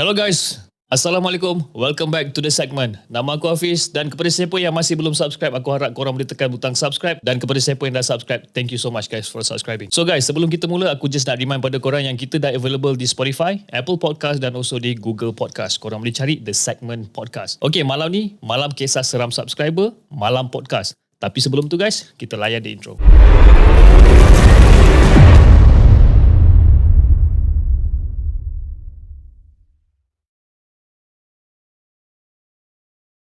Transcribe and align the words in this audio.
Hello 0.00 0.16
guys, 0.16 0.56
Assalamualaikum. 0.88 1.60
Welcome 1.76 2.08
back 2.08 2.32
to 2.32 2.40
the 2.40 2.48
segment. 2.48 2.96
Nama 3.12 3.36
aku 3.36 3.52
Hafiz 3.52 3.92
dan 3.92 4.08
kepada 4.08 4.32
siapa 4.32 4.56
yang 4.56 4.72
masih 4.72 4.96
belum 4.96 5.12
subscribe, 5.12 5.52
aku 5.52 5.76
harap 5.76 5.92
korang 5.92 6.16
boleh 6.16 6.24
tekan 6.24 6.48
butang 6.48 6.72
subscribe 6.72 7.20
dan 7.20 7.36
kepada 7.36 7.60
siapa 7.60 7.84
yang 7.84 7.92
dah 7.92 8.00
subscribe, 8.00 8.48
thank 8.56 8.72
you 8.72 8.80
so 8.80 8.88
much 8.88 9.12
guys 9.12 9.28
for 9.28 9.44
subscribing. 9.44 9.92
So 9.92 10.08
guys, 10.08 10.24
sebelum 10.24 10.48
kita 10.48 10.72
mula, 10.72 10.88
aku 10.88 11.04
just 11.12 11.28
nak 11.28 11.36
remind 11.36 11.60
pada 11.60 11.76
korang 11.76 12.08
yang 12.08 12.16
kita 12.16 12.40
dah 12.40 12.48
available 12.48 12.96
di 12.96 13.04
Spotify, 13.04 13.60
Apple 13.76 14.00
Podcast 14.00 14.40
dan 14.40 14.56
also 14.56 14.80
di 14.80 14.96
Google 14.96 15.36
Podcast. 15.36 15.76
Korang 15.84 16.00
boleh 16.00 16.16
cari 16.16 16.40
The 16.40 16.56
Segment 16.56 17.12
Podcast. 17.12 17.60
Okay, 17.60 17.84
malam 17.84 18.08
ni, 18.08 18.40
malam 18.40 18.72
kisah 18.72 19.04
seram 19.04 19.28
subscriber, 19.28 19.92
malam 20.08 20.48
podcast. 20.48 20.96
Tapi 21.20 21.44
sebelum 21.44 21.68
tu 21.68 21.76
guys, 21.76 22.16
kita 22.16 22.40
layan 22.40 22.64
di 22.64 22.72
intro. 22.72 22.96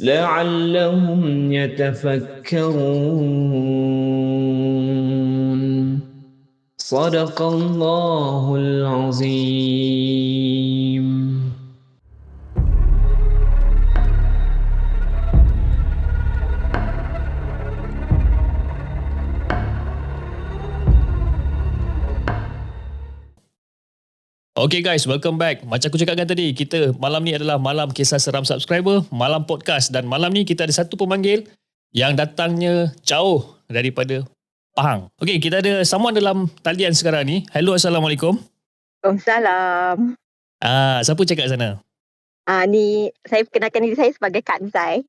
لعلهم 0.00 1.52
يتفكرون. 1.52 3.20
صدق 6.78 7.42
الله 7.42 8.56
العظيم. 8.56 9.96
Okay 24.66 24.82
guys, 24.82 25.06
welcome 25.06 25.38
back. 25.38 25.62
Macam 25.62 25.94
aku 25.94 25.94
cakapkan 25.94 26.26
tadi, 26.26 26.50
kita 26.50 26.90
malam 26.98 27.22
ni 27.22 27.38
adalah 27.38 27.54
malam 27.54 27.86
kisah 27.86 28.18
seram 28.18 28.42
subscriber, 28.42 29.06
malam 29.14 29.46
podcast 29.46 29.94
dan 29.94 30.10
malam 30.10 30.34
ni 30.34 30.42
kita 30.42 30.66
ada 30.66 30.74
satu 30.74 30.98
pemanggil 30.98 31.46
yang 31.94 32.18
datangnya 32.18 32.90
jauh 33.06 33.46
daripada 33.70 34.26
Pahang. 34.74 35.06
Okay, 35.22 35.38
kita 35.38 35.62
ada 35.62 35.86
someone 35.86 36.18
dalam 36.18 36.50
talian 36.66 36.90
sekarang 36.98 37.30
ni. 37.30 37.46
Hello, 37.54 37.78
Assalamualaikum. 37.78 38.42
Waalaikumsalam. 39.06 40.18
Ah, 40.58 40.98
siapa 41.06 41.22
cakap 41.22 41.46
sana? 41.46 41.78
Ah 42.50 42.66
ni 42.66 43.14
saya 43.22 43.46
kenalkan 43.46 43.86
diri 43.86 43.94
saya 43.94 44.10
sebagai 44.10 44.42
Kak 44.42 44.66
Zai. 44.74 45.06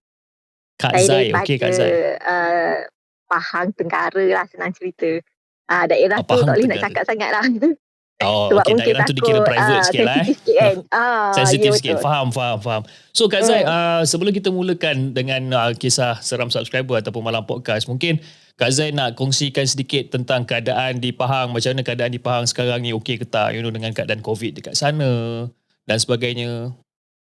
Kak 0.78 1.02
saya 1.02 1.34
Zai. 1.34 1.34
Okay, 1.34 1.58
Kak 1.58 1.74
Zai. 1.74 2.14
Uh, 2.22 2.86
Pahang 3.26 3.74
Tenggara 3.74 4.22
lah 4.38 4.46
senang 4.54 4.70
cerita. 4.78 5.18
Ah 5.66 5.90
daerah 5.90 6.22
Oh, 6.22 6.30
tu 6.30 6.38
Pahang 6.38 6.46
tak 6.46 6.56
boleh 6.62 6.70
nak 6.70 6.84
cakap 6.86 7.04
sangat 7.10 7.30
lah. 7.34 7.46
Oh, 8.18 8.50
Sebab 8.50 8.66
okay, 8.66 8.74
mungkin 8.74 8.94
daerah 8.98 9.06
tu 9.06 9.14
dikira 9.14 9.38
takut, 9.38 9.50
private 9.54 9.78
ah, 9.78 9.84
sikit 9.86 10.02
lah 10.02 10.16
eh. 10.18 10.26
sensitif 10.26 10.38
sikit 10.42 10.56
kan. 10.58 10.76
Ah, 10.90 11.30
Sensitif 11.38 11.70
ya, 11.70 11.78
sikit. 11.78 11.94
betul. 12.02 12.06
Faham, 12.10 12.28
faham, 12.34 12.58
faham. 12.58 12.82
So 13.14 13.30
Kak 13.30 13.46
Zai, 13.46 13.62
Hmm. 13.62 13.70
uh, 13.70 14.02
sebelum 14.10 14.34
kita 14.34 14.50
mulakan 14.50 15.14
dengan 15.14 15.42
uh, 15.54 15.72
kisah 15.78 16.18
seram 16.26 16.50
subscriber 16.50 16.98
ataupun 16.98 17.22
malam 17.22 17.46
podcast, 17.46 17.86
mungkin 17.86 18.18
Kak 18.58 18.74
Zai 18.74 18.90
nak 18.90 19.14
kongsikan 19.14 19.70
sedikit 19.70 20.10
tentang 20.10 20.50
keadaan 20.50 20.98
di 20.98 21.14
Pahang. 21.14 21.54
Macam 21.54 21.78
mana 21.78 21.86
keadaan 21.86 22.10
di 22.10 22.18
Pahang 22.18 22.50
sekarang 22.50 22.82
ni 22.82 22.90
okey 22.90 23.22
ke 23.22 23.26
tak? 23.30 23.54
You 23.54 23.62
know, 23.62 23.70
dengan 23.70 23.94
keadaan 23.94 24.26
COVID 24.26 24.58
dekat 24.58 24.74
sana 24.74 25.46
dan 25.86 25.98
sebagainya. 26.02 26.74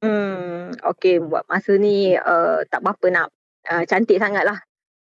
Hmm, 0.02 0.74
okay 0.90 1.22
buat 1.22 1.46
masa 1.46 1.78
ni 1.78 2.18
uh, 2.18 2.66
tak 2.66 2.82
berapa 2.82 3.06
nak 3.14 3.28
uh, 3.70 3.86
cantik 3.86 4.18
sangat 4.18 4.42
lah. 4.42 4.58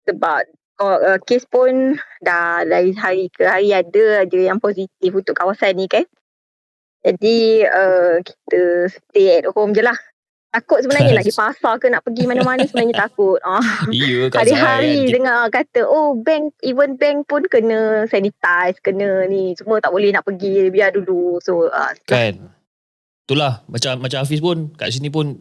Sebab 0.09 0.41
uh, 0.81 1.17
kes 1.25 1.45
pun 1.49 1.97
dah 2.21 2.61
dari 2.65 2.93
hari 2.93 3.29
ke 3.33 3.45
hari 3.45 3.73
ada 3.73 4.23
aja 4.25 4.39
yang 4.39 4.61
positif 4.61 5.11
untuk 5.11 5.33
kawasan 5.33 5.77
ni 5.77 5.89
kan. 5.89 6.05
Jadi 7.05 7.63
uh, 7.63 8.19
kita 8.19 8.91
stay 8.91 9.39
at 9.41 9.45
home 9.53 9.71
je 9.73 9.81
lah. 9.85 9.95
Takut 10.47 10.79
sebenarnya 10.81 11.13
nak 11.13 11.23
pergi 11.27 11.37
pasar 11.37 11.73
ke 11.77 11.87
nak 11.91 12.03
pergi 12.03 12.23
mana-mana 12.25 12.63
sebenarnya 12.65 13.07
takut. 13.07 13.39
Ah, 13.43 13.85
Ya, 13.93 14.27
Zai. 14.31 14.37
hari-hari 14.43 14.95
kan? 15.07 15.13
dengar 15.13 15.39
kata 15.53 15.81
oh 15.85 16.17
bank 16.17 16.55
even 16.63 16.97
bank 16.97 17.27
pun 17.29 17.45
kena 17.47 18.07
sanitize, 18.09 18.79
kena 18.81 19.27
ni 19.29 19.53
semua 19.55 19.79
tak 19.79 19.93
boleh 19.93 20.11
nak 20.11 20.25
pergi 20.25 20.67
biar 20.73 20.95
dulu. 20.95 21.39
So 21.43 21.69
uh, 21.69 21.93
Kan. 22.07 22.51
Itulah 23.27 23.63
macam 23.67 23.99
macam 23.99 24.23
Hafiz 24.23 24.39
pun 24.39 24.71
kat 24.75 24.91
sini 24.95 25.11
pun 25.11 25.35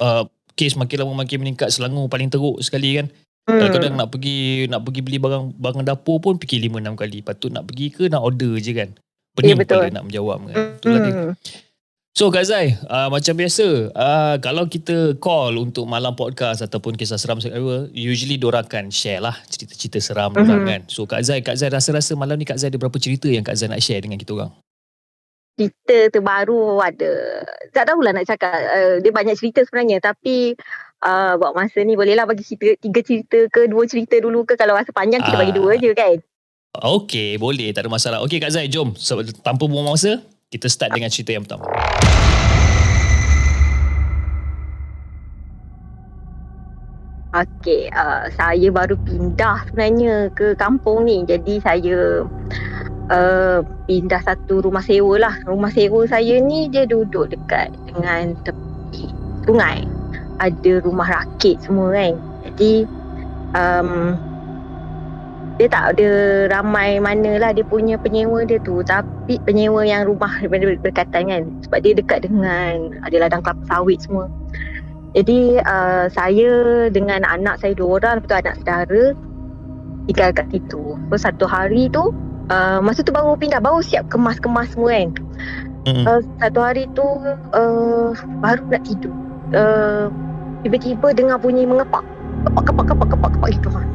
uh, 0.00 0.24
kes 0.56 0.72
makin 0.72 1.04
lama 1.04 1.20
makin 1.20 1.44
meningkat 1.44 1.68
Selangor 1.68 2.08
paling 2.08 2.32
teruk 2.32 2.60
sekali 2.64 2.96
kan. 2.96 3.06
Hmm. 3.46 3.58
Kadang-kadang 3.62 3.94
nak 3.94 4.08
pergi 4.10 4.66
nak 4.66 4.80
pergi 4.82 5.00
beli 5.00 5.18
barang 5.22 5.44
barang 5.56 5.84
dapur 5.86 6.18
pun 6.18 6.36
fikir 6.36 6.60
5 6.66 6.82
6 6.82 7.00
kali. 7.00 7.18
Patut 7.22 7.50
nak 7.54 7.64
pergi 7.70 7.86
ke 7.94 8.10
nak 8.10 8.22
order 8.22 8.58
je 8.58 8.74
kan. 8.74 8.90
Pening 9.36 9.54
Ya, 9.54 9.56
betul. 9.56 9.80
kepala 9.86 9.94
nak 9.94 10.04
menjawab 10.08 10.38
kan. 10.48 10.56
Itulah 10.80 11.00
dia. 11.00 11.12
Hmm. 11.12 11.32
So 12.16 12.32
Kak 12.32 12.48
Zai, 12.48 12.72
uh, 12.88 13.12
macam 13.12 13.36
biasa, 13.36 13.92
uh, 13.92 14.34
kalau 14.40 14.64
kita 14.64 15.20
call 15.20 15.60
untuk 15.60 15.84
malam 15.84 16.16
podcast 16.16 16.64
ataupun 16.64 16.96
kisah 16.96 17.20
seram 17.20 17.36
usually 17.92 18.40
diorang 18.40 18.64
akan 18.64 18.88
share 18.88 19.20
lah 19.20 19.36
cerita-cerita 19.52 20.00
seram 20.00 20.32
mm-hmm. 20.32 20.40
Mhm. 20.40 20.48
diorang 20.48 20.64
kan. 20.64 20.82
So 20.88 21.04
Kak 21.04 21.20
Zai, 21.20 21.44
Kak 21.44 21.60
Zai 21.60 21.68
rasa-rasa 21.68 22.16
malam 22.16 22.40
ni 22.40 22.48
Kak 22.48 22.56
Zai 22.56 22.72
ada 22.72 22.80
berapa 22.80 22.96
cerita 22.96 23.28
yang 23.28 23.44
Kak 23.44 23.60
Zai 23.60 23.68
nak 23.68 23.84
share 23.84 24.00
dengan 24.00 24.16
kita 24.16 24.32
orang? 24.32 24.48
cerita 25.56 26.12
terbaru 26.12 26.84
ada 26.84 27.40
tak 27.72 27.88
tahulah 27.88 28.12
nak 28.12 28.28
cakap 28.28 28.52
uh, 28.52 29.00
dia 29.00 29.08
banyak 29.08 29.40
cerita 29.40 29.64
sebenarnya 29.64 30.04
tapi 30.04 30.52
uh, 31.06 31.38
buat 31.38 31.54
masa 31.54 31.78
ni 31.86 31.94
bolehlah 31.94 32.26
bagi 32.26 32.42
cerita 32.42 32.74
tiga 32.82 33.00
cerita 33.00 33.38
ke 33.46 33.70
dua 33.70 33.86
cerita 33.86 34.18
dulu 34.18 34.42
ke 34.42 34.58
kalau 34.58 34.74
rasa 34.74 34.90
panjang 34.90 35.22
kita 35.22 35.38
bagi 35.38 35.54
Ah. 35.54 35.58
dua 35.62 35.72
je 35.78 35.92
kan 35.94 36.18
Okey, 36.76 37.40
boleh. 37.40 37.72
Tak 37.72 37.88
ada 37.88 37.90
masalah. 37.90 38.18
Okey 38.20 38.36
Kak 38.36 38.52
Zai, 38.52 38.68
jom. 38.68 38.92
So, 39.00 39.24
tanpa 39.40 39.64
buang 39.64 39.88
masa, 39.88 40.20
kita 40.52 40.68
start 40.68 40.92
dengan 40.92 41.08
cerita 41.08 41.32
yang 41.32 41.48
pertama. 41.48 41.64
Okey, 47.32 47.92
uh, 47.92 48.32
saya 48.32 48.68
baru 48.72 48.96
pindah 49.04 49.68
sebenarnya 49.68 50.32
ke 50.32 50.56
kampung 50.56 51.04
ni. 51.04 51.20
Jadi 51.28 51.60
saya 51.60 52.24
uh, 53.12 53.60
pindah 53.84 54.20
satu 54.24 54.64
rumah 54.64 54.80
sewa 54.80 55.20
lah. 55.20 55.34
Rumah 55.44 55.68
sewa 55.68 56.08
saya 56.08 56.40
ni 56.40 56.72
dia 56.72 56.88
duduk 56.88 57.28
dekat 57.28 57.76
dengan 57.92 58.32
tepi 58.40 59.12
sungai. 59.44 59.84
Ada 60.36 60.84
rumah 60.84 61.08
rakit 61.08 61.60
semua 61.64 61.92
kan. 61.96 62.14
Jadi 62.44 62.84
um, 63.56 63.90
dia 65.56 65.72
tak 65.72 65.96
ada 65.96 66.10
ramai 66.52 67.00
mana 67.00 67.40
lah 67.40 67.50
dia 67.56 67.64
punya 67.64 67.96
penyewa 67.96 68.44
dia 68.44 68.60
tu. 68.60 68.84
Tapi 68.84 69.40
penyewa 69.48 69.80
yang 69.88 70.04
rumah 70.04 70.30
ber- 70.44 70.80
berdekatan 70.80 71.22
kan. 71.32 71.42
Sebab 71.64 71.78
dia 71.80 71.92
dekat 71.96 72.28
dengan 72.28 73.00
ada 73.00 73.16
ladang 73.16 73.40
kelapa 73.40 73.64
sawit 73.64 74.04
semua. 74.04 74.28
Jadi 75.16 75.56
uh, 75.64 76.12
saya 76.12 76.52
dengan 76.92 77.24
anak 77.24 77.64
saya 77.64 77.72
dua 77.72 77.96
orang 77.96 78.20
lepas 78.20 78.28
tu 78.28 78.36
anak 78.36 78.54
saudara 78.60 79.04
tinggal 80.06 80.30
kat 80.36 80.46
situ. 80.52 80.84
So 81.08 81.16
satu 81.16 81.48
hari 81.48 81.88
tu 81.88 82.12
uh, 82.52 82.78
masa 82.84 83.00
tu 83.00 83.16
baru 83.16 83.32
pindah 83.40 83.64
baru 83.64 83.80
siap 83.80 84.12
kemas-kemas 84.12 84.76
semua 84.76 84.92
kan. 84.92 85.08
Mm-mm. 85.88 86.04
Uh, 86.04 86.20
satu 86.36 86.60
hari 86.60 86.84
tu 86.92 87.06
uh, 87.56 88.12
baru 88.44 88.62
nak 88.68 88.84
tidur. 88.84 89.16
Uh, 89.54 90.10
tiba-tiba 90.66 91.14
dengar 91.14 91.38
bunyi 91.38 91.68
mengepak. 91.68 92.02
Kepak 92.46 92.62
kepak 92.70 92.84
kepak 92.90 93.08
kepak 93.14 93.30
kepak 93.36 93.50
gitu 93.54 93.68
kan. 93.70 93.86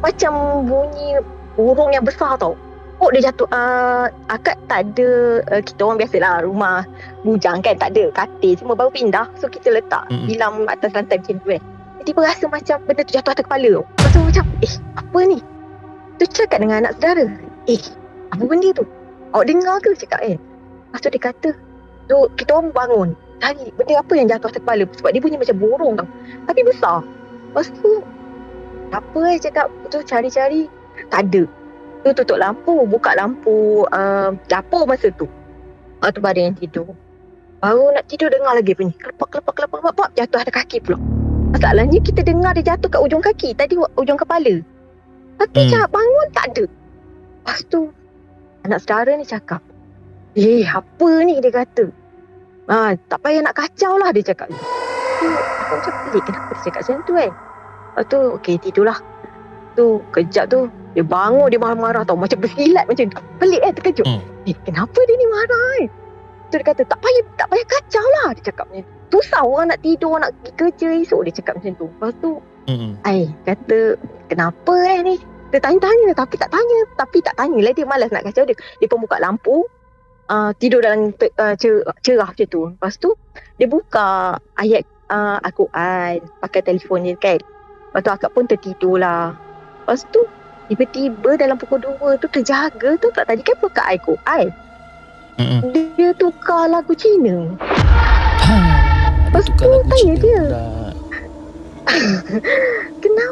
Macam 0.00 0.32
bunyi 0.64 1.20
burung 1.58 1.90
yang 1.92 2.06
besar 2.06 2.38
tau. 2.40 2.56
Oh 2.98 3.08
dia 3.14 3.30
jatuh 3.30 3.46
uh, 3.54 4.10
akak 4.26 4.58
tak 4.66 4.90
ada 4.90 5.38
uh, 5.54 5.62
kita 5.62 5.80
orang 5.86 6.02
biasalah 6.02 6.42
rumah 6.42 6.82
bujang 7.22 7.62
kan 7.62 7.78
tak 7.78 7.94
ada 7.94 8.10
katil 8.10 8.58
semua 8.58 8.74
baru 8.74 8.90
pindah. 8.90 9.26
So 9.38 9.46
kita 9.46 9.70
letak 9.70 10.08
Mm-mm. 10.10 10.26
tilam 10.26 10.66
atas 10.66 10.90
lantai 10.96 11.22
macam 11.22 11.38
tu 11.38 11.46
kan. 11.54 11.62
Tiba 12.02 12.20
rasa 12.24 12.44
macam 12.48 12.76
benda 12.88 13.04
tu 13.04 13.12
jatuh 13.14 13.32
atas 13.36 13.44
kepala 13.44 13.68
tau. 13.70 13.84
Lepas 13.84 14.10
tu 14.10 14.20
macam 14.24 14.44
eh 14.64 14.74
apa 14.98 15.18
ni? 15.28 15.38
Tu 16.18 16.24
cakap 16.26 16.58
dengan 16.58 16.82
anak 16.82 16.92
saudara. 16.98 17.26
Eh 17.70 17.82
apa 18.34 18.42
benda 18.42 18.68
tu? 18.74 18.84
Awak 19.36 19.44
dengar 19.44 19.76
ke? 19.84 19.92
cakap 19.94 20.20
kan 20.24 20.40
lepas 20.88 21.04
tu 21.04 21.08
dia 21.12 21.20
kata 21.20 21.50
tu 22.08 22.16
kita 22.40 22.50
orang 22.56 22.72
bangun 22.72 23.08
cari 23.38 23.70
benda 23.74 23.94
apa 24.02 24.12
yang 24.18 24.26
jatuh 24.30 24.50
atas 24.50 24.58
kepala 24.60 24.84
sebab 24.98 25.10
dia 25.14 25.22
bunyi 25.22 25.38
macam 25.38 25.56
burung 25.58 25.94
tau 25.94 26.08
tapi 26.46 26.60
besar 26.66 27.02
lepas 27.50 27.66
tu 27.70 28.02
apa 28.90 29.20
eh 29.30 29.38
cakap 29.38 29.66
tu 29.92 29.98
cari-cari 30.02 30.66
tak 31.12 31.30
ada 31.30 31.42
tu 32.02 32.10
tutup 32.14 32.38
lampu 32.40 32.86
buka 32.88 33.14
lampu 33.14 33.84
uh, 33.90 34.32
dapur 34.48 34.86
masa 34.86 35.12
tu 35.14 35.28
Lepas 35.98 36.14
tu 36.14 36.22
baru 36.22 36.40
yang 36.46 36.54
tidur. 36.54 36.94
Baru 37.58 37.90
nak 37.90 38.06
tidur 38.06 38.30
dengar 38.30 38.54
lagi 38.54 38.70
bunyi. 38.78 38.94
Kelepak, 38.94 39.34
kelepak, 39.34 39.54
kelepak, 39.58 39.78
kelepak. 39.82 40.08
Jatuh 40.14 40.38
ada 40.46 40.52
kaki 40.54 40.78
pula. 40.78 40.98
Masalahnya 41.50 41.98
kita 41.98 42.22
dengar 42.22 42.54
dia 42.54 42.70
jatuh 42.70 42.86
kat 42.86 43.02
ujung 43.02 43.18
kaki. 43.18 43.50
Tadi 43.58 43.74
ujung 43.98 44.14
kepala. 44.14 44.62
Tapi 45.42 45.60
Hmm. 45.66 45.74
hmm. 45.74 45.90
bangun 45.90 46.26
tak 46.30 46.44
ada. 46.54 46.64
Lepas 46.70 47.58
tu 47.66 47.90
anak 48.62 48.78
saudara 48.86 49.10
ni 49.18 49.26
cakap. 49.26 49.58
Eh 50.38 50.62
apa 50.62 51.08
ni 51.26 51.42
dia 51.42 51.50
kata. 51.50 51.90
Ah, 52.68 52.92
tak 53.08 53.24
payah 53.24 53.40
nak 53.40 53.56
kacau 53.56 53.96
lah 53.96 54.12
dia 54.12 54.20
cakap. 54.20 54.52
Tu 54.52 55.28
aku 55.32 55.74
macam 55.80 55.92
pelik 56.04 56.22
kenapa 56.28 56.50
dia 56.52 56.62
cakap 56.68 56.80
macam 56.84 56.96
tu 57.08 57.12
kan. 57.16 57.30
Lepas 57.32 58.04
tu 58.12 58.18
okey 58.36 58.54
tidurlah. 58.60 58.98
Tu 59.72 59.86
kejap 60.12 60.44
tu 60.52 60.68
dia 60.92 61.04
bangun 61.04 61.48
dia 61.48 61.56
marah-marah 61.56 62.04
tau. 62.04 62.14
Macam 62.20 62.38
bersilat 62.44 62.84
macam. 62.84 63.08
Pelik 63.40 63.60
kan 63.64 63.72
terkejut. 63.72 64.06
Hmm. 64.06 64.20
Eh 64.44 64.56
kenapa 64.68 64.98
dia 65.08 65.14
ni 65.16 65.26
marah 65.32 65.64
kan. 65.80 65.84
Tu 66.48 66.54
dia 66.60 66.64
kata 66.68 66.82
tak 66.84 66.98
payah 67.00 67.24
tak 67.40 67.48
payah 67.48 67.66
kacau 67.72 68.04
lah 68.20 68.28
dia 68.36 68.42
cakap 68.52 68.64
macam 68.68 68.84
tu. 68.84 68.96
Susah 69.08 69.40
orang 69.40 69.72
nak 69.72 69.80
tidur 69.80 70.20
nak 70.20 70.36
pergi 70.44 70.52
kerja 70.60 70.88
esok 71.00 71.20
dia 71.24 71.32
cakap 71.40 71.56
macam 71.56 71.72
tu. 71.72 71.86
Lepas 71.88 72.12
tu 72.20 72.30
Hmm. 72.68 73.00
Ai 73.00 73.32
kata 73.48 73.96
kenapa 74.28 74.76
eh 74.84 75.00
ni? 75.00 75.16
Dia 75.48 75.56
tanya-tanya 75.56 76.12
tapi 76.12 76.36
tak 76.36 76.52
tanya. 76.52 76.78
Tapi 77.00 77.24
tak 77.24 77.32
tanya 77.40 77.58
lah 77.64 77.72
dia 77.72 77.88
malas 77.88 78.12
nak 78.12 78.28
kacau 78.28 78.44
dia. 78.44 78.52
Dia 78.76 78.86
pun 78.92 79.00
buka 79.00 79.16
lampu. 79.16 79.64
Uh, 80.28 80.52
tidur 80.60 80.84
dalam 80.84 81.08
te- 81.16 81.32
uh, 81.40 81.56
cer- 81.56 81.80
cerah 82.04 82.28
macam 82.28 82.46
tu. 82.46 82.62
Lepas 82.68 83.00
tu 83.00 83.16
dia 83.56 83.64
buka 83.64 84.36
ayat 84.54 84.84
uh, 85.08 85.40
Al-Quran 85.40 86.20
pakai 86.38 86.60
telefon 86.60 87.08
dia 87.08 87.16
kan. 87.16 87.40
Lepas 87.40 88.00
tu 88.04 88.10
akak 88.12 88.30
pun 88.36 88.44
tertidur 88.44 89.00
lah. 89.00 89.32
Lepas 89.82 90.04
tu 90.12 90.20
tiba-tiba 90.68 91.40
dalam 91.40 91.56
pukul 91.56 91.80
2 91.80 92.20
tu 92.20 92.28
terjaga 92.28 93.00
tu 93.00 93.08
tak 93.08 93.24
tadi 93.24 93.40
kan 93.40 93.56
buka 93.56 93.82
Al-Quran. 93.88 94.46
Hmm. 95.40 95.60
Dia 95.96 96.12
tukar 96.12 96.68
lagu 96.68 96.92
Cina. 96.92 97.48
Lepas 99.28 99.48
Tukar 99.48 99.64
tu 99.64 99.80
tanya 99.80 99.96
Cina 99.96 100.14
dia. 100.20 100.40
pula. 100.44 100.64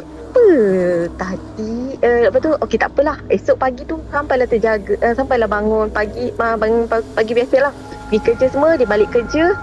Kenapa 0.37 1.17
tadi? 1.17 1.97
Uh, 1.97 2.29
Lepas 2.29 2.39
tu? 2.45 2.51
Okay 2.61 2.77
tak 2.77 2.93
apalah. 2.93 3.17
Esok 3.25 3.57
pagi 3.57 3.81
tu 3.89 3.97
Sampailah 4.13 4.45
terjaga 4.45 4.93
uh, 5.01 5.13
Sampailah 5.17 5.49
bangun 5.49 5.89
pagi 5.89 6.29
uh, 6.37 6.53
Bangun 6.53 6.85
pagi, 6.85 7.09
pagi 7.17 7.31
biasalah. 7.33 7.73
Pergi 8.07 8.19
kerja 8.21 8.45
semua 8.53 8.77
Dia 8.77 8.85
balik 8.85 9.09
kerja 9.09 9.57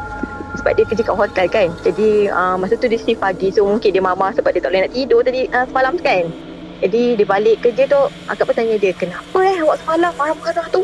Sebab 0.59 0.73
dia 0.75 0.83
kerja 0.83 1.03
kat 1.07 1.15
hotel 1.15 1.47
kan. 1.47 1.69
Jadi 1.87 2.27
uh, 2.27 2.59
Masa 2.59 2.75
tu 2.75 2.91
dia 2.91 2.99
shift 2.99 3.23
pagi. 3.23 3.55
So 3.55 3.63
mungkin 3.63 3.95
dia 3.95 4.03
mama 4.03 4.35
Sebab 4.35 4.51
dia 4.51 4.67
tak 4.67 4.75
boleh 4.75 4.83
nak 4.91 4.93
tidur 4.99 5.21
tadi 5.23 5.47
uh, 5.55 5.65
Semalam 5.71 5.95
kan. 6.03 6.25
Jadi 6.83 7.03
dia 7.23 7.27
balik 7.27 7.57
kerja 7.63 7.83
tu 7.87 8.01
Akak 8.27 8.51
pun 8.51 8.55
tanya 8.59 8.75
dia 8.75 8.91
Kenapa 8.99 9.39
eh 9.47 9.63
awak 9.63 9.79
semalam 9.87 10.11
marah-marah 10.19 10.67
tu? 10.75 10.83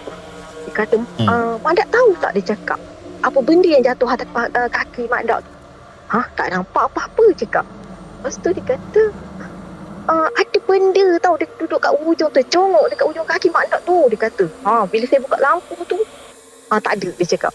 Dia 0.71 0.73
kata 0.87 1.03
Hmm. 1.19 1.27
uh, 1.27 1.55
Mak 1.67 1.73
Dak 1.83 1.89
tahu 1.91 2.15
tak 2.23 2.39
dia 2.39 2.55
cakap. 2.55 2.79
Apa 3.27 3.43
benda 3.43 3.67
yang 3.67 3.83
jatuh 3.83 4.07
atas 4.07 4.29
uh, 4.39 4.71
kaki 4.71 5.11
Mak 5.11 5.27
Dak? 5.27 5.43
Tu 5.43 5.51
Hah? 6.15 6.27
Tak 6.39 6.47
nampak 6.55 6.87
apa-apa 6.95 7.35
cakap. 7.35 7.67
Lepas 8.23 8.39
tu 8.39 8.55
dia 8.55 8.63
kata 8.63 9.30
uh, 10.11 10.29
ada 10.35 10.59
benda 10.67 11.07
tau. 11.23 11.35
Dia 11.39 11.47
duduk 11.57 11.81
kat 11.81 11.93
ujung 12.03 12.31
tu 12.35 12.43
congok 12.43 12.85
dekat 12.91 13.07
ujung 13.07 13.27
kaki 13.27 13.49
mak 13.55 13.71
nak 13.71 13.81
tu 13.87 13.97
dia 14.11 14.19
kata. 14.19 14.45
Ha 14.67 14.85
bila 14.91 15.05
saya 15.07 15.21
buka 15.23 15.39
lampu 15.39 15.77
tu 15.87 15.99
ha 16.71 16.75
tak 16.83 16.99
ada 16.99 17.09
dia 17.15 17.27
cakap. 17.39 17.55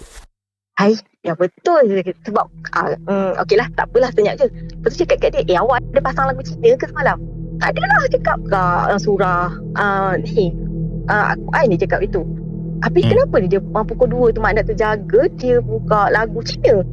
Hai 0.75 0.95
ya 1.23 1.35
betul 1.35 1.87
dia 1.87 2.03
sebab 2.23 2.45
uh, 2.75 2.95
um, 3.07 3.31
okey 3.43 3.55
lah 3.59 3.67
tak 3.75 3.91
apalah 3.91 4.09
senyap 4.15 4.39
je. 4.39 4.47
Lepas 4.47 4.95
tu 4.95 5.03
cakap 5.03 5.17
kat 5.19 5.29
dia 5.43 5.55
eh 5.55 5.57
awak 5.59 5.83
ada 5.83 5.99
pasang 6.03 6.25
lagu 6.31 6.41
Cina 6.43 6.71
ke 6.79 6.85
semalam? 6.87 7.17
Tak 7.59 7.69
ada 7.75 7.81
lah 7.83 8.01
cakap. 8.11 8.37
Kat 8.51 8.83
uh, 8.91 8.99
surah 8.99 9.51
uh, 9.79 10.13
ni 10.19 10.51
uh, 11.11 11.35
Al-Quran 11.35 11.75
dia 11.75 11.79
cakap 11.87 11.99
itu. 12.03 12.21
Habis 12.83 13.07
Hmm. 13.07 13.15
hmm. 13.15 13.23
kenapa 13.31 13.35
dia 13.47 13.59
uh, 13.63 13.85
pukul 13.87 14.07
2 14.31 14.35
tu 14.35 14.39
mak 14.43 14.51
nak 14.59 14.67
terjaga 14.67 15.21
dia 15.39 15.63
buka 15.63 16.11
lagu 16.11 16.39
Cina 16.43 16.83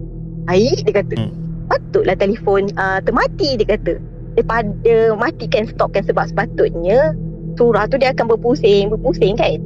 hai 0.50 0.75
dia 0.75 0.94
kata. 0.94 1.15
Hmm. 1.19 1.32
patutlah 1.70 2.19
telefon 2.19 2.69
uh, 2.79 2.99
termati 3.03 3.58
dia 3.58 3.67
kata 3.79 3.94
daripada 4.34 5.17
matikan 5.17 5.69
stop 5.69 5.93
kan 5.93 6.05
sebab 6.05 6.29
sepatutnya 6.29 7.12
surah 7.61 7.84
tu 7.88 8.00
dia 8.00 8.17
akan 8.17 8.32
berpusing 8.32 8.88
berpusing 8.93 9.37
kan? 9.37 9.61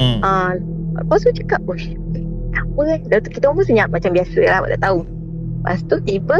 Hmm. 0.00 0.18
uh, 0.24 0.52
lepas 1.04 1.22
tu 1.22 1.30
cakap 1.36 1.60
Uish 1.68 1.92
apa 2.52 2.80
kan 2.84 3.00
Dah 3.08 3.18
tu 3.20 3.30
kita 3.32 3.52
pun 3.52 3.64
senyap 3.64 3.88
macam 3.92 4.12
biasa 4.16 4.40
lah 4.48 4.58
tak 4.76 4.80
tahu. 4.80 4.98
Lepas 5.62 5.80
tu 5.88 5.96
tiba 6.04 6.38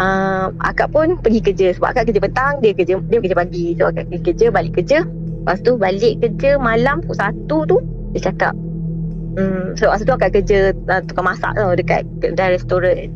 uh, 0.00 0.46
akak 0.60 0.88
pun 0.92 1.16
pergi 1.20 1.40
kerja 1.40 1.66
sebab 1.76 1.96
akak 1.96 2.12
kerja 2.12 2.20
petang 2.20 2.54
dia 2.60 2.72
kerja 2.76 3.00
dia 3.00 3.18
kerja 3.20 3.36
pagi. 3.36 3.66
So 3.76 3.88
akak 3.88 4.08
pergi 4.12 4.22
kerja 4.32 4.46
balik 4.52 4.72
kerja. 4.76 4.98
Lepas 5.42 5.58
tu 5.64 5.74
balik 5.74 6.22
kerja 6.22 6.60
malam 6.60 7.02
pukul 7.02 7.18
1 7.18 7.48
tu 7.48 7.76
dia 8.12 8.20
cakap 8.30 8.54
Hmm, 9.32 9.72
so 9.80 9.88
masa 9.88 10.04
tu 10.04 10.12
akak 10.12 10.36
kerja 10.36 10.76
uh, 10.92 11.00
tukang 11.08 11.24
masak 11.24 11.56
tau 11.56 11.72
dekat 11.72 12.04
kedai 12.20 12.52
restoran. 12.52 13.08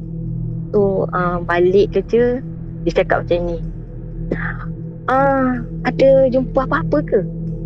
So 0.73 1.05
uh, 1.13 1.45
balik 1.45 1.93
kerja 1.93 2.41
dia 2.87 3.03
cakap 3.03 3.27
macam 3.27 3.39
ni. 3.51 3.59
Ah, 5.11 5.59
ada 5.83 6.31
jumpa 6.31 6.71
apa-apa 6.71 7.03
ke? 7.03 7.21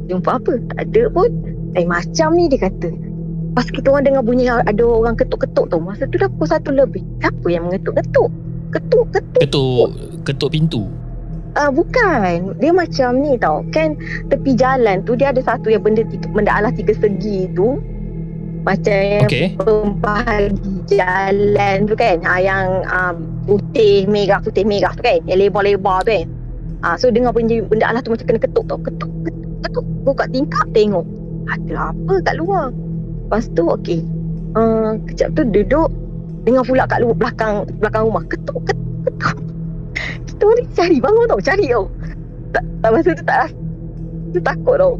Jumpa 0.09 0.41
apa? 0.41 0.57
Tak 0.73 0.79
ada 0.89 1.03
pun. 1.13 1.29
Eh 1.77 1.85
macam 1.85 2.33
ni 2.33 2.49
dia 2.49 2.67
kata. 2.67 2.89
Pas 3.53 3.69
kita 3.69 3.93
orang 3.93 4.09
dengar 4.09 4.25
bunyi 4.25 4.49
ada 4.49 4.81
orang 4.81 5.13
ketuk-ketuk 5.21 5.69
tu. 5.69 5.77
Masa 5.77 6.09
tu 6.09 6.17
dah 6.17 6.33
pukul 6.33 6.49
satu 6.49 6.73
lebih. 6.73 7.05
Siapa 7.21 7.47
yang 7.53 7.69
mengetuk-ketuk? 7.69 8.33
Ketuk-ketuk. 8.73 9.41
Ketuk 9.45 9.89
ketuk 10.25 10.51
pintu. 10.57 10.89
Ah 11.59 11.69
bukan. 11.69 12.57
Dia 12.57 12.73
macam 12.73 13.21
ni 13.21 13.37
tau. 13.37 13.61
Kan 13.77 14.01
tepi 14.33 14.57
jalan 14.57 15.05
tu 15.05 15.21
dia 15.21 15.37
ada 15.37 15.45
satu 15.45 15.69
yang 15.69 15.85
benda 15.85 16.01
tiga, 16.09 16.33
benda 16.33 16.53
alas 16.57 16.73
tiga 16.81 16.97
segi 16.97 17.51
tu. 17.53 17.77
Macam 18.61 18.93
yang 18.93 19.25
Okey. 19.25 19.57
pembahagi 19.57 20.73
jalan 20.85 21.77
tu 21.89 21.95
kan 21.97 22.21
ha, 22.29 22.37
yang 22.45 22.85
um, 22.93 23.17
putih 23.49 24.05
merah 24.05 24.37
putih 24.45 24.69
merah 24.69 24.93
tu 24.93 25.01
kan 25.01 25.17
yang 25.25 25.41
lebar-lebar 25.41 26.05
tu 26.05 26.13
kan. 26.13 26.27
Ha, 26.85 26.97
so 27.01 27.09
dengar 27.09 27.33
benda, 27.33 27.61
benda 27.65 27.89
alas 27.89 28.05
tu 28.05 28.13
macam 28.13 28.29
kena 28.29 28.41
ketuk 28.41 28.65
tau 28.69 28.77
ketuk 28.85 29.13
ketuk, 29.25 29.53
ketuk. 29.65 29.85
Buka 30.05 30.29
tingkap 30.29 30.69
tengok 30.77 31.05
ada 31.49 31.93
apa 31.93 32.15
kat 32.21 32.35
luar? 32.37 32.69
Lepas 33.29 33.49
tu 33.57 33.65
okey. 33.65 34.05
Uh, 34.53 35.01
kejap 35.09 35.33
tu 35.39 35.43
duduk 35.49 35.89
dengar 36.45 36.65
pula 36.69 36.85
kat 36.85 37.01
luar 37.01 37.17
belakang 37.17 37.65
belakang 37.81 38.03
rumah 38.13 38.25
ketuk 38.29 38.61
ketuk 38.69 38.97
ketuk. 39.09 39.37
Kita 40.29 40.43
orang 40.45 40.59
ni 40.61 40.65
cari 40.77 40.97
bangun 41.01 41.27
tau 41.33 41.41
cari 41.41 41.67
tau. 41.73 41.85
Tak, 42.51 42.65
tak 42.85 42.91
masa 42.93 43.11
tu 43.17 43.25
tak 43.25 43.37
rasa 43.41 43.57
tu 44.37 44.41
takut 44.45 44.77
tau. 44.77 44.93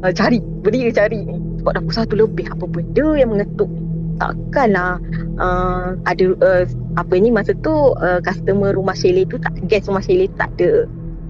Uh, 0.00 0.12
cari 0.12 0.40
berdiri 0.64 0.88
cari 0.88 1.20
ni 1.20 1.36
sebab 1.64 1.80
dah 1.80 1.82
pukul 1.88 2.28
lebih 2.28 2.46
apa 2.52 2.64
benda 2.68 3.08
yang 3.16 3.32
mengetuk 3.32 3.72
takkanlah 4.20 5.00
uh, 5.40 5.96
ada 6.04 6.26
uh, 6.44 6.62
apa 7.00 7.14
ni 7.16 7.32
masa 7.32 7.56
tu 7.64 7.72
uh, 7.72 8.20
customer 8.20 8.76
rumah 8.76 8.92
chalet 8.92 9.26
tu 9.32 9.40
tak 9.40 9.56
guest 9.64 9.88
rumah 9.88 10.04
tu 10.04 10.28
tak 10.36 10.52
ada 10.60 10.84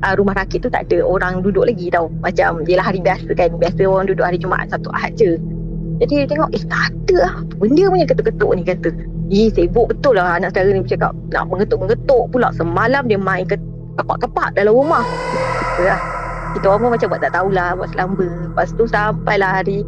uh, 0.04 0.14
rumah 0.18 0.36
rakit 0.36 0.60
tu 0.60 0.68
tak 0.68 0.90
ada 0.90 1.00
orang 1.00 1.40
duduk 1.40 1.64
lagi 1.64 1.88
tau. 1.88 2.12
Macam 2.20 2.66
dia 2.68 2.76
lah 2.76 2.86
hari 2.92 3.00
biasa 3.00 3.30
kan 3.32 3.56
biasa 3.56 3.80
orang 3.88 4.10
duduk 4.10 4.24
hari 4.26 4.36
Jumaat 4.36 4.68
satu 4.68 4.92
Ahad 4.92 5.16
je. 5.16 5.40
Jadi 6.02 6.26
dia 6.26 6.28
tengok 6.28 6.50
eh 6.50 6.64
tak 6.66 6.90
ada 6.90 7.16
lah 7.22 7.34
benda 7.56 7.84
punya 7.86 8.06
ketuk-ketuk 8.10 8.50
ni 8.58 8.62
kata. 8.66 8.90
Ih 9.32 9.48
sibuk 9.54 9.94
betul 9.94 10.20
lah 10.20 10.36
anak 10.36 10.52
saudara 10.52 10.74
ni 10.74 10.82
bercakap 10.84 11.12
nak 11.32 11.44
mengetuk-mengetuk 11.48 12.24
pula 12.34 12.50
semalam 12.52 13.06
dia 13.08 13.16
main 13.16 13.46
ke 13.46 13.56
kapak-kapak 13.96 14.52
dalam 14.58 14.74
rumah. 14.74 15.06
Lah. 15.80 16.02
kita 16.54 16.70
orang 16.70 16.86
pun 16.86 16.90
macam 16.94 17.06
buat 17.10 17.20
tak 17.22 17.32
tahulah 17.34 17.68
buat 17.78 17.88
selamba. 17.94 18.26
Lepas 18.26 18.68
tu 18.74 18.84
sampailah 18.86 19.50
hari 19.62 19.82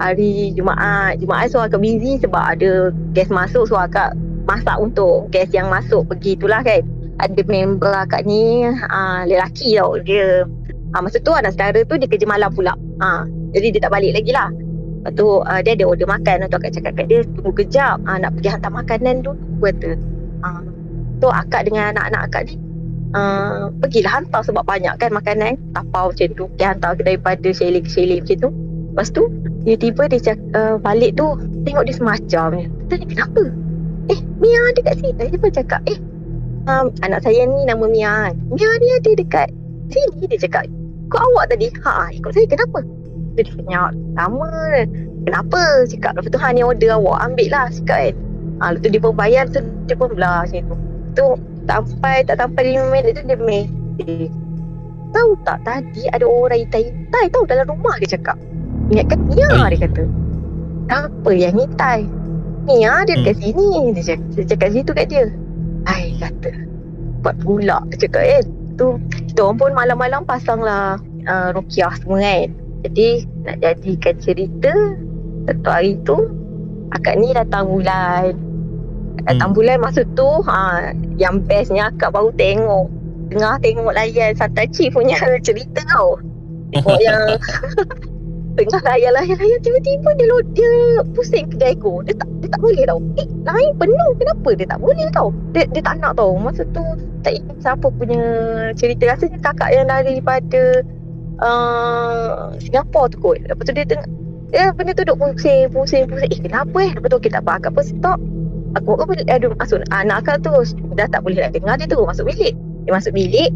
hari 0.00 0.52
Jumaat. 0.52 1.18
Jumaat 1.20 1.52
so 1.52 1.60
akak 1.60 1.80
busy 1.80 2.20
sebab 2.20 2.56
ada 2.56 2.92
guest 3.16 3.32
masuk 3.32 3.68
so 3.68 3.76
akak 3.76 4.12
masak 4.46 4.76
untuk 4.78 5.28
guest 5.32 5.52
yang 5.52 5.68
masuk. 5.68 6.06
Pergi 6.08 6.36
itulah 6.38 6.60
kan. 6.62 6.82
Ada 7.16 7.40
member 7.48 7.92
akak 7.92 8.28
ni 8.28 8.64
uh, 8.68 9.20
lelaki 9.24 9.80
tau. 9.80 9.96
Dia 10.04 10.44
uh, 10.92 11.00
masa 11.00 11.16
tu 11.20 11.32
anak 11.32 11.56
saudara 11.56 11.80
tu 11.84 11.96
dia 11.96 12.08
kerja 12.08 12.26
malam 12.28 12.52
pula. 12.52 12.76
Uh, 13.00 13.24
jadi 13.56 13.76
dia 13.76 13.80
tak 13.88 13.92
balik 13.92 14.12
lagi 14.12 14.32
lah. 14.36 14.52
Lepas 14.52 15.12
tu 15.16 15.26
uh, 15.40 15.60
dia 15.64 15.72
ada 15.72 15.84
order 15.88 16.08
makan. 16.08 16.44
Tu 16.46 16.56
akak 16.60 16.72
cakap 16.76 16.92
kat 17.00 17.06
dia 17.08 17.20
tunggu 17.24 17.52
kejap. 17.56 17.96
Uh, 18.04 18.16
nak 18.20 18.36
pergi 18.36 18.48
hantar 18.52 18.72
makanan 18.72 19.24
tu 19.24 19.32
kata. 19.64 19.96
Uh, 20.44 20.60
so 21.24 21.32
akak 21.32 21.64
dengan 21.64 21.96
anak-anak 21.96 22.22
akak 22.28 22.42
ni 22.52 22.54
uh, 23.16 23.72
pergilah 23.80 24.12
hantar 24.20 24.44
sebab 24.44 24.64
banyak 24.68 24.92
kan 25.00 25.10
makanan. 25.10 25.56
Tapau 25.72 26.12
macam 26.12 26.28
tu 26.36 26.44
dia 26.60 26.76
hantar 26.76 26.92
daripada 27.00 27.48
chalet 27.56 27.80
macam 27.86 28.36
tu 28.36 28.50
lepas 28.96 29.12
tu 29.12 29.28
tiba-tiba 29.68 30.08
dia 30.08 30.32
cak, 30.32 30.38
uh, 30.56 30.80
balik 30.80 31.20
tu 31.20 31.36
tengok 31.68 31.84
dia 31.84 32.00
semacam 32.00 32.64
tanya 32.88 33.04
kenapa? 33.04 33.52
Eh 34.08 34.20
Mia 34.40 34.60
ada 34.72 34.80
kat 34.88 34.94
sini. 35.04 35.12
Dia 35.20 35.36
pun 35.36 35.52
cakap 35.52 35.84
eh 35.84 36.00
um, 36.64 36.88
anak 37.04 37.20
saya 37.20 37.44
ni 37.44 37.68
nama 37.68 37.84
Mia 37.84 38.08
kan? 38.08 38.34
Mia 38.48 38.70
ni 38.80 38.88
ada 38.96 39.10
dekat 39.12 39.52
sini 39.92 40.24
dia 40.32 40.40
cakap. 40.48 40.64
Kau 41.12 41.20
awak 41.20 41.52
tadi? 41.52 41.68
Ha 41.84 42.08
ikut 42.16 42.32
saya. 42.32 42.48
Kenapa? 42.48 42.80
Dia 43.36 43.44
senyap. 43.52 43.92
Sama 44.16 44.48
kenapa? 45.28 45.62
cakap. 45.92 46.16
Lepas 46.16 46.32
tu 46.32 46.40
ha 46.40 46.48
ni 46.56 46.64
order 46.64 46.96
awak 46.96 47.20
ambil 47.20 47.52
lah 47.52 47.68
cakap 47.68 48.00
kan. 48.00 48.14
Ha, 48.64 48.64
lepas 48.72 48.80
tu 48.80 48.88
dia 48.88 49.00
pun 49.04 49.12
bayar 49.12 49.44
tu 49.52 49.60
dia 49.84 49.92
pun 49.92 50.08
belah 50.08 50.48
macam 50.48 50.72
tu. 50.72 50.76
Tu 51.20 51.26
sampai 51.68 52.24
tak 52.24 52.40
sampai 52.40 52.80
5 52.80 52.88
minit 52.96 53.12
tu 53.12 53.22
dia 53.28 53.36
mesej 53.36 54.32
tahu 55.16 55.32
tak 55.48 55.58
tadi 55.64 56.04
ada 56.12 56.28
orang 56.28 56.60
itai-itai 56.68 57.26
tahu 57.32 57.48
dalam 57.48 57.64
rumah 57.72 57.96
dia 57.96 58.18
cakap 58.18 58.36
ingatkan 58.88 59.18
Mia 59.26 59.46
Ai. 59.50 59.74
dia 59.74 59.80
kata 59.88 60.02
Apa 60.86 61.30
yang 61.34 61.58
hitai? 61.58 62.06
Ni 62.66 62.82
ah 62.82 63.02
dia 63.02 63.18
Hmm. 63.18 63.26
kat 63.26 63.36
sini. 63.38 63.90
Dia 63.94 64.02
cakap, 64.02 64.22
dia 64.34 64.44
cakap 64.46 64.68
situ 64.70 64.90
kat 64.94 65.06
dia. 65.10 65.24
Hai 65.86 66.14
kata. 66.18 66.50
Buat 67.22 67.36
pula 67.42 67.78
cakap 67.94 68.22
eh. 68.22 68.42
Tu 68.76 68.86
kita 69.30 69.40
orang 69.42 69.58
pun 69.58 69.70
malam-malam 69.74 70.22
pasang 70.22 70.62
lah 70.62 70.94
uh, 71.26 71.48
rukiah 71.54 71.90
semua 71.98 72.22
kan. 72.22 72.54
Jadi 72.86 73.08
nak 73.42 73.56
jadikan 73.58 74.14
cerita 74.22 74.74
satu 75.46 75.68
hari 75.70 75.98
tu 76.06 76.16
akak 76.90 77.18
ni 77.18 77.34
datang 77.34 77.66
bulan. 77.66 78.34
Datang 79.26 79.50
Hmm. 79.50 79.58
bulan 79.58 79.76
masa 79.82 80.06
tu 80.14 80.28
ha, 80.46 80.90
yang 81.18 81.42
bestnya 81.42 81.90
akak 81.90 82.14
baru 82.14 82.30
tengok. 82.34 82.86
Tengah 83.34 83.58
tengok 83.58 83.90
layan 83.90 84.38
Santa 84.38 84.62
Chief 84.70 84.94
punya 84.94 85.18
cerita 85.46 85.82
tau. 85.90 86.18
Tengok 86.70 86.98
yang 87.02 87.22
tengah 88.56 88.80
layan-layan-layan 88.82 89.60
tiba-tiba 89.60 90.08
dia 90.16 90.26
lo- 90.26 90.48
dia 90.56 90.72
pusing 91.12 91.46
kedai 91.52 91.76
ko. 91.78 92.00
Dia 92.02 92.16
tak 92.16 92.28
dia 92.40 92.48
tak 92.50 92.60
boleh 92.64 92.84
tau. 92.88 92.98
Eh, 93.20 93.28
lain 93.44 93.70
penuh. 93.76 94.10
Kenapa 94.16 94.48
dia 94.56 94.66
tak 94.66 94.80
boleh 94.80 95.08
tau? 95.12 95.28
Dia 95.52 95.64
dia 95.70 95.82
tak 95.84 96.00
nak 96.00 96.16
tau. 96.16 96.32
Masa 96.40 96.64
tu 96.72 96.84
tak 97.20 97.36
ingat 97.36 97.56
siapa 97.60 97.86
punya 97.92 98.20
cerita. 98.74 99.12
Rasanya 99.12 99.38
kakak 99.44 99.70
yang 99.70 99.86
daripada 99.86 100.82
uh, 101.44 102.56
Singapura 102.58 103.12
tu 103.12 103.20
kot. 103.20 103.36
Lepas 103.44 103.64
tu 103.68 103.74
dia 103.76 103.84
tengah 103.84 104.08
Ya, 104.54 104.70
benda 104.70 104.94
tu 104.94 105.02
duduk 105.02 105.18
pusing, 105.34 105.66
pusing, 105.74 106.06
pusing. 106.06 106.30
Eh, 106.30 106.38
kenapa 106.38 106.78
eh? 106.78 106.94
Lepas 106.94 107.10
tu 107.10 107.18
kita 107.18 107.42
apa? 107.42 107.58
Akak 107.58 107.74
pun 107.74 107.82
stop. 107.82 108.18
Aku 108.78 108.94
aku 108.94 109.10
boleh 109.10 109.26
ada 109.26 109.50
masuk 109.50 109.82
anak 109.90 110.22
akak 110.22 110.46
tu 110.46 110.52
dah 110.94 111.08
tak 111.10 111.26
boleh 111.26 111.42
nak 111.42 111.56
dengar 111.56 111.74
dia 111.80 111.90
tu 111.90 111.98
masuk 112.06 112.30
bilik. 112.30 112.54
Dia 112.86 112.92
masuk 112.94 113.10
bilik. 113.16 113.50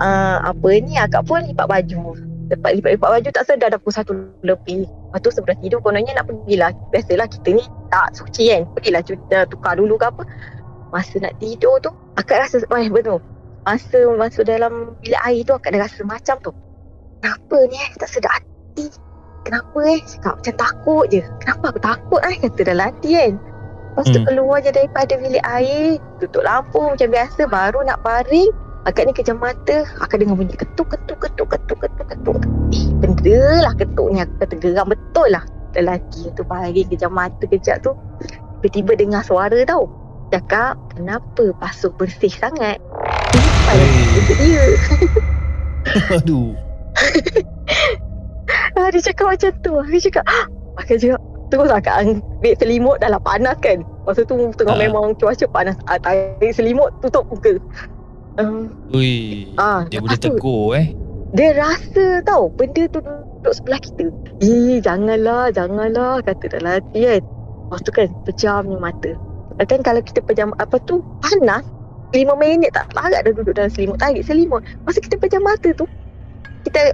Uh, 0.00 0.40
apa 0.40 0.68
ni 0.80 0.96
akak 0.96 1.28
pun 1.28 1.44
lipat 1.44 1.68
baju. 1.68 2.31
Lepas 2.52 2.72
lipat-lipat 2.76 3.08
baju 3.16 3.28
tak 3.32 3.44
sedar 3.48 3.68
dah 3.72 3.80
pukul 3.80 3.94
satu 3.96 4.12
lebih. 4.44 4.84
Lepas 4.84 5.18
tu 5.24 5.30
sebelah 5.32 5.56
tidur 5.64 5.80
kononnya 5.80 6.12
nak 6.12 6.28
pergilah. 6.28 6.70
Biasalah 6.92 7.26
kita 7.32 7.48
ni 7.56 7.64
tak 7.88 8.12
suci 8.12 8.52
kan. 8.52 8.62
Pergilah 8.76 9.00
cuci, 9.00 9.36
tukar 9.48 9.72
dulu 9.80 9.96
ke 9.96 10.06
apa. 10.12 10.22
Masa 10.92 11.16
nak 11.24 11.34
tidur 11.40 11.80
tu 11.80 11.88
akak 12.20 12.44
rasa 12.44 12.60
eh 12.60 12.88
betul. 12.92 13.24
Masa 13.64 13.98
masuk 14.20 14.44
dalam 14.44 14.92
bilik 15.00 15.20
air 15.24 15.40
tu 15.48 15.56
akak 15.56 15.72
dah 15.72 15.80
rasa 15.88 16.04
macam 16.04 16.36
tu. 16.44 16.52
Kenapa 17.24 17.56
ni 17.72 17.78
eh? 17.80 17.90
Tak 17.96 18.08
sedar 18.12 18.32
hati. 18.36 18.86
Kenapa 19.48 19.78
eh? 19.88 19.98
Cakap 20.04 20.34
macam 20.42 20.54
takut 20.60 21.04
je. 21.08 21.22
Kenapa 21.40 21.64
aku 21.72 21.80
takut 21.80 22.20
eh? 22.28 22.36
Kata 22.36 22.60
dalam 22.66 22.84
hati 22.92 23.10
kan. 23.16 23.32
Lepas 23.92 24.06
tu 24.08 24.18
Hmm. 24.20 24.26
keluar 24.28 24.58
je 24.60 24.70
daripada 24.72 25.12
bilik 25.16 25.44
air. 25.46 25.96
Tutup 26.20 26.42
lampu 26.44 26.80
macam 26.80 27.08
biasa. 27.08 27.40
Baru 27.48 27.80
nak 27.86 28.04
baring. 28.04 28.52
Akak 28.82 29.06
ni 29.06 29.12
kejam 29.14 29.38
mata. 29.38 29.86
Akak 30.02 30.18
dengar 30.18 30.34
bunyi 30.34 30.58
ketuk, 30.58 30.90
ketuk, 30.90 31.22
ketuk, 31.22 31.48
ketuk, 31.54 31.78
ketuk, 31.86 32.06
ketuk. 32.10 32.36
Eh, 32.74 32.90
benda 32.98 33.40
lah 33.62 33.72
ketuk 33.78 34.06
ni. 34.10 34.18
Aku 34.26 34.34
kata 34.42 34.54
geram 34.58 34.86
betul 34.90 35.28
lah. 35.30 35.44
Lelaki 35.72 36.34
tu 36.34 36.42
baring 36.42 36.90
kejam 36.90 37.14
mata 37.14 37.44
kejap 37.46 37.78
tu. 37.86 37.94
Tiba-tiba 38.60 38.98
dengar 38.98 39.22
suara 39.22 39.62
tau. 39.62 39.86
Cakap, 40.34 40.74
kenapa 40.96 41.52
basuh 41.60 41.92
bersih 41.94 42.32
sangat? 42.32 42.82
Simpan 43.30 43.76
Hey. 43.78 44.18
untuk 44.18 44.36
dia. 44.40 44.64
Aduh. 46.18 46.50
Ah, 48.72 48.88
dia 48.88 49.04
cakap 49.04 49.36
macam 49.36 49.52
tu. 49.60 49.72
Dia 49.92 50.00
cakap, 50.00 50.24
"Ah!" 50.24 50.44
Akak 50.80 50.96
cakap, 50.96 51.20
terus 51.52 51.68
akak 51.68 51.94
ambil 52.04 52.54
selimut 52.56 52.96
dah 53.04 53.12
lah 53.12 53.20
panas 53.20 53.56
kan. 53.60 53.84
Masa 54.08 54.24
tu 54.24 54.48
tengah 54.56 54.76
Ah. 54.76 54.80
memang 54.80 55.12
cuaca 55.20 55.44
panas. 55.52 55.76
Ah, 55.84 56.00
tarik 56.00 56.52
selimut 56.56 56.88
tutup 57.04 57.28
muka. 57.28 57.60
Um, 58.40 58.72
Ui. 58.96 59.44
ah, 59.60 59.84
Dia 59.92 60.00
boleh 60.00 60.16
tegur 60.16 60.72
eh. 60.72 60.96
dia 61.36 61.52
rasa 61.52 62.24
tau 62.24 62.48
benda 62.48 62.88
tu 62.88 63.00
duduk 63.04 63.52
sebelah 63.56 63.80
kita. 63.80 64.08
Eh, 64.40 64.80
janganlah, 64.80 65.52
janganlah 65.52 66.20
kata 66.24 66.60
dalam 66.60 66.80
hati 66.80 67.00
kan. 67.04 67.22
Lepas 67.24 67.80
tu 67.84 67.90
kan 67.92 68.08
pejamnya 68.24 68.76
mata. 68.80 69.12
Kan 69.68 69.80
kalau 69.84 70.00
kita 70.04 70.20
pejam 70.24 70.52
apa 70.60 70.76
tu 70.84 71.00
panas, 71.20 71.64
5 72.12 72.36
minit 72.36 72.72
tak 72.76 72.88
larat 72.92 73.24
dah 73.24 73.32
duduk 73.32 73.56
dalam 73.56 73.72
selimut. 73.72 73.96
Tarik 74.00 74.24
selimut. 74.24 74.60
Masa 74.84 75.00
kita 75.00 75.16
pejam 75.16 75.40
mata 75.40 75.72
tu, 75.72 75.88
kita 76.68 76.92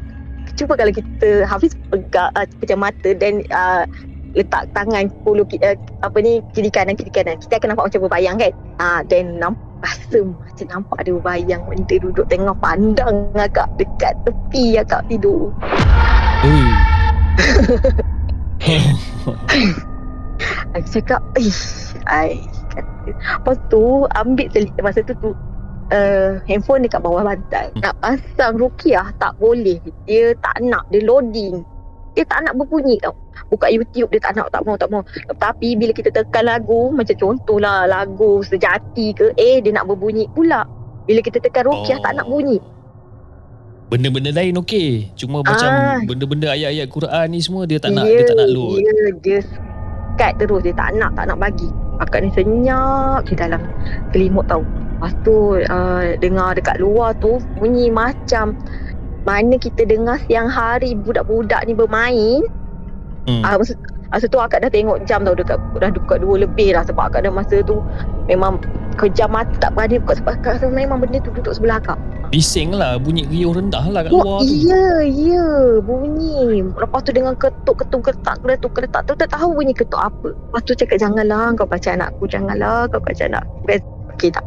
cuba 0.59 0.75
kalau 0.75 0.91
kita 0.91 1.47
Hafiz 1.47 1.79
pegang 1.91 2.31
uh, 2.35 2.47
pejam 2.59 2.83
mata 2.83 3.15
dan 3.15 3.47
uh, 3.55 3.87
letak 4.35 4.67
tangan 4.75 5.07
puluh 5.23 5.47
uh, 5.63 5.77
apa 6.03 6.19
ni 6.19 6.43
kiri 6.53 6.69
kanan 6.69 6.99
kiri 6.99 7.15
kanan 7.15 7.39
kita 7.39 7.63
akan 7.63 7.75
nampak 7.75 7.95
macam 7.95 8.01
berbayang 8.07 8.37
kan 8.43 8.53
ah 8.83 9.01
dan 9.07 9.39
nampak 9.39 9.68
rasa 9.83 10.19
macam 10.27 10.67
nampak 10.69 10.99
ada 11.03 11.11
berbayang 11.15 11.63
benda 11.67 11.95
duduk 12.03 12.27
tengah 12.27 12.57
pandang 12.59 13.31
agak 13.35 13.69
dekat 13.79 14.15
tepi 14.27 14.79
agak 14.79 15.03
tidur. 15.07 15.55
Ui. 16.43 16.67
aku 20.77 20.89
cakap 21.01 21.23
ish 21.39 21.95
ai 22.11 22.43
lepas 23.07 23.57
tu 23.73 24.05
ambil 24.15 24.47
selit 24.53 24.75
masa 24.83 25.01
tu 25.07 25.15
tu 25.19 25.31
uh, 25.95 26.39
handphone 26.47 26.85
dekat 26.85 27.01
bawah 27.03 27.25
bantal. 27.25 27.67
Nak 27.81 27.95
pasang 28.03 28.59
rukiah 28.59 29.11
tak 29.19 29.35
boleh. 29.41 29.81
Dia 30.05 30.35
tak 30.43 30.61
nak 30.63 30.87
dia 30.93 31.03
loading. 31.05 31.65
Dia 32.17 32.27
tak 32.27 32.51
nak 32.51 32.59
berbunyi 32.59 32.99
tau 32.99 33.15
buka 33.49 33.67
YouTube 33.69 34.13
dia 34.13 34.21
tak 34.21 34.37
nak 34.37 34.53
tak 34.53 34.63
mau 34.65 34.77
tak 34.77 34.89
mau 34.93 35.03
tapi 35.41 35.75
bila 35.75 35.93
kita 35.93 36.13
tekan 36.13 36.45
lagu 36.45 36.93
macam 36.93 37.17
contohlah 37.17 37.89
lagu 37.89 38.45
sejati 38.45 39.17
ke 39.17 39.33
eh 39.37 39.61
dia 39.61 39.73
nak 39.73 39.89
berbunyi 39.89 40.29
pula 40.33 40.69
bila 41.09 41.25
kita 41.25 41.41
tekan 41.41 41.69
rukiah 41.69 41.97
Oh. 41.99 42.05
tak 42.05 42.13
nak 42.17 42.29
bunyi 42.29 42.61
Benda-benda 43.89 44.29
lain 44.37 44.53
okey. 44.61 45.09
Cuma 45.17 45.41
macam 45.41 45.65
Ah. 45.73 45.97
benda-benda 46.05 46.53
ayat-ayat 46.53 46.93
Quran 46.93 47.27
ni 47.33 47.41
semua 47.41 47.65
dia 47.65 47.81
tak 47.81 47.97
nak 47.97 48.05
dia 48.05 48.21
tak 48.21 48.37
nak 48.37 48.49
load. 48.53 48.85
Dia, 48.85 48.93
dia 49.25 49.39
cut 50.21 50.33
terus 50.37 50.61
dia 50.61 50.75
tak 50.77 50.93
nak 51.01 51.17
tak 51.17 51.25
nak 51.25 51.41
bagi. 51.41 51.73
Akak 51.97 52.21
ni 52.21 52.29
senyap 52.37 53.25
di 53.25 53.33
dalam 53.33 53.65
selimut 54.13 54.45
tau. 54.45 54.61
Lepas 54.61 55.13
tu 55.25 55.57
uh, 55.57 56.05
dengar 56.21 56.53
dekat 56.53 56.77
luar 56.85 57.17
tu 57.17 57.41
bunyi 57.57 57.89
macam 57.89 58.61
mana 59.25 59.57
kita 59.57 59.89
dengar 59.89 60.21
siang 60.29 60.53
hari 60.53 60.93
budak-budak 60.93 61.65
ni 61.65 61.73
bermain. 61.73 62.45
Hmm. 63.29 63.45
Ah 63.45 63.61
masa, 63.61 63.77
masa 64.09 64.25
tu 64.25 64.41
akak 64.41 64.65
dah 64.65 64.73
tengok 64.73 65.05
jam 65.05 65.21
tau 65.21 65.37
dekat 65.37 65.61
dah 65.77 65.93
dekat 65.93 66.25
dua 66.25 66.49
lebih 66.49 66.73
lah 66.73 66.81
sebab 66.89 67.13
akak 67.13 67.29
dah 67.29 67.33
masa 67.33 67.61
tu 67.61 67.85
memang 68.25 68.57
kejam 68.97 69.29
mata 69.29 69.53
tak 69.61 69.77
berani 69.77 70.01
buka 70.01 70.17
sebab 70.17 70.33
akak 70.41 70.51
rasa 70.57 70.73
memang 70.73 71.05
benda 71.05 71.21
tu 71.21 71.29
duduk 71.37 71.53
sebelah 71.53 71.77
akak. 71.77 72.01
Bising 72.29 72.77
lah 72.77 73.01
bunyi 73.01 73.25
riuh 73.25 73.57
rendah 73.57 73.89
lah 73.89 74.05
kat 74.05 74.13
Oh 74.13 74.21
luar 74.21 74.45
tu. 74.45 74.53
iya 74.53 75.01
ya 75.01 75.81
bunyi 75.81 76.61
Lepas 76.77 77.01
tu 77.09 77.17
dengan 77.17 77.33
ketuk 77.41 77.81
ketuk 77.81 78.05
ketak 78.05 78.37
ketuk 78.45 78.73
ketak 78.77 79.09
tu 79.09 79.17
tak 79.17 79.33
tahu 79.33 79.57
bunyi 79.57 79.73
ketuk 79.73 79.97
apa 79.97 80.37
Lepas 80.37 80.61
tu 80.69 80.77
cakap 80.77 81.01
janganlah 81.01 81.57
kau 81.57 81.65
baca 81.65 81.89
anakku 81.89 82.29
Janganlah 82.29 82.85
kau 82.93 83.01
baca 83.01 83.25
anak 83.33 83.49
Okey 84.13 84.29
tak 84.29 84.45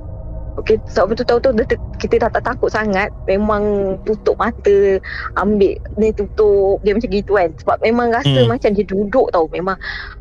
Okey 0.52 0.84
sebab 0.86 1.16
tu 1.16 1.24
tahu 1.24 1.40
tu 1.40 1.56
kita 1.96 2.16
dah 2.20 2.30
tak 2.30 2.44
takut 2.44 2.68
sangat 2.68 3.08
Memang 3.24 3.64
tutup 4.04 4.36
mata 4.36 5.00
Ambil 5.34 5.80
ni 5.96 6.12
tutup 6.12 6.82
Dia 6.82 6.92
macam 6.92 7.08
gitu 7.08 7.32
kan 7.34 7.50
Sebab 7.56 7.80
memang 7.80 8.12
rasa 8.12 8.36
Hmm. 8.36 8.52
macam 8.52 8.76
dia 8.76 8.84
duduk 8.84 9.32
tau 9.32 9.48
Memang 9.48 9.80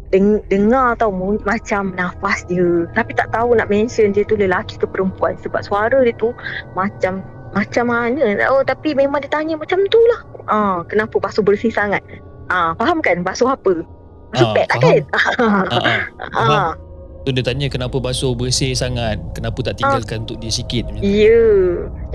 deng- 0.09 0.43
dengar 0.47 0.95
tau 0.95 1.11
macam 1.41 1.91
nafas 1.93 2.47
dia 2.47 2.63
Tapi 2.91 3.11
tak 3.13 3.31
tahu 3.31 3.55
nak 3.55 3.67
mention 3.67 4.11
dia 4.11 4.23
tu 4.23 4.35
lelaki 4.35 4.79
ke 4.79 4.87
perempuan 4.87 5.35
Sebab 5.37 5.61
suara 5.61 5.99
dia 5.99 6.15
tu 6.15 6.31
macam 6.73 7.23
macam 7.51 7.83
mana 7.85 8.39
tahu 8.39 8.63
tapi 8.63 8.95
memang 8.95 9.19
dia 9.19 9.27
tanya 9.27 9.59
macam 9.59 9.83
tu 9.91 9.99
lah. 10.07 10.21
Ah, 10.47 10.77
kenapa 10.87 11.19
basuh 11.19 11.43
bersih 11.43 11.67
sangat? 11.67 11.99
Ah, 12.47 12.79
faham 12.79 13.03
kan 13.03 13.27
basuh 13.27 13.51
apa? 13.51 13.83
Basuh 14.31 14.47
Ah, 14.47 14.55
pad 14.55 14.67
tak 14.71 14.79
faham. 14.79 14.87
kan? 14.87 15.03
Ha 15.11 15.19
ah. 16.39 16.71
ah, 16.71 16.71
Tu 17.21 17.37
dia 17.37 17.45
tanya 17.45 17.69
kenapa 17.69 18.01
basuh 18.01 18.33
bersih 18.33 18.73
sangat? 18.73 19.21
Kenapa 19.37 19.61
tak 19.61 19.77
tinggalkan 19.77 20.25
untuk 20.25 20.41
dia 20.41 20.49
sikit 20.49 20.89
macam 20.89 21.05
ya. 21.05 21.45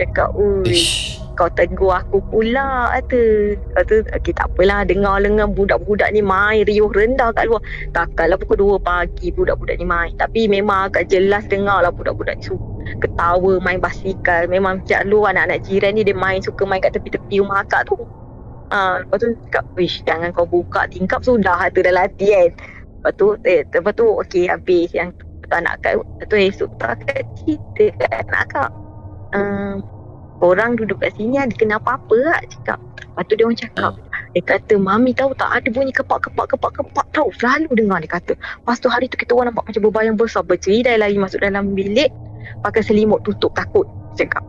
Cakap, 0.01 0.33
ui, 0.33 0.65
Ish. 0.65 1.21
kau 1.37 1.45
tegur 1.53 1.93
aku 1.93 2.17
pula 2.33 2.89
kata. 2.89 3.53
Tu, 3.85 4.01
okay, 4.01 4.33
tak 4.33 4.49
apalah. 4.49 4.81
Dengar 4.81 5.21
dengan 5.21 5.53
budak-budak 5.53 6.09
ni 6.09 6.25
main 6.25 6.65
riuh 6.65 6.89
rendah 6.89 7.29
kat 7.37 7.45
luar. 7.45 7.61
Takkanlah 7.93 8.41
pukul 8.41 8.81
2 8.81 8.81
pagi 8.81 9.29
budak-budak 9.29 9.77
ni 9.77 9.85
main. 9.85 10.09
Tapi 10.17 10.49
memang 10.49 10.89
agak 10.89 11.13
jelas 11.13 11.45
dengar 11.45 11.85
lah 11.85 11.93
budak-budak 11.93 12.41
ni 12.41 12.49
suka 12.49 12.75
ketawa 13.05 13.61
main 13.61 13.77
basikal. 13.77 14.49
Memang 14.49 14.81
sejak 14.85 15.05
dulu 15.05 15.29
anak-anak 15.29 15.61
jiran 15.69 15.93
ni 15.93 16.01
dia 16.01 16.17
main 16.17 16.41
suka 16.41 16.65
main 16.65 16.81
kat 16.81 16.97
tepi-tepi 16.97 17.45
rumah 17.45 17.61
akak 17.61 17.85
tu. 17.89 17.97
Ah, 18.73 19.05
lepas 19.05 19.21
tu 19.21 19.29
cakap, 19.45 19.65
wish 19.77 20.01
jangan 20.09 20.33
kau 20.33 20.49
buka 20.49 20.89
tingkap 20.89 21.21
sudah 21.21 21.69
tu 21.69 21.85
dalam 21.85 22.09
hati 22.09 22.33
kan. 22.33 22.49
Lepas 23.05 23.21
tu, 23.21 23.37
eh, 23.45 23.61
lepas 23.69 23.93
tu 23.93 24.05
okey 24.25 24.49
habis 24.49 24.89
yang 24.97 25.13
anak 25.53 25.77
akak. 25.77 26.01
Lepas 26.01 26.25
tu 26.25 26.35
esok 26.41 26.69
tu 26.81 26.85
akak 26.89 27.21
cerita 27.37 27.85
kat 28.01 28.11
anak 28.25 28.41
akak. 28.49 28.69
Um, 29.37 29.85
orang 30.41 30.73
duduk 30.73 30.97
kat 31.05 31.13
sini 31.13 31.37
ada 31.37 31.53
kena 31.53 31.77
apa-apa 31.77 32.41
tak 32.41 32.43
cakap. 32.57 32.79
Lepas 32.81 33.23
tu 33.29 33.33
dia 33.37 33.45
orang 33.45 33.61
cakap. 33.61 33.93
Dia 34.33 34.41
kata 34.41 34.73
mami 34.81 35.13
tahu 35.13 35.37
tak 35.37 35.53
ada 35.53 35.69
bunyi 35.69 35.93
kepak-kepak 35.93 36.57
kepak-kepak 36.57 37.05
tahu. 37.13 37.29
Selalu 37.37 37.69
dengar 37.77 38.01
dia 38.01 38.09
kata. 38.09 38.33
Lepas 38.33 38.77
tu 38.81 38.89
hari 38.89 39.05
tu 39.05 39.21
kita 39.21 39.37
orang 39.37 39.53
nampak 39.53 39.69
macam 39.69 39.81
berbayang 39.85 40.17
besar 40.17 40.41
bercerai 40.41 40.97
lagi 40.97 41.21
masuk 41.21 41.45
dalam 41.45 41.77
bilik. 41.77 42.09
Pakai 42.65 42.81
selimut 42.81 43.21
tutup 43.21 43.53
takut. 43.53 43.85
Cakap. 44.17 44.41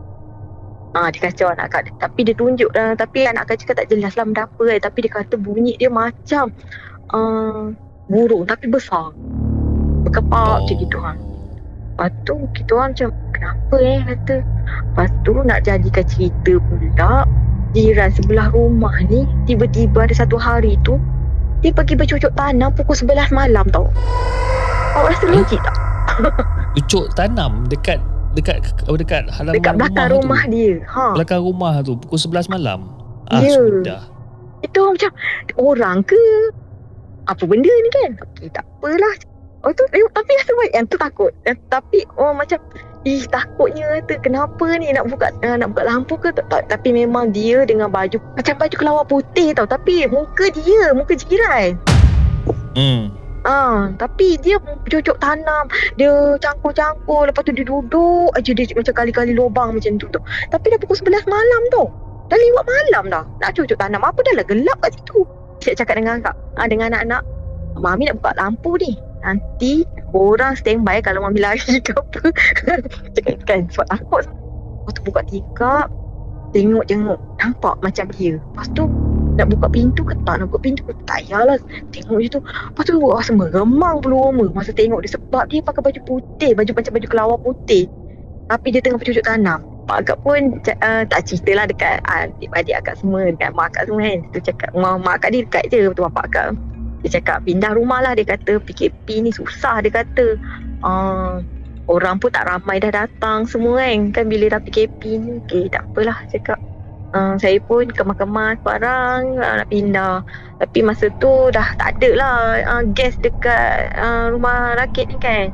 Ah, 0.97 1.13
dia 1.13 1.29
kacau 1.29 1.53
anak 1.53 1.69
akak. 1.69 1.93
Tapi 2.01 2.25
dia 2.25 2.33
tunjuk 2.33 2.73
uh, 2.73 2.97
tapi 2.97 3.29
anak 3.29 3.45
akak 3.45 3.61
cakap 3.61 3.85
tak 3.85 3.93
jelas 3.93 4.17
lah 4.17 4.25
benda 4.25 4.49
apa 4.49 4.61
kan. 4.65 4.79
Tapi 4.81 4.97
dia 5.05 5.11
kata 5.13 5.35
bunyi 5.37 5.77
dia 5.77 5.93
macam 5.93 6.49
uh, 7.13 7.69
burung 8.07 8.43
tapi 8.43 8.67
besar. 8.67 9.11
Berkepak 10.01 10.31
Oh. 10.33 10.57
macam 10.61 10.75
gitu 10.77 10.97
ha. 10.97 11.11
Lepas 11.13 12.11
tu 12.23 12.35
kita 12.53 12.71
orang 12.73 12.91
macam 12.91 13.09
kenapa 13.31 13.75
eh 13.77 13.99
kata. 14.05 14.35
Lepas 14.85 15.09
tu 15.21 15.31
nak 15.35 15.59
jadikan 15.61 16.05
cerita 16.05 16.53
pula 16.61 17.25
jiran 17.69 18.09
sebelah 18.09 18.47
rumah 18.49 18.95
ni 19.03 19.27
tiba-tiba 19.43 20.03
ada 20.03 20.15
satu 20.15 20.35
hari 20.35 20.79
tu 20.81 20.95
dia 21.59 21.69
pergi 21.69 21.93
bercucuk 21.93 22.31
tanam 22.33 22.69
pukul 22.71 22.95
11 22.95 23.27
malam 23.31 23.65
tau. 23.67 23.89
Awak 24.93 25.09
rasa 25.11 25.25
Eh? 25.25 25.31
logik 25.35 25.59
tak? 25.59 25.75
Cucuk 26.77 27.05
tanam 27.13 27.65
dekat 27.65 27.97
dekat 28.33 28.61
oh, 28.85 28.93
dekat 28.93 29.25
halaman 29.27 29.57
Dekat 29.57 29.73
belakang 29.75 30.07
rumah, 30.07 30.21
rumah 30.37 30.41
tu. 30.43 30.51
dia. 30.51 30.73
Ha. 30.87 31.05
Belakang 31.13 31.41
rumah 31.41 31.73
tu 31.81 31.93
pukul 31.97 32.19
11 32.19 32.47
malam. 32.47 32.79
Ah 33.27 33.41
Ya. 33.41 33.51
sudah. 33.51 34.01
Itu 34.59 34.79
macam 34.87 35.11
orang 35.57 35.97
ke? 36.01 36.21
Apa 37.27 37.43
benda 37.43 37.69
ni 37.69 37.89
kan? 37.91 38.11
Okey 38.23 38.47
tak 38.51 38.63
apalah. 38.79 39.15
Oh 39.65 39.71
tu 39.73 39.83
eh, 39.91 40.01
tapi 40.15 40.31
rasa 40.37 40.51
baik 40.55 40.71
yang 40.73 40.85
tu 40.87 40.97
takut. 40.99 41.31
Eh, 41.43 41.55
tapi 41.67 42.07
orang 42.15 42.43
macam 42.45 42.59
Ih 43.07 43.23
takutnya 43.29 44.03
kata 44.03 44.19
kenapa 44.19 44.67
ni 44.75 44.91
nak 44.91 45.07
buka 45.07 45.31
uh, 45.39 45.55
nak 45.55 45.71
buka 45.71 45.87
lampu 45.87 46.19
ke 46.19 46.27
tak, 46.35 46.43
tak, 46.51 46.67
tapi 46.67 46.91
memang 46.91 47.31
dia 47.31 47.63
dengan 47.63 47.87
baju 47.87 48.19
macam 48.35 48.59
baju 48.59 48.75
kelawar 48.75 49.05
putih 49.07 49.55
tau 49.55 49.63
tapi 49.63 50.03
muka 50.11 50.51
dia 50.51 50.91
muka 50.91 51.15
jiran 51.15 51.79
Hmm. 52.77 53.09
Ah, 53.47 53.89
tapi 53.97 54.37
dia 54.37 54.59
cucuk 54.85 55.17
tanam, 55.23 55.65
dia 55.95 56.37
cangkul-cangkul, 56.37 57.31
lepas 57.31 57.41
tu 57.41 57.55
dia 57.55 57.65
duduk 57.65 58.29
aja 58.37 58.51
dia 58.53 58.69
macam 58.75 58.93
kali-kali 58.93 59.33
lubang 59.33 59.73
macam 59.73 59.97
tu 59.97 60.05
tu. 60.11 60.19
Tapi 60.53 60.75
dah 60.75 60.77
pukul 60.77 60.99
11 60.99 61.25
malam 61.25 61.61
tu. 61.73 61.83
Dah 62.27 62.37
lewat 62.37 62.63
malam 62.67 63.03
dah. 63.07 63.23
Nak 63.39 63.55
cucuk 63.55 63.79
tanam 63.79 64.03
apa 64.03 64.19
dah 64.19 64.43
lah 64.43 64.45
gelap 64.45 64.77
kat 64.83 64.99
situ. 64.99 65.23
Cik 65.63 65.73
cakap 65.79 65.97
dengan 65.97 66.21
akak, 66.21 66.35
ah, 66.57 66.67
dengan 66.69 66.93
anak-anak, 66.93 67.21
Mami 67.77 68.09
nak 68.09 68.17
buka 68.21 68.31
lampu 68.37 68.77
ni. 68.81 68.97
Nanti 69.21 69.85
orang 70.13 70.57
standby 70.57 71.01
kalau 71.01 71.25
Mami 71.25 71.41
lari 71.41 71.61
ke 71.85 71.93
apa. 71.93 72.21
cakap 73.15 73.37
kan, 73.45 73.61
sebab 73.69 73.87
takut. 73.89 74.23
Lepas 74.25 74.91
tu 74.93 75.01
buka 75.03 75.21
tikar, 75.27 75.81
tengok-tengok, 76.55 77.19
nampak 77.43 77.75
macam 77.83 78.05
dia. 78.15 78.39
Lepas 78.39 78.67
tu 78.71 78.87
nak 79.37 79.53
buka 79.53 79.67
pintu 79.69 80.01
ke 80.01 80.17
tak, 80.25 80.41
nak 80.41 80.49
buka 80.49 80.59
pintu 80.65 80.81
ke 80.87 80.93
tak. 81.05 81.29
Yalah, 81.29 81.61
tengok 81.93 82.17
je 82.23 82.29
tu. 82.33 82.41
Lepas 82.41 82.83
tu 82.89 82.97
rasa 82.97 83.31
meremang 83.35 84.01
bulu 84.01 84.17
roma 84.17 84.45
masa 84.55 84.73
tengok 84.73 85.05
dia 85.05 85.13
sebab 85.13 85.45
dia 85.51 85.61
pakai 85.61 85.81
baju 85.85 85.99
putih, 86.07 86.57
baju 86.57 86.71
macam 86.73 86.91
baju 86.97 87.07
kelawar 87.07 87.37
putih. 87.41 87.85
Tapi 88.47 88.67
dia 88.73 88.81
tengah 88.81 88.97
bercucuk 88.97 89.21
tanam. 89.27 89.76
Mak 89.87 90.03
akak 90.03 90.19
pun 90.19 90.59
uh, 90.83 91.03
tak 91.07 91.21
cerita 91.23 91.63
lah 91.63 91.65
dekat 91.65 92.03
adik-adik 92.03 92.75
akak 92.75 92.95
semua, 92.99 93.31
dekat 93.31 93.55
mak 93.55 93.71
akak 93.71 93.87
semua 93.87 94.03
kan. 94.03 94.19
Dia 94.35 94.41
cakap, 94.51 94.69
mak, 94.75 94.93
mak 94.99 95.13
akak 95.23 95.29
dia 95.31 95.41
dekat 95.47 95.63
je 95.71 95.79
betul 95.87 96.05
bapak 96.11 96.25
akak. 96.27 96.47
Dia 97.07 97.09
cakap 97.15 97.37
pindah 97.47 97.71
rumah 97.71 97.99
lah 98.03 98.11
dia 98.11 98.27
kata 98.27 98.59
PKP 98.59 99.23
ni 99.23 99.31
susah 99.31 99.79
dia 99.79 99.95
kata. 99.95 100.35
Uh, 100.83 101.39
orang 101.87 102.19
pun 102.19 102.27
tak 102.35 102.51
ramai 102.51 102.83
dah 102.83 102.91
datang 102.91 103.47
semua 103.47 103.79
kan. 103.79 104.11
Kan 104.11 104.25
bila 104.27 104.59
dah 104.59 104.61
PKP 104.61 105.01
ni, 105.23 105.39
okay 105.39 105.71
tak 105.71 105.87
apalah 105.87 106.19
cakap. 106.27 106.59
Uh, 107.15 107.39
saya 107.39 107.55
pun 107.63 107.87
kemas-kemas 107.87 108.59
barang 108.67 109.39
uh, 109.39 109.55
nak 109.63 109.67
pindah. 109.71 110.19
Tapi 110.59 110.79
masa 110.83 111.07
tu 111.23 111.47
dah 111.55 111.79
tak 111.79 111.95
ada 111.95 112.09
lah 112.11 112.35
uh, 112.75 112.83
gas 112.91 113.15
dekat 113.23 113.95
uh, 113.95 114.35
rumah 114.35 114.75
rakit 114.75 115.07
ni 115.07 115.15
kan. 115.15 115.47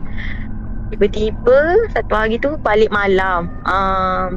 Tiba-tiba 0.93 1.89
satu 1.89 2.13
hari 2.13 2.37
tu 2.37 2.53
balik 2.61 2.93
malam. 2.93 3.49
Uh, 3.65 4.29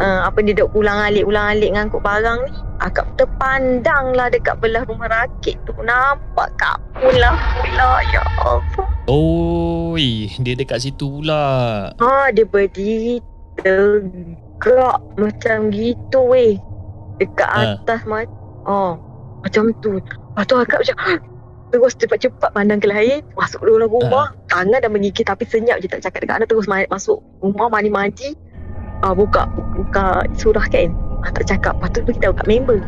uh, 0.00 0.20
apa 0.24 0.40
dia 0.40 0.56
duduk 0.56 0.80
ulang-alik 0.80 1.28
ulang-alik 1.28 1.76
ngangkut 1.76 2.00
barang 2.00 2.40
ni. 2.48 2.56
Akak 2.80 3.04
terpandang 3.20 4.16
lah 4.16 4.32
dekat 4.32 4.56
belah 4.64 4.80
rumah 4.88 5.12
rakit 5.12 5.60
tu. 5.68 5.76
Nampak 5.84 6.56
kapun 6.56 7.12
lah 7.20 7.36
pula. 7.60 8.00
Ya 8.08 8.24
Allah. 8.40 8.64
Oi, 9.12 10.32
dia 10.40 10.56
dekat 10.56 10.88
situ 10.88 11.20
pula. 11.20 11.92
Ha, 12.00 12.32
dia 12.32 12.48
berdiri 12.48 13.20
tegak 13.60 14.98
macam 15.20 15.68
gitu 15.68 16.20
weh. 16.32 16.56
Dekat 17.20 17.50
Ha. 17.52 17.60
atas 17.76 18.00
ha. 18.08 18.24
Oh, 18.64 18.96
macam 19.44 19.68
tu. 19.84 20.00
Lepas 20.00 20.44
tu 20.48 20.56
akak 20.56 20.80
macam 20.80 20.96
terus 21.74 21.98
cepat-cepat 21.98 22.54
pandang 22.54 22.78
ke 22.78 22.86
lain, 22.86 23.26
masuk 23.34 23.66
dalam 23.66 23.90
rumah. 23.90 24.30
Tangan 24.46 24.78
dah 24.78 24.86
menggigit 24.86 25.26
tapi 25.26 25.42
senyap 25.42 25.82
je 25.82 25.90
tak 25.90 26.06
cakap 26.06 26.22
dekat 26.22 26.36
anak 26.38 26.48
terus 26.54 26.70
ma- 26.70 26.86
masuk 26.86 27.18
rumah 27.42 27.66
mandi-mandi. 27.66 28.38
Ah 29.02 29.10
buka 29.10 29.50
buka 29.74 30.22
surah 30.38 30.62
kan. 30.70 30.94
Ah, 31.26 31.34
tak 31.34 31.50
cakap. 31.50 31.74
Lepas 31.82 31.90
tu 31.98 32.00
beritahu 32.06 32.32
kat 32.38 32.46
member. 32.46 32.78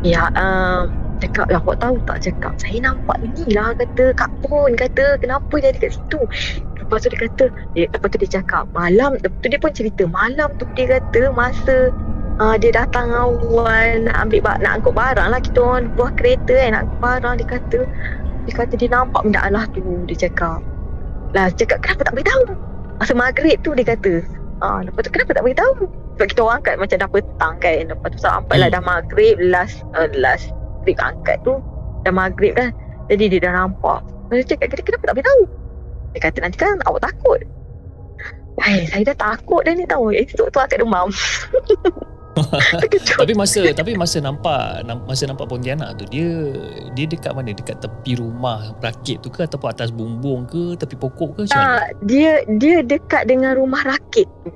Ya, 0.00 0.32
uh, 0.32 0.88
cakap 1.20 1.52
ya 1.52 1.60
awak 1.60 1.84
tahu 1.84 2.00
tak 2.08 2.24
cakap. 2.24 2.56
Saya 2.56 2.80
nampak 2.80 3.20
ni 3.20 3.44
lah 3.52 3.76
kata 3.76 4.16
Kak 4.16 4.32
Pun 4.40 4.72
kata 4.72 5.20
kenapa 5.20 5.52
dia 5.60 5.76
ada 5.76 5.78
kat 5.84 5.92
situ. 5.92 6.20
Lepas 6.80 7.04
tu 7.04 7.08
dia 7.12 7.20
kata 7.28 7.44
dia, 7.76 7.84
lepas 7.92 8.08
tu 8.08 8.18
dia 8.20 8.30
cakap 8.40 8.64
malam 8.76 9.16
lepas 9.20 9.38
tu 9.40 9.48
dia 9.48 9.60
pun 9.60 9.72
cerita 9.72 10.04
malam 10.08 10.48
tu 10.60 10.64
dia 10.76 11.00
kata 11.00 11.32
masa 11.32 11.88
uh, 12.40 12.56
dia 12.58 12.70
datang 12.74 13.10
awal 13.12 14.02
nak 14.06 14.16
ambil 14.26 14.40
ba- 14.42 14.60
nak 14.62 14.80
angkut 14.80 14.94
barang 14.94 15.28
lah 15.30 15.40
kita 15.42 15.58
orang. 15.60 15.90
Buah 15.94 16.10
kereta 16.14 16.54
kan 16.54 16.70
nak 16.74 16.82
angkut 16.88 17.00
barang 17.00 17.34
dia 17.38 17.46
kata 17.46 17.78
dia 18.44 18.52
kata 18.52 18.74
dia 18.76 18.88
nampak 18.92 19.20
benda 19.24 19.40
Allah 19.40 19.64
tu 19.72 19.80
dia 20.04 20.28
cakap. 20.28 20.60
Lah 21.32 21.48
cakap 21.50 21.78
kenapa 21.80 22.02
tak 22.06 22.14
beritahu? 22.14 22.42
Masa 23.00 23.12
maghrib 23.16 23.56
tu 23.64 23.70
dia 23.74 23.86
kata. 23.86 24.12
Ah 24.62 24.80
lepas 24.84 25.02
tu 25.02 25.10
kenapa 25.10 25.30
tak 25.34 25.44
beritahu? 25.44 25.88
Sebab 26.14 26.26
kita 26.30 26.40
orang 26.46 26.56
angkat 26.62 26.74
macam 26.78 26.96
dah 27.02 27.10
petang 27.10 27.54
kan. 27.58 27.82
Lepas 27.90 28.08
tu 28.14 28.20
sampai 28.22 28.56
lah 28.62 28.68
Hmm. 28.70 28.76
dah 28.78 28.82
maghrib 28.86 29.34
last 29.42 29.82
uh, 29.98 30.06
last 30.14 30.54
trip 30.86 30.98
angkat 31.02 31.40
tu 31.42 31.58
dah 32.06 32.12
maghrib 32.14 32.54
dah. 32.54 32.70
Jadi 33.10 33.24
dia 33.36 33.40
dah 33.50 33.52
nampak. 33.64 34.00
Lepas 34.30 34.46
tu 34.46 34.54
cakap 34.54 34.66
"Kenapa- 34.70 34.86
kenapa 34.86 35.04
tak 35.10 35.14
beritahu? 35.18 35.42
Dia 36.14 36.20
kata 36.22 36.38
nanti 36.46 36.56
kan 36.56 36.78
awak 36.86 37.02
takut. 37.02 37.40
Hai, 38.62 38.86
saya 38.86 39.02
dah 39.10 39.16
takut 39.18 39.66
dah 39.66 39.74
ni 39.74 39.82
tahu. 39.82 40.14
Esok 40.14 40.46
tu 40.54 40.58
akak 40.62 40.78
demam. 40.78 41.10
Terkejut. 42.34 43.16
Tapi 43.22 43.32
masa 43.32 43.60
tapi 43.70 43.94
masa 43.94 44.18
nampak 44.18 44.82
nam- 44.82 45.06
masa 45.06 45.24
nampak 45.24 45.46
Pontianak 45.46 45.94
tu 45.96 46.04
dia 46.06 46.26
dia 46.90 47.06
dekat 47.06 47.30
mana? 47.30 47.50
Dekat 47.50 47.78
tepi 47.78 48.18
rumah 48.18 48.74
rakit 48.78 49.22
tu 49.22 49.30
ke 49.30 49.42
ataupun 49.42 49.70
atas 49.70 49.88
bumbung 49.88 50.42
ke, 50.44 50.74
tepi 50.74 50.94
pokok 50.94 51.28
ke 51.32 51.40
macam 51.46 51.54
mana? 51.54 51.62
Tak, 51.62 51.84
dia 52.02 52.30
dia 52.58 52.76
dekat 52.80 53.22
dengan 53.24 53.54
rumah 53.54 53.82
rakit 53.84 54.26
tu. 54.42 54.50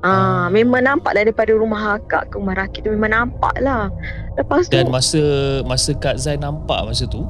Ah, 0.00 0.06
Ah. 0.06 0.46
memang 0.46 0.84
nampak 0.84 1.16
lah 1.16 1.24
daripada 1.24 1.50
rumah 1.50 1.96
akak 1.96 2.28
ke 2.28 2.36
rumah 2.36 2.54
rakit 2.54 2.84
tu 2.84 2.92
memang 2.92 3.10
nampak 3.10 3.56
lah. 3.58 3.88
Lepas 4.36 4.68
tu 4.68 4.76
Dan 4.76 4.86
masa 4.86 5.22
masa 5.64 5.90
Kak 5.96 6.20
Zai 6.20 6.36
nampak 6.36 6.84
masa 6.84 7.08
tu, 7.08 7.24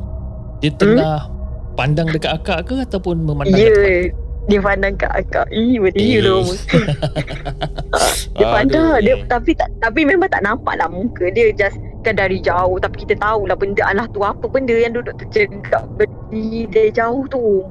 dia 0.58 0.74
tengah 0.74 1.30
pandang 1.72 2.10
dekat 2.10 2.34
akak 2.34 2.66
ke 2.66 2.74
ataupun 2.82 3.22
memandang 3.22 3.54
ya 3.54 3.70
kat 3.70 3.78
tempat? 3.78 4.25
Dia 4.46 4.62
pandang 4.62 4.94
kat 4.94 5.10
akak. 5.10 5.46
Ih, 5.50 5.82
berdiri 5.82 6.18
Eh. 6.18 6.20
lah. 6.22 6.46
Dia 8.36 8.46
pandang 8.52 8.84
Aduh, 8.92 8.96
dia 9.00 9.14
eh. 9.16 9.18
tapi 9.26 9.50
tak 9.56 9.72
tapi 9.80 10.04
memang 10.04 10.28
tak 10.28 10.44
nampak 10.44 10.76
lah 10.76 10.86
muka 10.92 11.32
dia 11.32 11.48
just 11.56 11.80
kan 12.04 12.14
dari 12.14 12.38
jauh 12.38 12.76
tapi 12.78 13.02
kita 13.02 13.16
tahu 13.18 13.48
lah 13.48 13.56
benda 13.56 13.82
Allah 13.88 14.06
tu 14.12 14.20
apa 14.20 14.44
benda 14.46 14.76
yang 14.76 14.92
duduk 14.94 15.16
tercegak 15.18 15.82
berdiri 15.96 16.68
dari 16.68 16.90
jauh 16.92 17.24
tu. 17.26 17.64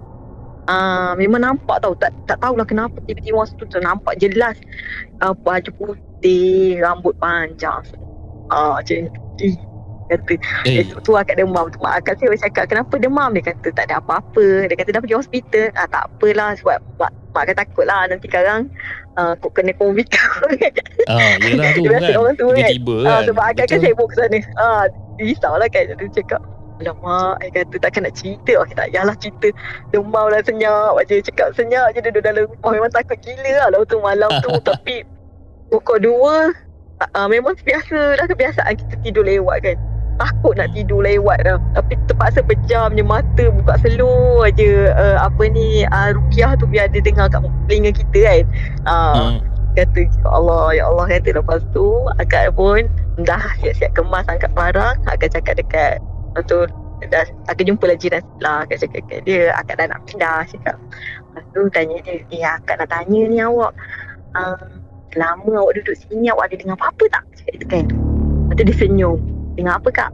Ah 0.66 1.14
memang 1.14 1.46
nampak 1.46 1.78
tau 1.86 1.94
tak 1.94 2.10
tak 2.26 2.42
tahulah 2.42 2.66
kenapa 2.66 2.98
tiba-tiba 3.06 3.46
masa 3.46 3.54
tu 3.54 3.70
nampak 3.78 4.18
jelas 4.18 4.58
uh, 5.22 5.32
baju 5.38 5.70
putih, 5.78 6.82
rambut 6.82 7.14
panjang. 7.22 7.86
Ah 8.50 8.82
macam 8.82 9.06
tu. 9.38 9.54
Kata 10.06 10.34
Eh, 10.70 10.86
Esok 10.86 11.02
tu 11.02 11.12
akak 11.18 11.42
demam 11.42 11.66
tu 11.74 11.82
Mak 11.82 12.06
akak 12.06 12.22
saya 12.22 12.38
cakap 12.38 12.70
Kenapa 12.70 12.94
demam? 13.02 13.34
Dia 13.34 13.42
kata 13.42 13.74
tak 13.74 13.90
ada 13.90 13.98
apa-apa. 13.98 14.70
Dia 14.70 14.76
kata 14.78 14.90
dah 14.94 15.02
pergi 15.02 15.18
hospital. 15.18 15.66
Ah, 15.74 15.90
Tak 15.90 16.04
apalah 16.14 16.54
Sebab 16.62 16.78
mak, 17.02 17.12
mak 17.34 17.44
takut 17.58 17.86
lah. 17.90 18.06
Nanti 18.06 18.30
sekarang 18.30 18.70
uh, 19.18 19.34
Kok 19.34 19.52
kena 19.58 19.74
covid 19.82 20.06
ah, 21.10 21.34
yelah 21.42 21.74
tu 21.74 21.82
kan. 21.90 22.02
orang 22.14 22.36
tua 22.38 22.54
kan. 22.54 22.70
Tiba-tiba 22.70 22.96
ah, 23.02 23.10
kan. 23.10 23.22
Sebab 23.26 23.44
akak 23.50 23.66
kan 23.66 23.78
sibuk 23.82 24.08
ke 24.14 24.16
sana. 24.22 24.38
Ah, 24.62 24.84
Risau 25.18 25.54
lah 25.58 25.70
kan? 25.74 25.84
Dia 25.90 26.08
cakap 26.14 26.42
Alamak 26.76 27.36
Dia 27.42 27.50
kata 27.66 27.76
takkan 27.82 28.02
nak 28.06 28.14
cerita. 28.14 28.52
Okey 28.62 28.76
tak 28.78 28.88
payahlah 28.94 29.16
cerita. 29.18 29.48
Demam 29.90 30.26
lah 30.30 30.42
senyap. 30.46 31.02
Aja 31.02 31.18
Cakap 31.18 31.58
senyap 31.58 31.98
je 31.98 32.06
Duduk 32.06 32.22
dalam 32.22 32.46
rumah. 32.46 32.72
Memang 32.78 32.92
takut 32.94 33.18
gila 33.26 33.52
lah 33.58 33.68
Lalu 33.74 33.86
tu 33.90 33.98
malam 34.06 34.30
tu. 34.46 34.54
Tapi 34.70 35.02
Pukul 35.74 35.98
dua 35.98 36.54
uh, 37.02 37.26
Memang 37.26 37.58
biasa 37.58 38.22
lah 38.22 38.30
Kebiasaan 38.30 38.78
kita 38.78 38.96
tidur 39.02 39.26
lewat 39.26 39.66
kan 39.66 39.78
Takut 40.16 40.56
nak 40.56 40.72
tidur 40.72 41.04
lewat 41.04 41.44
dah 41.44 41.60
Tapi 41.76 42.00
terpaksa 42.08 42.40
pejam 42.40 42.96
je 42.96 43.04
mata 43.04 43.46
Buka 43.52 43.76
slow 43.84 44.48
aja 44.48 44.96
uh, 44.96 45.18
Apa 45.28 45.52
ni 45.52 45.84
uh, 45.84 46.16
Rukiah 46.16 46.56
tu 46.56 46.64
biar 46.72 46.88
dia 46.88 47.04
dengar 47.04 47.28
kat 47.28 47.44
telinga 47.68 47.92
kita 47.92 48.20
kan. 48.24 48.44
Uh, 48.88 49.14
Hmm. 49.16 49.38
Kata 49.76 50.08
ya 50.08 50.28
Allah 50.32 50.72
Ya 50.72 50.84
Allah 50.88 51.06
kata. 51.12 51.36
Lepas 51.36 51.62
tu 51.76 51.84
Akak 52.16 52.56
pun 52.56 52.88
Dah 53.28 53.44
siap-siap 53.60 53.92
kemas 53.92 54.24
Angkat 54.32 54.56
barang 54.56 55.04
Akak 55.04 55.36
cakap 55.36 55.60
dekat 55.60 56.00
Lepas 56.00 56.44
tu 56.48 56.64
dah, 57.12 57.28
Akak 57.52 57.68
jumpa 57.68 57.84
lah 57.84 58.00
jiran 58.00 58.24
sebelah 58.24 58.58
Akak 58.64 58.88
cakap 58.88 59.04
kat 59.12 59.20
dia 59.28 59.52
Akak 59.52 59.84
dah 59.84 59.92
nak 59.92 60.00
pindah 60.08 60.48
Cakap. 60.48 60.80
Lepas 60.80 61.44
tu 61.52 61.62
tanya 61.76 61.98
dia 62.08 62.24
Eh 62.32 62.44
akak 62.48 62.80
nak 62.80 62.88
tanya 62.88 63.22
ni 63.28 63.44
awak 63.44 63.76
uh, 64.40 64.64
Selama 65.12 65.68
awak 65.68 65.76
duduk 65.84 65.96
sini 66.08 66.32
Awak 66.32 66.52
ada 66.52 66.56
dengar 66.56 66.76
apa-apa 66.80 67.04
tak? 67.12 67.24
Cakap 67.36 67.54
itu 67.60 67.66
kan. 67.68 67.86
Lepas 67.92 68.56
tu 68.56 68.64
dia 68.64 68.76
senyum 68.80 69.20
Dengar 69.56 69.80
apa 69.80 69.90
kak 69.92 70.12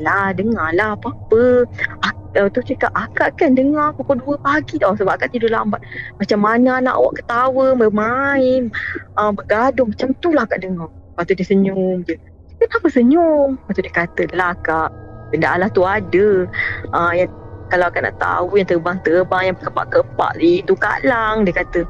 lah 0.00 0.32
dengar 0.32 0.72
lah 0.72 0.96
apa-apa 0.96 1.68
Ak- 2.00 2.22
uh, 2.36 2.48
tu 2.48 2.64
cakap 2.64 2.92
akak 2.96 3.36
kan 3.36 3.52
dengar 3.52 3.92
pukul 3.96 4.20
2 4.20 4.40
pagi 4.40 4.80
tau 4.80 4.96
sebab 4.96 5.20
akak 5.20 5.36
tidur 5.36 5.52
lambat. 5.52 5.80
Macam 6.16 6.38
mana 6.40 6.80
anak 6.80 6.94
awak 6.96 7.20
ketawa, 7.20 7.76
bermain, 7.76 8.72
uh, 9.20 9.30
bergaduh. 9.32 9.88
Macam 9.88 10.16
tu 10.20 10.32
lah 10.32 10.48
akak 10.48 10.64
dengar. 10.64 10.88
Lepas 10.88 11.24
tu 11.28 11.34
dia 11.36 11.46
senyum 11.46 12.04
je. 12.08 12.16
Kenapa 12.56 12.88
senyum? 12.88 13.48
Lepas 13.60 13.72
tu 13.76 13.82
dia 13.84 13.92
kata 13.92 14.22
lah 14.32 14.52
kak, 14.64 14.88
benda 15.34 15.48
Allah 15.52 15.68
tu 15.68 15.84
ada. 15.84 16.48
Uh, 16.94 17.12
yang 17.12 17.30
kalau 17.68 17.88
akak 17.88 18.04
nak 18.04 18.16
tahu 18.20 18.60
yang 18.60 18.68
terbang-terbang, 18.68 19.42
yang 19.48 19.56
kepak-kepak 19.56 20.32
itu 20.44 20.76
Kak 20.76 21.08
Lang. 21.08 21.48
Dia 21.48 21.56
kata, 21.56 21.80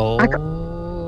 Oh. 0.00 0.16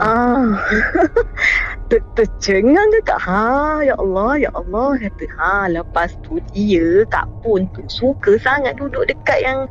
Ah. 0.02 0.58
Ter- 1.90 2.06
tercengang 2.16 2.88
ke 2.98 3.00
kak? 3.06 3.20
Ha, 3.28 3.84
ya 3.86 3.94
Allah, 4.00 4.32
ya 4.40 4.50
Allah. 4.56 4.98
Kata, 4.98 5.24
ha, 5.38 5.54
lepas 5.70 6.10
tu 6.24 6.40
dia, 6.50 7.04
Kak 7.12 7.28
Pun 7.44 7.68
tu 7.70 7.84
suka 7.86 8.34
sangat 8.40 8.80
duduk 8.80 9.06
dekat 9.06 9.44
yang 9.44 9.68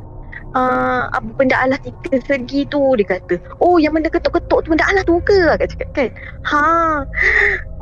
uh, 0.55 1.09
apa 1.11 1.29
benda 1.35 1.57
Allah 1.59 1.79
tiga 1.81 2.21
segi 2.23 2.63
tu. 2.69 2.79
Dia 2.95 3.17
kata, 3.19 3.41
oh 3.59 3.81
yang 3.81 3.97
benda 3.97 4.07
ketuk-ketuk 4.13 4.59
tu 4.63 4.67
benda 4.71 4.85
Allah 4.87 5.03
tu 5.03 5.19
ke? 5.25 5.37
Akak 5.51 5.73
cakap 5.75 5.89
kan. 5.97 6.09
Ha, 6.47 6.65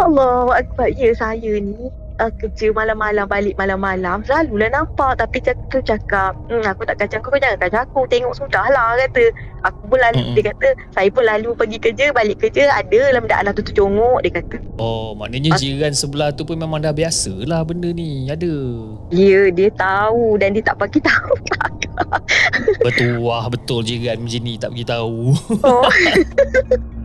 Allah 0.01 0.57
Akbar. 0.57 0.89
Ya, 0.95 1.13
saya 1.13 1.59
ni 1.61 1.91
uh, 2.21 2.31
kerja 2.37 2.69
malam-malam 2.71 3.25
balik 3.25 3.57
malam-malam 3.57 4.21
selalulah 4.23 4.69
nampak 4.69 5.17
tapi 5.17 5.41
tu 5.41 5.81
cakap 5.81 6.37
hmm, 6.47 6.61
aku 6.63 6.85
tak 6.85 7.01
kacau 7.01 7.19
kau 7.25 7.33
jangan 7.41 7.57
kacau 7.57 7.81
aku 7.81 7.99
tengok 8.07 8.33
sudah 8.37 8.65
lah 8.69 8.93
kata 8.95 9.33
aku 9.65 9.81
pun 9.89 9.99
lalu 9.99 10.21
Mm-mm. 10.21 10.35
dia 10.37 10.43
kata 10.53 10.67
saya 10.93 11.09
pun 11.09 11.23
lalu 11.25 11.49
pergi 11.57 11.77
kerja 11.81 12.05
balik 12.13 12.37
kerja 12.37 12.69
ada 12.69 12.97
dalam 13.09 13.25
dalam 13.25 13.51
tu 13.57 13.65
tercongok 13.65 14.21
dia 14.21 14.31
kata 14.37 14.57
Oh, 14.81 15.13
maknanya 15.13 15.53
jiran 15.61 15.93
sebelah 15.93 16.33
tu 16.33 16.41
pun 16.41 16.57
memang 16.57 16.81
dah 16.81 16.89
biasa 16.89 17.45
lah 17.45 17.61
benda 17.61 17.93
ni. 17.93 18.25
Ada. 18.25 18.49
ya 19.13 19.53
dia 19.53 19.69
tahu 19.77 20.41
dan 20.41 20.57
dia 20.57 20.63
tak 20.65 20.81
bagi 20.81 20.97
tahu 20.97 21.33
Betul 22.81 23.21
betul 23.53 23.79
jiran 23.85 24.25
macam 24.25 24.41
ni 24.41 24.53
tak 24.57 24.73
beritahu. 24.73 25.37
oh. 25.61 25.85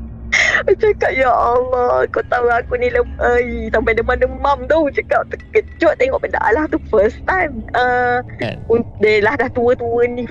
Cakap 0.66 1.12
ya 1.12 1.29
Allah 1.29 2.05
kau 2.09 2.25
tahu 2.25 2.47
aku 2.47 2.77
ni 2.77 2.88
lemai 2.88 3.45
sampai 3.69 3.92
demam-demam 3.92 4.59
tau 4.64 4.88
cakap 4.88 5.29
terkejut 5.29 5.92
tengok 5.97 6.21
benda 6.21 6.40
Allah 6.40 6.64
tu 6.66 6.81
first 6.87 7.21
time 7.25 7.61
uh, 7.73 8.21
Kan? 8.37 8.61
dia 8.99 9.21
lah 9.21 9.37
dah 9.37 9.49
tua-tua 9.49 10.05
ni 10.07 10.25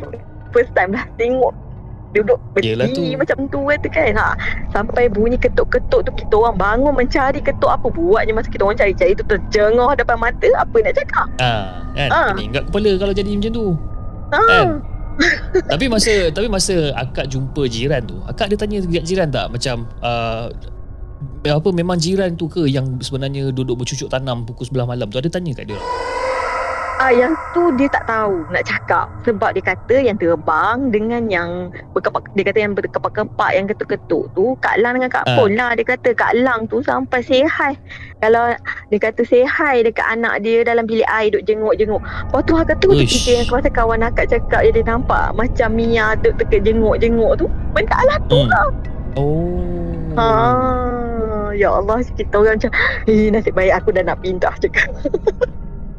first 0.49 0.73
time 0.73 0.91
lah 0.91 1.05
tengok 1.15 1.53
duduk 2.11 2.39
Yelah 2.55 2.87
berdiri 2.87 3.11
tu. 3.11 3.19
macam 3.19 3.37
tu 3.51 3.59
kan 3.91 4.15
ha. 4.15 4.39
sampai 4.71 5.11
bunyi 5.11 5.35
ketuk-ketuk 5.35 6.07
tu 6.07 6.11
kita 6.15 6.31
orang 6.33 6.55
bangun 6.55 6.93
mencari 6.95 7.43
ketuk 7.43 7.67
apa 7.67 7.91
buatnya 7.91 8.31
masa 8.31 8.47
kita 8.47 8.63
orang 8.63 8.79
cari-cari 8.79 9.11
tu 9.13 9.25
terjengah 9.27 9.91
depan 9.93 10.15
mata 10.15 10.47
apa 10.55 10.75
nak 10.79 10.95
cakap 10.95 11.27
Ah, 11.37 11.83
kan? 11.91 12.09
Pening 12.31 12.55
kat 12.55 12.63
kepala 12.71 12.91
kalau 12.95 13.11
jadi 13.11 13.31
macam 13.35 13.51
tu. 13.51 13.67
ha. 14.31 14.39
Kan? 14.41 14.67
Tapi 15.71 15.85
masa 15.87 16.29
tapi 16.31 16.47
masa 16.51 16.91
akak 16.95 17.31
jumpa 17.31 17.67
jiran 17.71 18.03
tu, 18.03 18.17
akak 18.27 18.51
ada 18.51 18.55
tanya 18.59 18.83
dekat 18.83 19.03
jiran 19.07 19.27
tak 19.31 19.47
macam 19.51 19.87
uh, 20.03 20.51
apa 21.45 21.69
memang 21.71 21.97
jiran 21.97 22.33
tu 22.35 22.49
ke 22.49 22.65
yang 22.65 22.97
sebenarnya 22.99 23.53
duduk 23.53 23.79
bercucuk 23.81 24.09
tanam 24.09 24.43
pukul 24.43 24.67
11 24.67 24.89
malam 24.89 25.07
tu 25.07 25.17
ada 25.21 25.29
tanya 25.29 25.53
kat 25.53 25.71
dia? 25.71 25.79
Ah, 26.95 27.11
yang 27.11 27.35
tu 27.51 27.75
dia 27.75 27.91
tak 27.91 28.07
tahu 28.07 28.47
nak 28.49 28.63
cakap 28.63 29.11
sebab 29.21 29.51
dia 29.51 29.63
kata 29.65 29.99
yang 29.99 30.15
terbang 30.15 30.89
dengan 30.89 31.27
yang 31.27 31.49
berkepak 31.91 32.23
dia 32.31 32.43
kata 32.47 32.59
yang 32.63 32.71
berkepak-kepak 32.71 33.51
yang 33.51 33.65
ketuk-ketuk 33.67 34.31
tu 34.31 34.55
Kak 34.63 34.79
Lang 34.79 34.95
dengan 34.95 35.11
Kak 35.11 35.27
Ah. 35.27 35.35
Pon 35.35 35.51
lah 35.51 35.75
dia 35.75 35.83
kata 35.83 36.15
Kak 36.15 36.39
Lang 36.39 36.71
tu 36.71 36.79
sampai 36.79 37.19
hi 37.19 37.75
kalau 38.19 38.55
dia 38.87 38.97
kata 38.97 39.27
hi 39.27 39.83
dekat 39.83 40.07
anak 40.07 40.39
dia 40.39 40.63
dalam 40.63 40.87
bilik 40.87 41.03
air 41.11 41.35
duk 41.35 41.43
jenguk-jenguk 41.43 41.99
lepas 41.99 42.41
tu 42.47 42.53
akak 42.55 42.77
tu 42.79 42.89
terfikir 42.95 43.43
yang 43.43 43.47
kuasa 43.51 43.67
kawan 43.67 43.99
akak 43.99 44.31
cakap 44.31 44.63
yang 44.63 44.73
dia 44.73 44.85
nampak 44.87 45.25
macam 45.35 45.69
Mia 45.75 46.15
duk 46.15 46.39
teka 46.39 46.63
jenguk-jenguk 46.63 47.35
tu 47.35 47.45
benda 47.75 47.99
lah 48.07 48.17
tu 48.25 48.39
Hmm. 48.39 48.49
lah 48.49 48.67
Oh. 49.15 50.15
ha, 50.19 50.27
ya 51.51 51.71
Allah 51.71 52.03
kita 52.03 52.35
orang 52.35 52.55
macam 52.55 52.71
eh 53.07 53.31
nasib 53.31 53.51
baik 53.51 53.79
aku 53.79 53.91
dah 53.91 54.03
nak 54.03 54.19
pindah 54.19 54.55
cakap 54.59 54.91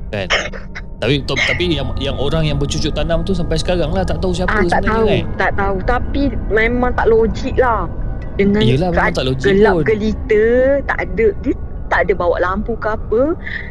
Kan? 0.06 0.28
Tapi 1.06 1.16
to- 1.22 1.38
tapi 1.38 1.64
yang 1.70 1.88
yang 1.96 2.16
orang 2.16 2.42
yang 2.44 2.58
bercucuk 2.58 2.90
tanam 2.90 3.22
tu 3.22 3.30
sampai 3.30 3.54
sekarang 3.54 3.88
lah 3.88 4.02
tak 4.02 4.18
tahu 4.18 4.34
siapa 4.34 4.50
Ah, 4.52 4.66
tak 4.66 4.82
tahu, 4.82 5.06
kan. 5.06 5.22
tak 5.38 5.52
tahu. 5.54 5.76
Tapi 5.80 6.22
memang 6.50 6.90
tak 6.92 7.06
logik 7.06 7.54
lah. 7.56 7.86
Dengan 8.34 8.60
Yelah 8.60 8.90
memang 8.90 9.14
tak 9.14 9.24
logik 9.24 9.46
gelap 9.46 9.74
pun. 9.76 9.84
gelita, 9.86 10.44
tak 10.84 10.98
ada 11.06 11.26
dia 11.40 11.54
tak 11.86 12.00
ada 12.02 12.12
bawa 12.12 12.36
lampu 12.36 12.74
ke 12.74 12.88
apa. 12.90 13.22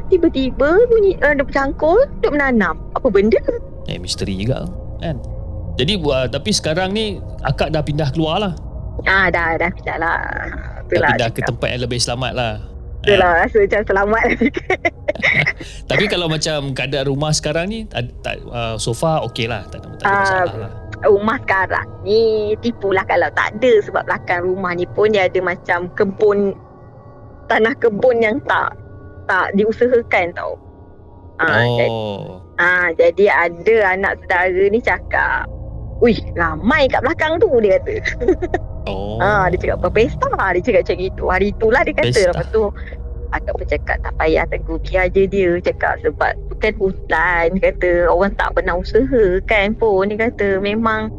Tiba-tiba 0.08 0.70
bunyi 0.88 1.20
uh, 1.20 1.36
dia 1.36 1.44
bercangkul, 1.44 2.00
duk 2.20 2.32
menanam. 2.32 2.80
Apa 2.96 3.12
benda? 3.12 3.38
Eh 3.86 4.00
misteri 4.00 4.34
juga 4.34 4.64
kan. 4.98 5.20
Jadi 5.76 6.00
uh, 6.00 6.26
tapi 6.26 6.50
sekarang 6.50 6.96
ni 6.96 7.20
akak 7.44 7.70
dah 7.70 7.84
pindah 7.84 8.10
keluar 8.10 8.40
lah. 8.40 8.54
Ah, 9.04 9.28
dah, 9.28 9.60
dah 9.60 9.70
pindah 9.70 9.98
lah. 10.00 10.18
Dah 10.18 10.88
Itulah. 10.88 11.10
pindah 11.12 11.30
ke 11.30 11.42
tempat 11.44 11.68
yang 11.68 11.82
lebih 11.84 12.00
selamat 12.00 12.32
lah. 12.32 12.54
Itulah, 13.08 13.32
rasa 13.40 13.58
macam 13.60 13.82
selamat. 13.86 14.26
Tapi 15.90 16.06
kalau 16.06 16.28
macam 16.28 16.58
keadaan 16.72 17.06
rumah 17.06 17.32
sekarang 17.32 17.66
ni 17.68 17.80
tak, 17.86 18.10
tak 18.20 18.42
uh, 18.46 18.76
sofa 18.76 19.22
okey 19.24 19.46
lah 19.46 19.64
tak, 19.66 19.80
ada- 19.80 19.96
tak 19.96 20.04
ada 20.04 20.10
Ah, 20.10 20.20
masalah 20.20 20.56
lah. 20.60 20.72
rumah 21.06 21.38
sekarang 21.40 21.88
ni 22.02 22.22
tipulah 22.60 23.06
kalau 23.06 23.30
tak 23.32 23.54
ada 23.54 23.74
sebab 23.82 24.04
belakang 24.04 24.42
rumah 24.44 24.74
ni 24.74 24.86
pun 24.88 25.08
dia 25.08 25.26
ada 25.26 25.40
macam 25.40 25.88
kebun 25.92 26.58
tanah 27.46 27.74
kebun 27.76 28.18
yang 28.20 28.38
tak 28.44 28.74
tak 29.24 29.54
diusahakan 29.54 30.34
tau. 30.34 30.54
Ah, 31.36 31.62
jadi, 31.68 31.88
Oh. 31.88 32.40
ah, 32.56 32.88
jadi 32.92 33.26
ada 33.28 33.76
anak 33.92 34.14
saudara 34.20 34.64
ni 34.66 34.80
cakap 34.80 35.46
Wih, 36.04 36.20
ramai 36.36 36.92
kat 36.92 37.02
belakang 37.04 37.40
tu 37.40 37.50
dia 37.60 37.80
kata. 37.80 37.96
Oh. 38.86 39.18
Ah, 39.18 39.50
dia 39.50 39.58
cakap 39.58 39.82
berpesta. 39.90 40.30
Dia 40.30 40.62
cakap 40.62 40.86
macam 40.86 40.98
itu. 41.02 41.24
Hari 41.26 41.48
itulah 41.58 41.82
dia 41.82 41.94
kata. 41.98 42.14
Pesta. 42.14 42.30
Lepas 42.38 42.48
tu 42.54 42.62
akak 43.36 43.54
pun 43.58 43.68
cakap 43.68 43.98
tak 44.00 44.14
payah 44.16 44.46
tegur 44.48 44.80
biar 44.80 45.06
je 45.12 45.24
dia 45.28 45.60
cakap 45.60 46.00
sebab 46.04 46.32
tu 46.48 46.56
kan 46.62 46.74
hutan 46.80 47.44
dia 47.58 47.62
kata 47.72 47.90
orang 48.08 48.32
tak 48.40 48.50
pernah 48.56 48.76
usaha 48.80 49.24
kan 49.50 49.76
pun 49.76 50.08
dia 50.08 50.30
kata 50.30 50.64
memang 50.64 51.12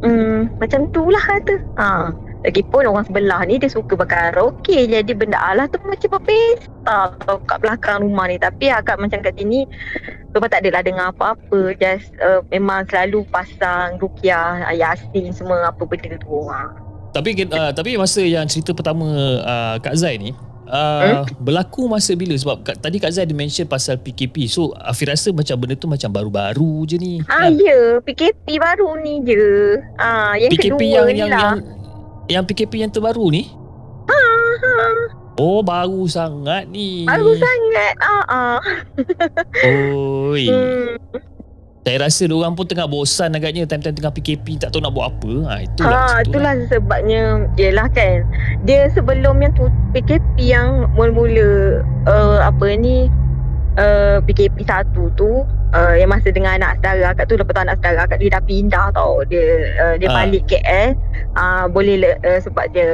hmm, 0.00 0.56
macam 0.56 0.88
tu 0.94 1.04
lah 1.12 1.20
kata 1.20 1.54
ha. 1.76 2.14
Lagipun 2.46 2.86
orang 2.86 3.04
sebelah 3.06 3.42
ni 3.46 3.58
dia 3.58 3.70
suka 3.70 3.98
berkaraoke 3.98 4.86
jadi 4.86 5.10
benda 5.10 5.38
Allah 5.42 5.66
tu 5.66 5.80
macam 5.82 6.22
tau 7.26 7.36
kat 7.44 7.58
belakang 7.58 8.06
rumah 8.06 8.30
ni 8.30 8.38
tapi 8.38 8.70
akak 8.70 8.96
macam 8.98 9.18
kat 9.20 9.34
sini 9.34 9.66
sebab 10.30 10.46
tak 10.46 10.62
adalah 10.62 10.82
dengar 10.84 11.10
apa-apa 11.10 11.74
just 11.82 12.14
uh, 12.22 12.44
memang 12.54 12.86
selalu 12.86 13.26
pasang 13.34 13.98
rukiah 13.98 14.70
yasin 14.70 15.34
semua 15.34 15.72
apa 15.72 15.82
benda 15.82 16.14
tu 16.22 16.46
ha. 16.46 16.70
Tapi 17.08 17.34
uh, 17.48 17.72
tapi 17.72 17.96
masa 17.96 18.20
yang 18.20 18.44
cerita 18.46 18.76
pertama 18.76 19.08
uh, 19.42 19.76
Kak 19.82 19.96
Zai 19.98 20.20
ni 20.20 20.32
Uh, 20.68 21.24
berlaku 21.40 21.88
masa 21.88 22.12
bila 22.12 22.36
sebab 22.36 22.60
kat, 22.60 22.76
tadi 22.76 23.00
Kak 23.00 23.08
Zai 23.08 23.24
ada 23.24 23.32
mention 23.32 23.64
pasal 23.64 23.96
PKP 23.96 24.52
so 24.52 24.76
Afi 24.76 25.08
rasa 25.08 25.32
macam 25.32 25.56
benda 25.56 25.72
tu 25.80 25.88
macam 25.88 26.12
baru-baru 26.12 26.84
je 26.84 27.00
ni 27.00 27.24
Ah 27.24 27.48
kan? 27.48 27.56
ya, 27.56 28.04
PKP 28.04 28.60
baru 28.60 29.00
ni 29.00 29.24
je. 29.24 29.80
Ah, 29.96 30.36
yang 30.36 30.52
PKP 30.52 30.76
kedua 30.76 31.08
yang 31.08 31.08
ni 31.08 31.20
yang, 31.24 31.32
lah. 31.32 31.40
yang 31.40 31.77
yang 32.28 32.44
PKP 32.44 32.84
yang 32.84 32.92
terbaru 32.92 33.32
ni 33.32 33.48
Oh 35.38 35.62
baru 35.62 36.02
sangat 36.10 36.66
ni 36.66 37.06
Baru 37.06 37.30
sangat. 37.38 37.94
Ah 38.02 38.24
ah. 38.26 38.58
Oi 39.62 40.50
Hmm. 40.50 40.98
Saya 41.86 42.04
rasa 42.04 42.28
orang 42.28 42.52
pun 42.52 42.68
tengah 42.68 42.84
bosan 42.84 43.32
agaknya 43.32 43.64
time-time 43.64 43.96
tengah 43.96 44.12
PKP 44.12 44.60
tak 44.60 44.76
tahu 44.76 44.84
nak 44.84 44.92
buat 44.92 45.08
apa. 45.08 45.32
Ha 45.48 45.54
itulah. 45.64 46.04
Ha, 46.04 46.20
itulah 46.20 46.52
sebabnya 46.68 47.48
Yelah 47.56 47.88
kan 47.96 48.28
Dia 48.68 48.92
sebelum 48.92 49.40
yang 49.40 49.56
tu 49.56 49.72
PKP 49.96 50.36
yang 50.36 50.90
mula-mula 50.92 51.80
uh, 52.04 52.44
Apa 52.44 52.76
ni 52.76 53.08
uh, 53.78 54.16
PKP 54.20 54.60
satu 54.62 55.08
tu 55.14 55.46
uh, 55.70 55.94
Yang 55.94 56.10
masa 56.10 56.28
dengan 56.28 56.52
anak 56.54 56.78
saudara 56.78 57.06
Akak 57.08 57.26
tu 57.26 57.34
lepas 57.34 57.52
tu 57.52 57.62
anak 57.62 57.76
saudara 57.76 58.00
Akak 58.02 58.18
dia 58.18 58.30
dah 58.30 58.42
pindah 58.42 58.86
tau 58.90 59.22
Dia 59.24 59.44
uh, 59.78 59.94
dia 59.94 60.08
Ah. 60.08 60.16
balik 60.18 60.44
KL 60.44 60.98
uh, 61.34 61.64
Boleh 61.66 61.96
le- 61.96 62.20
uh, 62.20 62.38
sebab 62.38 62.68
dia 62.68 62.88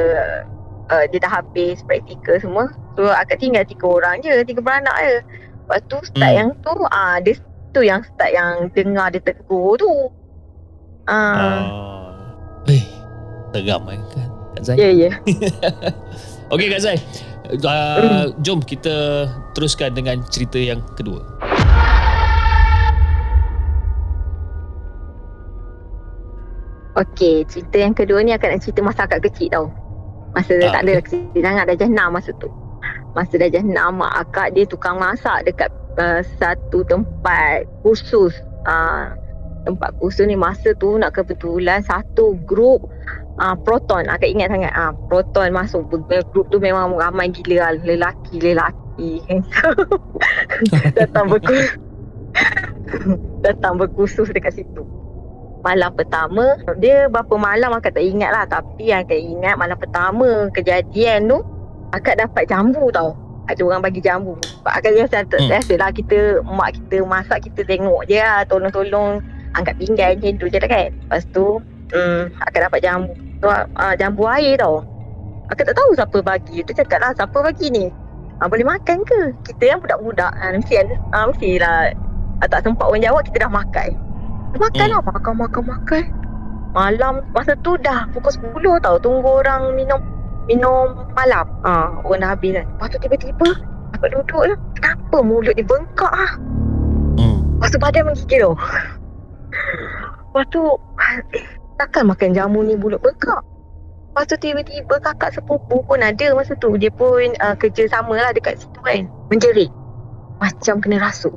uh, 0.88 1.04
Dia 1.06 1.18
dah 1.18 1.32
habis 1.34 1.80
praktikal 1.82 2.36
semua 2.36 2.68
So 2.94 3.04
akak 3.06 3.38
tinggal 3.38 3.64
tiga 3.64 3.88
orang 3.88 4.20
je 4.20 4.44
Tiga 4.44 4.60
beranak 4.60 4.94
je 4.98 5.14
Lepas 5.64 5.80
tu 5.86 5.96
start 6.04 6.28
Hmm. 6.28 6.38
yang 6.38 6.50
tu 6.60 6.70
uh, 6.70 7.16
Dia 7.18 7.34
tu 7.70 7.80
yang 7.80 8.00
start 8.04 8.30
yang 8.30 8.70
dengar 8.70 9.08
dia 9.08 9.18
tegur 9.18 9.74
tu 9.74 9.90
uh, 9.90 10.06
Ah. 11.06 12.14
Eh, 12.64 12.84
seram 13.50 13.82
kan 13.82 13.98
Kak 14.54 14.62
Zai. 14.62 14.76
Ya 14.76 14.88
ya 14.88 15.10
Okey 16.52 16.68
Kak 16.68 16.80
Zai. 16.80 16.96
Uh, 17.44 18.32
jom 18.40 18.64
kita 18.64 19.28
teruskan 19.52 19.92
dengan 19.92 20.24
cerita 20.32 20.56
yang 20.56 20.80
kedua. 20.96 21.20
Okey, 26.94 27.44
cerita 27.50 27.76
yang 27.76 27.92
kedua 27.92 28.24
ni 28.24 28.32
akan 28.32 28.54
nak 28.54 28.60
cerita 28.64 28.80
masa 28.80 29.04
akak 29.04 29.28
kecil 29.28 29.50
tau. 29.52 29.66
Masa 30.32 30.56
Ah, 30.62 30.78
tak 30.78 30.82
ada 30.88 30.92
kecil 31.04 31.42
sangat 31.42 31.64
darjah 31.68 31.90
6 31.90 32.16
masa 32.16 32.30
tu. 32.40 32.48
Masa 33.12 33.34
darjah 33.36 33.62
6 33.62 33.76
mak 33.76 34.12
akak 34.24 34.48
dia 34.56 34.64
tukang 34.64 34.96
masak 34.96 35.44
dekat 35.44 35.68
uh, 36.00 36.22
satu 36.38 36.80
tempat 36.86 37.66
khusus 37.82 38.32
uh, 38.64 39.12
tempat 39.64 39.90
kursus 39.98 40.28
ni 40.28 40.36
masa 40.36 40.76
tu 40.76 40.94
nak 41.00 41.16
kebetulan 41.16 41.80
satu 41.82 42.36
grup 42.44 42.84
uh, 43.38 43.56
proton. 43.62 44.06
Akak 44.06 44.30
ingat 44.30 44.50
sangat. 44.50 44.72
Ah 44.74 44.90
uh, 44.90 44.92
proton 45.08 45.50
masuk 45.50 45.86
grup 46.32 46.46
tu 46.50 46.58
memang 46.58 46.94
ramai 46.94 47.30
gila. 47.30 47.70
Lah 47.70 47.72
lelaki 47.82 48.36
lelaki. 48.42 49.22
Datang 50.98 51.26
berkursus 51.32 51.78
datang 53.46 53.78
berkursus 53.78 54.28
dekat 54.30 54.54
situ. 54.58 54.82
Malam 55.64 55.96
pertama 55.96 56.60
dia 56.76 57.08
berapa 57.08 57.40
malam 57.40 57.72
akak 57.72 57.96
tak 57.96 58.04
ingat 58.04 58.30
lah. 58.30 58.44
Tapi 58.44 58.92
yang 58.92 59.06
akak 59.06 59.20
ingat 59.20 59.54
malam 59.56 59.78
pertama 59.80 60.52
kejadian 60.52 61.30
tu 61.30 61.38
akak 61.96 62.20
dapat 62.20 62.44
jambu 62.50 62.92
tau. 62.92 63.16
Ada 63.44 63.60
orang 63.60 63.84
bagi 63.84 64.00
jambu. 64.00 64.36
Akak 64.64 64.96
rasa 64.96 65.24
tak 65.24 65.40
Hmm. 65.40 65.60
hmm. 65.60 65.76
lah 65.80 65.90
kita 65.92 66.18
mak 66.44 66.76
kita 66.76 66.96
masak 67.04 67.48
kita 67.48 67.60
tengok 67.64 68.08
je 68.08 68.20
lah 68.20 68.44
tolong-tolong 68.48 69.20
angkat 69.54 69.76
pinggan 69.80 70.20
macam 70.20 70.34
tu 70.36 70.46
je 70.52 70.58
lah 70.60 70.68
kan. 70.68 70.88
Lepas 70.92 71.24
tu 71.32 71.60
hmm, 71.92 72.20
akak 72.40 72.60
dapat 72.70 72.80
jambu 72.80 73.12
tu, 73.42 73.48
uh, 73.50 73.94
jambu 74.00 74.24
air 74.30 74.56
tau. 74.56 74.80
Akak 75.52 75.68
tak 75.68 75.76
tahu 75.76 75.92
siapa 75.92 76.18
bagi. 76.24 76.64
Tu 76.64 76.72
cakap 76.72 77.04
lah 77.04 77.12
siapa 77.12 77.36
bagi 77.44 77.68
ni? 77.68 77.84
Uh, 78.40 78.48
boleh 78.48 78.64
makan 78.64 79.04
ke? 79.04 79.20
Kita 79.44 79.76
yang 79.76 79.80
budak-budak 79.84 80.32
uh, 80.32 80.50
mesti 80.56 80.80
uh, 81.12 81.24
mesti 81.28 81.60
lah. 81.60 81.92
Uh, 82.40 82.48
tak 82.48 82.64
sempat 82.64 82.88
orang 82.88 83.04
jawab 83.04 83.22
kita 83.28 83.44
dah 83.44 83.52
makan. 83.52 83.90
Makan 84.54 84.86
Hmm. 84.86 84.92
lah 84.94 85.00
makan 85.02 85.34
makan 85.36 85.62
makan. 85.66 86.04
Malam 86.74 87.14
masa 87.30 87.54
tu 87.62 87.78
dah 87.78 88.06
pukul 88.10 88.34
10 88.54 88.82
tau 88.82 88.96
tunggu 88.98 89.42
orang 89.42 89.74
minum 89.78 90.00
minum 90.46 90.94
malam. 91.14 91.46
Ah 91.62 91.90
orang 92.02 92.22
dah 92.22 92.30
habis 92.34 92.54
kan. 92.58 92.66
Lepas 92.66 92.86
tu 92.90 92.98
tiba-tiba 93.02 93.48
akak 93.94 94.08
duduk 94.14 94.42
lah. 94.46 94.58
Kenapa 94.78 95.16
mulut 95.22 95.54
dia 95.54 95.66
bengkak 95.66 96.10
ah? 96.10 96.32
Hmm. 97.14 97.38
lepas 97.58 97.70
tu 97.70 97.78
badan 97.78 98.02
menggigil 98.10 98.40
tau. 98.42 98.54
Lepas 100.34 100.44
tu 100.50 100.62
eh, 100.98 101.18
takkan 101.76 102.06
makan 102.06 102.30
jamu 102.34 102.62
ni 102.62 102.78
mulut 102.78 103.02
bengkak 103.02 103.42
lepas 104.14 104.30
tu 104.30 104.38
tiba-tiba 104.38 104.94
kakak 105.02 105.34
sepupu 105.34 105.82
pun 105.82 105.98
ada 105.98 106.38
masa 106.38 106.54
tu. 106.62 106.78
Dia 106.78 106.86
pun 106.94 107.34
uh, 107.42 107.58
kerja 107.58 107.90
sama 107.90 108.14
lah 108.14 108.30
dekat 108.30 108.62
situ 108.62 108.78
kan. 108.86 109.10
Menjerit. 109.26 109.66
Macam 110.38 110.78
kena 110.78 111.02
rasuk. 111.02 111.34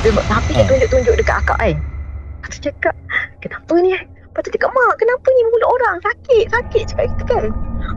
Dia, 0.00 0.08
tapi 0.24 0.56
dia 0.56 0.64
Ah. 0.64 0.68
tunjuk-tunjuk 0.72 1.14
dekat 1.20 1.36
akak 1.44 1.58
kan. 1.60 1.76
Lepas 1.76 2.48
tu 2.48 2.58
cakap 2.64 2.96
kenapa 3.44 3.72
ni 3.84 3.92
eh? 3.92 4.02
Lepas 4.08 4.40
tu 4.40 4.50
cakap 4.56 4.72
mak 4.72 4.96
kenapa 4.96 5.26
ni 5.28 5.40
mulut 5.52 5.68
orang? 5.68 5.96
Sakit 6.00 6.44
sakit 6.48 6.82
cakap 6.88 7.04
gitu 7.12 7.24
kan. 7.28 7.44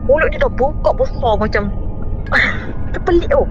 Mulut 0.04 0.28
dia 0.28 0.44
dah 0.44 0.52
bengkak 0.52 0.92
besar 1.00 1.32
macam 1.40 1.62
tu 2.92 3.00
pelik 3.00 3.32
tu 3.32 3.42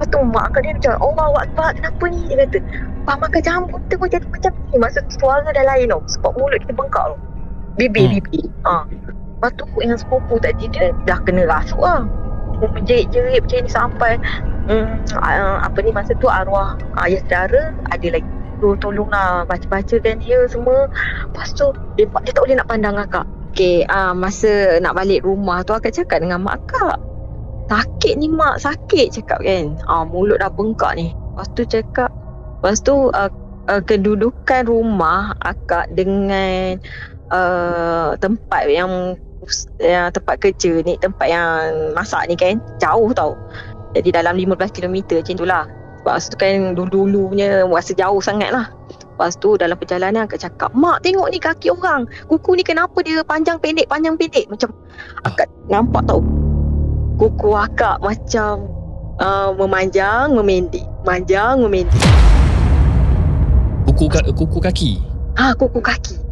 Lepas 0.00 0.06
tu 0.08 0.18
mak 0.24 0.44
akak 0.56 0.60
dia 0.64 0.72
macam 0.72 0.92
Allah 1.04 1.44
Akbar 1.44 1.68
kenapa 1.76 2.04
ni? 2.08 2.20
Dia 2.32 2.48
kata 2.48 2.58
Pak 3.04 3.16
makan 3.28 3.40
jambu 3.44 3.76
tu 3.92 4.00
jadi 4.08 4.24
macam 4.24 4.56
ni. 4.72 4.76
Maksud 4.80 5.04
suara 5.20 5.52
dah 5.52 5.64
lain 5.68 5.92
tau 5.92 6.00
Sebab 6.08 6.32
mulut 6.40 6.64
kita 6.64 6.72
bengkak 6.72 7.04
tu 7.12 7.16
Bibir 7.76 8.08
Hmm. 8.08 8.14
bibir 8.20 8.46
ha. 8.64 8.84
Lepas 8.86 9.50
tu 9.58 9.64
yang 9.82 9.98
sepupu 9.98 10.38
tadi 10.38 10.70
dia 10.70 10.94
dah 11.08 11.18
kena 11.26 11.48
rasuk 11.48 11.82
lah. 11.82 12.06
Dia 12.62 12.68
menjerit-jerit 12.70 13.42
macam 13.42 13.58
ni 13.58 13.70
sampai 13.70 14.12
hmm, 14.70 14.86
uh, 15.18 15.58
Apa 15.66 15.82
ni 15.82 15.90
masa 15.90 16.14
tu 16.22 16.30
arwah 16.30 16.78
ayah 17.02 17.18
saudara 17.26 17.74
Ada 17.90 18.06
lagi 18.14 18.30
tu 18.62 18.78
tolonglah 18.78 19.42
baca-bacakan 19.50 20.22
dia 20.22 20.46
semua. 20.46 20.86
Lepas 21.26 21.50
tu 21.58 21.74
dia, 21.98 22.06
dia 22.06 22.30
tak 22.30 22.42
boleh 22.46 22.56
nak 22.62 22.70
pandang 22.70 22.94
akak. 22.94 23.26
Okay, 23.50 23.82
uh, 23.90 24.14
masa 24.14 24.78
nak 24.78 24.94
balik 24.94 25.26
rumah 25.26 25.66
tu 25.66 25.74
akak 25.74 25.90
cakap 25.90 26.22
dengan 26.22 26.46
mak 26.46 26.62
akak. 26.62 27.02
Sakit 27.66 28.14
ni 28.22 28.30
mak, 28.30 28.62
sakit 28.62 29.10
cakap 29.10 29.42
kan. 29.42 29.74
Uh, 29.90 30.06
Mulut 30.06 30.38
dah 30.38 30.48
bengkak 30.48 30.94
ni. 30.94 31.10
Lepas 31.10 31.50
tu 31.58 31.66
cakap 31.66 32.14
Lepas 32.62 32.78
tu 32.78 33.10
uh, 33.10 33.26
uh, 33.66 33.82
kedudukan 33.82 34.70
rumah 34.70 35.34
akak 35.42 35.90
dengan 35.98 36.78
uh, 37.32 38.14
tempat 38.20 38.68
yang 38.68 39.16
yang 39.82 40.14
tempat 40.14 40.38
kerja 40.38 40.86
ni 40.86 40.94
tempat 41.02 41.26
yang 41.26 41.90
masak 41.96 42.30
ni 42.30 42.38
kan 42.38 42.62
jauh 42.78 43.10
tau. 43.10 43.34
Jadi 43.92 44.14
dalam 44.14 44.38
15 44.38 44.56
km 44.72 44.96
macam 45.18 45.34
tu 45.34 45.46
lah. 45.48 45.64
Lepas 46.02 46.26
tu 46.30 46.34
kan 46.34 46.74
dulu-dulu 46.74 47.30
punya 47.30 47.66
rasa 47.66 47.94
jauh 47.94 48.22
sangat 48.22 48.50
lah. 48.54 48.70
Lepas 49.14 49.38
tu 49.38 49.54
dalam 49.54 49.78
perjalanan 49.78 50.26
akak 50.26 50.46
cakap 50.46 50.70
mak 50.74 51.02
tengok 51.02 51.30
ni 51.30 51.38
kaki 51.42 51.70
orang. 51.74 52.06
Kuku 52.30 52.58
ni 52.58 52.62
kenapa 52.62 53.02
dia 53.02 53.22
panjang 53.26 53.58
pendek 53.58 53.90
panjang 53.90 54.14
pendek? 54.14 54.46
Macam 54.50 54.70
akak 55.26 55.50
nampak 55.66 56.02
tau. 56.06 56.22
Kuku 57.18 57.50
akak 57.54 58.02
macam 58.02 58.66
uh, 59.22 59.50
memanjang 59.54 60.34
memendek 60.34 60.86
memanjang 61.02 61.60
memendek 61.60 62.02
Kuku, 63.92 64.08
kuku 64.34 64.58
kaki. 64.58 64.90
Ha 65.38 65.54
kuku 65.54 65.78
kaki 65.78 66.31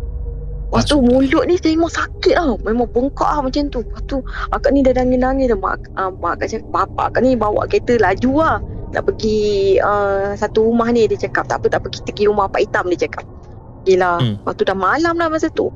Lepas 0.70 0.86
tu 0.86 1.02
mulut 1.02 1.50
ni 1.50 1.58
memang 1.58 1.90
sakit 1.90 2.38
tau. 2.38 2.54
Memang 2.62 2.86
bengkak 2.94 3.26
lah 3.26 3.42
macam 3.42 3.66
tu. 3.74 3.82
Lepas 3.82 4.02
tu 4.06 4.22
akak 4.54 4.70
ni 4.70 4.86
dah 4.86 4.94
nangis-nangis 4.94 5.50
dah. 5.50 5.58
Mak, 5.58 5.98
uh, 5.98 6.14
mak 6.14 6.38
akak 6.38 6.54
cakap 6.54 6.70
Bapak 6.70 7.06
akak 7.10 7.20
ni 7.26 7.34
bawa 7.34 7.66
kereta 7.66 7.98
laju 7.98 8.32
lah 8.38 8.56
Nak 8.94 9.02
pergi 9.02 9.82
uh, 9.82 10.30
satu 10.38 10.70
rumah 10.70 10.94
ni 10.94 11.10
Dia 11.10 11.26
cakap. 11.26 11.50
Tak 11.50 11.66
apa 11.66 11.66
tak 11.74 11.78
apa 11.82 11.88
Kita 11.90 12.14
pergi 12.14 12.30
rumah 12.30 12.46
Pak 12.46 12.60
Hitam 12.62 12.86
dia 12.86 13.10
cakap. 13.10 13.26
Gila 13.82 14.12
Hmm. 14.22 14.38
Lepas 14.38 14.54
tu 14.54 14.62
dah 14.62 14.78
malam 14.78 15.14
lah 15.18 15.26
masa 15.26 15.50
tu. 15.50 15.74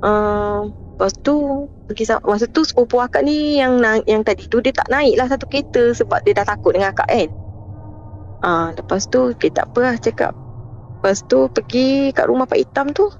Uh, 0.00 0.72
Lepas 0.96 1.12
tu 1.20 1.68
pergi, 1.92 2.04
sa- 2.08 2.24
Masa 2.24 2.48
tu 2.48 2.64
sepupu 2.64 3.04
akak 3.04 3.28
ni 3.28 3.60
yang 3.60 3.84
yang 4.08 4.24
tadi 4.24 4.48
tu 4.48 4.64
Dia 4.64 4.72
tak 4.72 4.88
naik 4.88 5.20
lah 5.20 5.28
satu 5.28 5.44
kereta 5.44 5.92
Sebab 5.92 6.24
dia 6.24 6.32
dah 6.32 6.48
takut 6.48 6.72
dengan 6.72 6.96
akak 6.96 7.04
kan. 7.04 7.28
Uh, 8.40 8.66
Lepas 8.80 9.12
tu 9.12 9.28
okay, 9.28 9.52
tak 9.52 9.68
apa 9.70 9.92
lah 9.92 9.94
cakap. 10.00 10.32
Lepas 10.96 11.20
tu 11.28 11.52
pergi 11.52 12.16
kat 12.16 12.32
rumah 12.32 12.48
Pak 12.48 12.56
Hitam 12.56 12.96
tu 12.96 13.12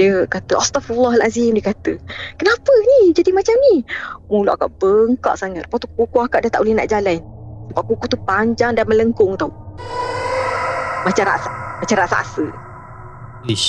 dia 0.00 0.24
kata 0.24 0.56
Astaghfirullahalazim 0.56 1.52
dia 1.60 1.68
kata. 1.68 2.00
Kenapa 2.40 2.72
ni? 2.72 3.12
Jadi 3.12 3.36
macam 3.36 3.52
ni? 3.68 3.84
Mulut 4.32 4.56
akak 4.56 4.72
bengkak 4.80 5.36
sangat. 5.36 5.68
Lepas 5.68 5.84
tu 5.84 5.92
kuku 5.92 6.18
akak 6.24 6.48
dah 6.48 6.56
tak 6.56 6.64
boleh 6.64 6.80
nak 6.80 6.88
jalan. 6.88 7.20
Sebab 7.68 7.84
kuku 7.84 8.04
tu 8.08 8.18
panjang 8.24 8.72
dan 8.72 8.88
melengkung 8.88 9.36
tau. 9.36 9.52
Macam 11.04 11.24
rasa 11.28 11.48
Macam 11.80 11.96
raksasa 11.96 12.44
Ish. 13.48 13.68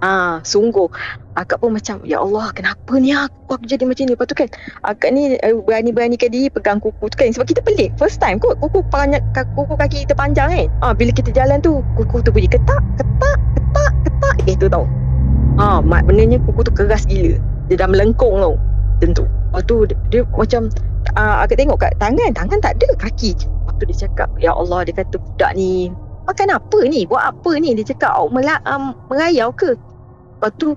Ah, 0.00 0.40
sungguh. 0.44 0.88
Akak 1.36 1.60
pun 1.60 1.72
macam 1.72 2.04
Ya 2.04 2.20
Allah 2.20 2.52
kenapa 2.52 2.96
ni 3.00 3.16
aku, 3.16 3.56
aku 3.56 3.64
jadi 3.64 3.88
macam 3.88 4.08
ni? 4.08 4.12
Lepas 4.12 4.28
tu 4.28 4.36
kan 4.36 4.48
Akak 4.84 5.08
ni 5.12 5.40
eh, 5.40 5.56
berani-beranikan 5.56 6.28
diri 6.28 6.52
Pegang 6.52 6.84
kuku 6.84 7.08
tu 7.08 7.16
kan. 7.16 7.32
Sebab 7.32 7.48
kita 7.48 7.64
pelik. 7.64 7.96
First 7.96 8.20
time 8.20 8.36
kot 8.36 8.60
Kuku, 8.60 8.84
panjang, 8.92 9.24
kuku 9.32 9.72
kaki 9.72 10.04
kita 10.04 10.12
panjang 10.12 10.52
kan. 10.52 10.66
Ah, 10.84 10.92
Bila 10.92 11.16
kita 11.16 11.32
jalan 11.32 11.64
tu 11.64 11.80
Kuku 11.96 12.20
tu 12.20 12.28
bunyi 12.28 12.48
ketak 12.48 12.84
Ketak 13.00 13.38
Ketak 13.56 13.92
Ketak. 14.04 14.36
Gitu 14.44 14.68
tau 14.68 14.84
Ah, 15.56 15.80
maknanya 15.80 16.36
kuku 16.44 16.68
tu 16.68 16.72
keras 16.76 17.08
gila. 17.08 17.40
Dia 17.72 17.80
dah 17.80 17.88
melengkung 17.88 18.36
tau 18.38 18.54
Macam 19.00 19.10
tu. 19.16 19.24
Lepas 19.24 19.62
tu 19.64 19.76
dia, 19.88 19.96
dia 20.12 20.22
macam 20.28 20.68
ah, 21.16 21.42
Akak 21.42 21.56
tengok 21.56 21.80
kat 21.80 21.92
tangan 21.96 22.30
Tangan 22.36 22.58
tak 22.60 22.76
ada 22.76 22.88
Kaki. 23.00 23.30
Je 23.40 23.48
Lepas 23.48 23.72
tu 23.80 23.84
dia 23.88 23.96
cakap 24.04 24.28
Ya 24.36 24.52
Allah 24.52 24.84
Dia 24.84 24.94
kata 25.00 25.16
budak 25.16 25.56
ni 25.56 25.88
Makan 26.28 26.52
apa 26.52 26.78
ni? 26.84 27.08
Buat 27.08 27.24
apa 27.32 27.50
ni? 27.56 27.72
Dia 27.72 27.88
cakap 27.88 28.12
oh, 28.20 28.28
mela, 28.28 28.60
um, 28.68 28.92
Merayau 29.08 29.48
ke? 29.56 29.72
Lepas 30.36 30.50
tu 30.60 30.76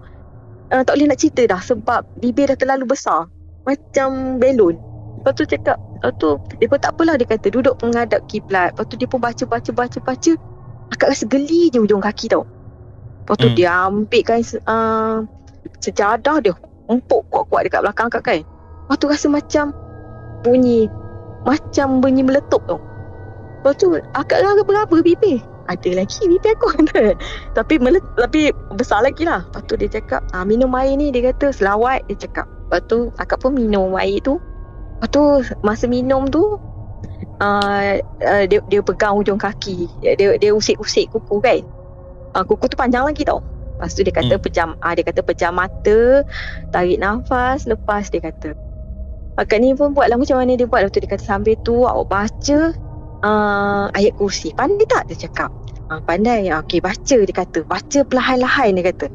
uh, 0.72 0.82
Tak 0.82 0.94
boleh 0.96 1.08
nak 1.12 1.20
cerita 1.20 1.44
dah 1.44 1.60
Sebab 1.60 2.00
bibir 2.24 2.48
dah 2.48 2.56
terlalu 2.56 2.88
besar. 2.88 3.28
Macam 3.68 4.40
belon 4.40 4.80
Lepas 5.20 5.34
tu 5.36 5.44
cakap 5.44 5.76
Lepas 6.00 6.16
tu 6.24 6.30
Dia 6.56 6.72
pun 6.72 6.80
tak 6.80 6.96
apalah 6.96 7.20
Dia 7.20 7.28
kata 7.28 7.52
duduk 7.52 7.76
menghadap 7.84 8.24
kiblat. 8.32 8.72
Lepas 8.74 8.88
tu 8.88 8.96
dia 8.96 9.12
pun 9.12 9.20
baca 9.20 9.44
baca 9.44 9.72
baca 9.76 10.00
baca. 10.00 10.32
Akak 10.90 11.12
rasa 11.12 11.28
geli 11.28 11.68
je 11.70 11.84
ujung 11.84 12.02
kaki 12.02 12.32
tau 12.32 12.48
Lepas 13.30 13.46
tu 13.46 13.50
Hmm. 13.54 13.58
dia 13.62 13.70
ambil 13.86 14.22
kan 14.26 14.42
uh, 14.66 15.22
Sejadah 15.78 16.42
dia 16.42 16.58
Empuk 16.90 17.30
kuat-kuat 17.30 17.70
dekat 17.70 17.86
belakang 17.86 18.10
akak 18.10 18.24
kan. 18.26 18.42
Lepas 18.42 18.98
tu 18.98 19.06
rasa 19.06 19.28
macam 19.30 19.70
Bunyi 20.42 20.90
Macam 21.46 22.02
bunyi 22.02 22.26
meletup 22.26 22.66
tau. 22.66 22.82
Lepas 23.62 23.78
tu 23.78 23.94
akak 24.18 24.42
raba-raba 24.42 24.98
bibir. 25.06 25.46
Ada 25.70 25.94
lagi 25.94 26.26
bibir 26.26 26.58
aku. 26.58 26.74
Tapi 27.58 27.78
melet, 27.78 28.02
tapi 28.18 28.50
besar 28.74 29.06
lagi 29.06 29.30
lah. 29.30 29.46
Lepas 29.46 29.62
tu 29.70 29.78
dia 29.78 29.88
cakap 29.94 30.26
ah, 30.34 30.42
minum 30.42 30.74
air 30.74 30.98
ni 30.98 31.14
dia 31.14 31.30
kata 31.30 31.54
selawat 31.54 32.02
dia 32.10 32.18
cakap. 32.26 32.50
Lepas 32.50 32.82
tu 32.90 33.14
akak 33.22 33.38
pun 33.38 33.54
minum 33.54 33.94
air 33.94 34.18
tu. 34.26 34.42
Lepas 35.00 35.10
tu 35.14 35.22
masa 35.62 35.86
minum 35.86 36.26
tu 36.28 36.58
uh, 37.40 37.94
uh, 38.02 38.44
dia, 38.50 38.60
dia 38.66 38.82
pegang 38.82 39.22
ujung 39.22 39.38
kaki. 39.38 39.86
Dia, 40.02 40.18
dia, 40.18 40.30
dia 40.42 40.52
usik-usik 40.52 41.14
kuku 41.14 41.38
kan 41.40 41.62
uh, 42.36 42.44
kuku 42.46 42.66
tu 42.70 42.78
panjang 42.78 43.06
lagi 43.06 43.26
tau 43.26 43.42
lepas 43.80 43.96
tu 43.96 44.04
dia 44.04 44.12
kata 44.12 44.36
Hmm. 44.36 44.44
pejam 44.44 44.70
uh, 44.80 44.94
dia 44.94 45.04
kata 45.08 45.22
pejam 45.24 45.52
mata 45.56 46.28
tarik 46.74 47.00
nafas 47.00 47.64
lepas 47.64 48.12
dia 48.12 48.20
kata 48.20 48.52
Akak 49.40 49.64
ni 49.64 49.72
pun 49.72 49.96
buatlah 49.96 50.20
macam 50.20 50.36
mana 50.36 50.60
dia 50.60 50.68
buat 50.68 50.84
Lepas 50.84 50.92
tu 50.92 51.00
dia 51.00 51.12
kata 51.16 51.24
sambil 51.24 51.56
tu 51.64 51.88
awak 51.88 52.12
baca 52.12 52.76
uh, 53.24 53.88
ayat 53.96 54.20
kursi. 54.20 54.52
Pandai 54.52 54.84
tak 54.84 55.08
dia 55.08 55.32
cakap? 55.32 55.48
Uh, 55.88 56.04
pandai. 56.04 56.52
Ah, 56.52 56.60
Okey 56.60 56.84
baca 56.84 57.18
dia 57.24 57.32
kata. 57.32 57.64
Baca 57.64 58.00
perlahan-lahan 58.04 58.76
dia 58.76 58.92
kata. 58.92 59.08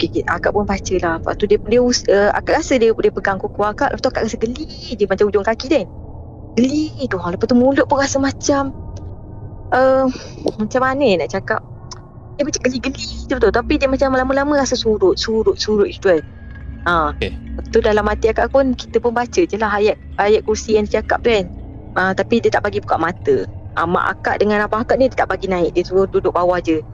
Okey 0.00 0.08
okay, 0.08 0.24
akak 0.32 0.56
pun 0.56 0.64
baca 0.64 0.94
lah. 1.04 1.20
Lepas 1.20 1.34
tu 1.36 1.44
dia, 1.44 1.60
dia 1.60 1.80
uh, 1.84 2.30
akak 2.32 2.52
rasa 2.56 2.80
dia, 2.80 2.88
dia 2.96 3.12
pegang 3.12 3.36
kuku 3.36 3.60
akak. 3.60 3.92
Lepas 3.92 4.00
tu 4.00 4.08
akak 4.16 4.22
rasa 4.24 4.36
geli 4.40 4.64
dia 4.96 5.04
macam 5.04 5.28
ujung 5.28 5.44
kaki 5.44 5.66
dia. 5.68 5.84
Geli 6.56 7.04
tu. 7.12 7.20
Lepas 7.20 7.44
tu 7.44 7.56
mulut 7.60 7.84
pun 7.84 8.00
rasa 8.00 8.16
macam 8.16 8.72
uh, 9.76 10.08
macam 10.56 10.80
mana 10.80 11.20
nak 11.20 11.36
cakap? 11.36 11.60
Dia 12.36 12.44
macam 12.44 12.60
geli-geli 12.68 13.04
je 13.26 13.32
betul 13.32 13.52
Tapi 13.52 13.80
dia 13.80 13.88
macam 13.88 14.12
lama-lama 14.12 14.60
rasa 14.60 14.76
surut 14.76 15.16
Surut 15.16 15.56
surut 15.56 15.88
gitu 15.88 16.12
kan 16.12 16.22
ha. 16.84 16.94
Okay. 17.16 17.32
Tu 17.72 17.80
dalam 17.80 18.04
hati 18.04 18.28
akak 18.30 18.52
pun 18.52 18.76
Kita 18.76 19.00
pun 19.00 19.16
baca 19.16 19.40
je 19.40 19.56
lah 19.56 19.72
ayat 19.72 19.96
Ayat 20.20 20.44
kursi 20.44 20.76
yang 20.76 20.84
dia 20.84 21.00
cakap 21.00 21.24
tu 21.24 21.32
kan 21.32 21.44
ha, 21.96 22.12
Tapi 22.12 22.44
dia 22.44 22.52
tak 22.52 22.68
bagi 22.68 22.84
buka 22.84 22.96
mata 23.00 23.48
ha, 23.76 23.88
Mak 23.88 24.04
akak 24.20 24.36
dengan 24.44 24.64
abang 24.64 24.84
akak 24.84 25.00
ni 25.00 25.08
Dia 25.08 25.24
tak 25.24 25.32
bagi 25.32 25.48
naik 25.48 25.72
Dia 25.72 25.82
suruh 25.88 26.04
duduk 26.04 26.36
bawah 26.36 26.60
je 26.60 26.84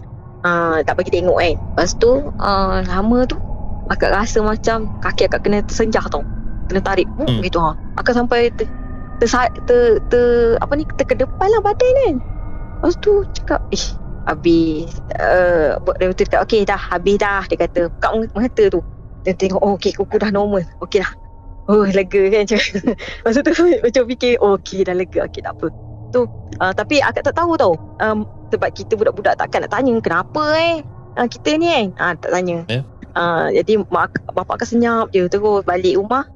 ha, 0.47 0.81
Tak 0.87 0.95
bagi 0.95 1.11
tengok 1.11 1.39
kan 1.39 1.55
Lepas 1.59 1.99
tu 1.99 2.11
uh, 2.23 2.77
Lama 2.87 3.27
tu 3.27 3.37
Akak 3.91 4.15
rasa 4.15 4.41
macam 4.41 4.89
Kaki 5.03 5.27
akak 5.27 5.43
kena 5.43 5.61
tersenjah 5.67 6.07
tau 6.07 6.23
Kena 6.71 6.81
tarik 6.81 7.11
hmm. 7.19 7.27
Hmm. 7.27 7.41
gitu 7.43 7.59
ha. 7.59 7.75
Akak 7.99 8.15
sampai 8.15 8.55
ter, 8.55 8.71
ter, 9.19 9.29
ter, 9.67 9.99
ter, 10.07 10.57
Apa 10.63 10.73
ni 10.79 10.87
Terkedepan 10.87 11.49
lah 11.51 11.61
badan 11.61 11.93
kan 12.07 12.17
Lepas 12.79 12.95
tu 13.03 13.27
cakap 13.35 13.63
Ish 13.75 14.02
Habis 14.23 14.87
uh, 15.19 15.83
Dia 15.99 16.15
cakap 16.15 16.47
Okay 16.47 16.63
dah 16.63 16.79
habis 16.79 17.19
dah 17.19 17.43
Dia 17.51 17.59
kata. 17.59 17.91
Buka 17.91 18.09
mata 18.39 18.65
tu 18.71 18.81
Dia 19.27 19.35
tengok 19.35 19.59
Oh 19.63 19.75
okay 19.75 19.91
kuku 19.95 20.19
dah 20.19 20.31
normal. 20.31 20.63
Okay 20.79 21.03
dah. 21.03 21.11
Oh 21.71 21.87
lega 21.87 22.23
kan. 22.31 22.47
Masa 23.27 23.39
tu 23.43 23.51
macam 23.55 24.03
fikir 24.07 24.39
Oh 24.39 24.59
okay 24.59 24.87
dah 24.87 24.95
lega. 24.95 25.27
Okay 25.27 25.43
tak 25.43 25.59
apa. 25.59 25.67
Tu 26.15 26.23
uh, 26.63 26.73
Tapi 26.75 27.03
akak 27.03 27.27
tak 27.27 27.35
tahu 27.35 27.59
tau 27.59 27.75
um, 27.99 28.23
Sebab 28.55 28.71
kita 28.71 28.95
budak-budak 28.95 29.39
takkan 29.39 29.67
nak 29.67 29.73
tanya 29.75 29.95
Kenapa 29.99 30.43
eh? 30.59 30.87
Uh, 31.19 31.27
Kita 31.27 31.59
ni 31.59 31.67
kan 31.71 31.87
uh, 31.99 32.15
Tak 32.19 32.31
tanya. 32.31 32.59
Ya. 32.71 32.81
uh, 33.19 33.47
Jadi 33.51 33.83
mak, 33.91 34.23
bapak 34.31 34.63
akak 34.63 34.71
senyap 34.71 35.11
je 35.11 35.27
Terus 35.27 35.67
balik 35.67 35.99
rumah. 35.99 36.27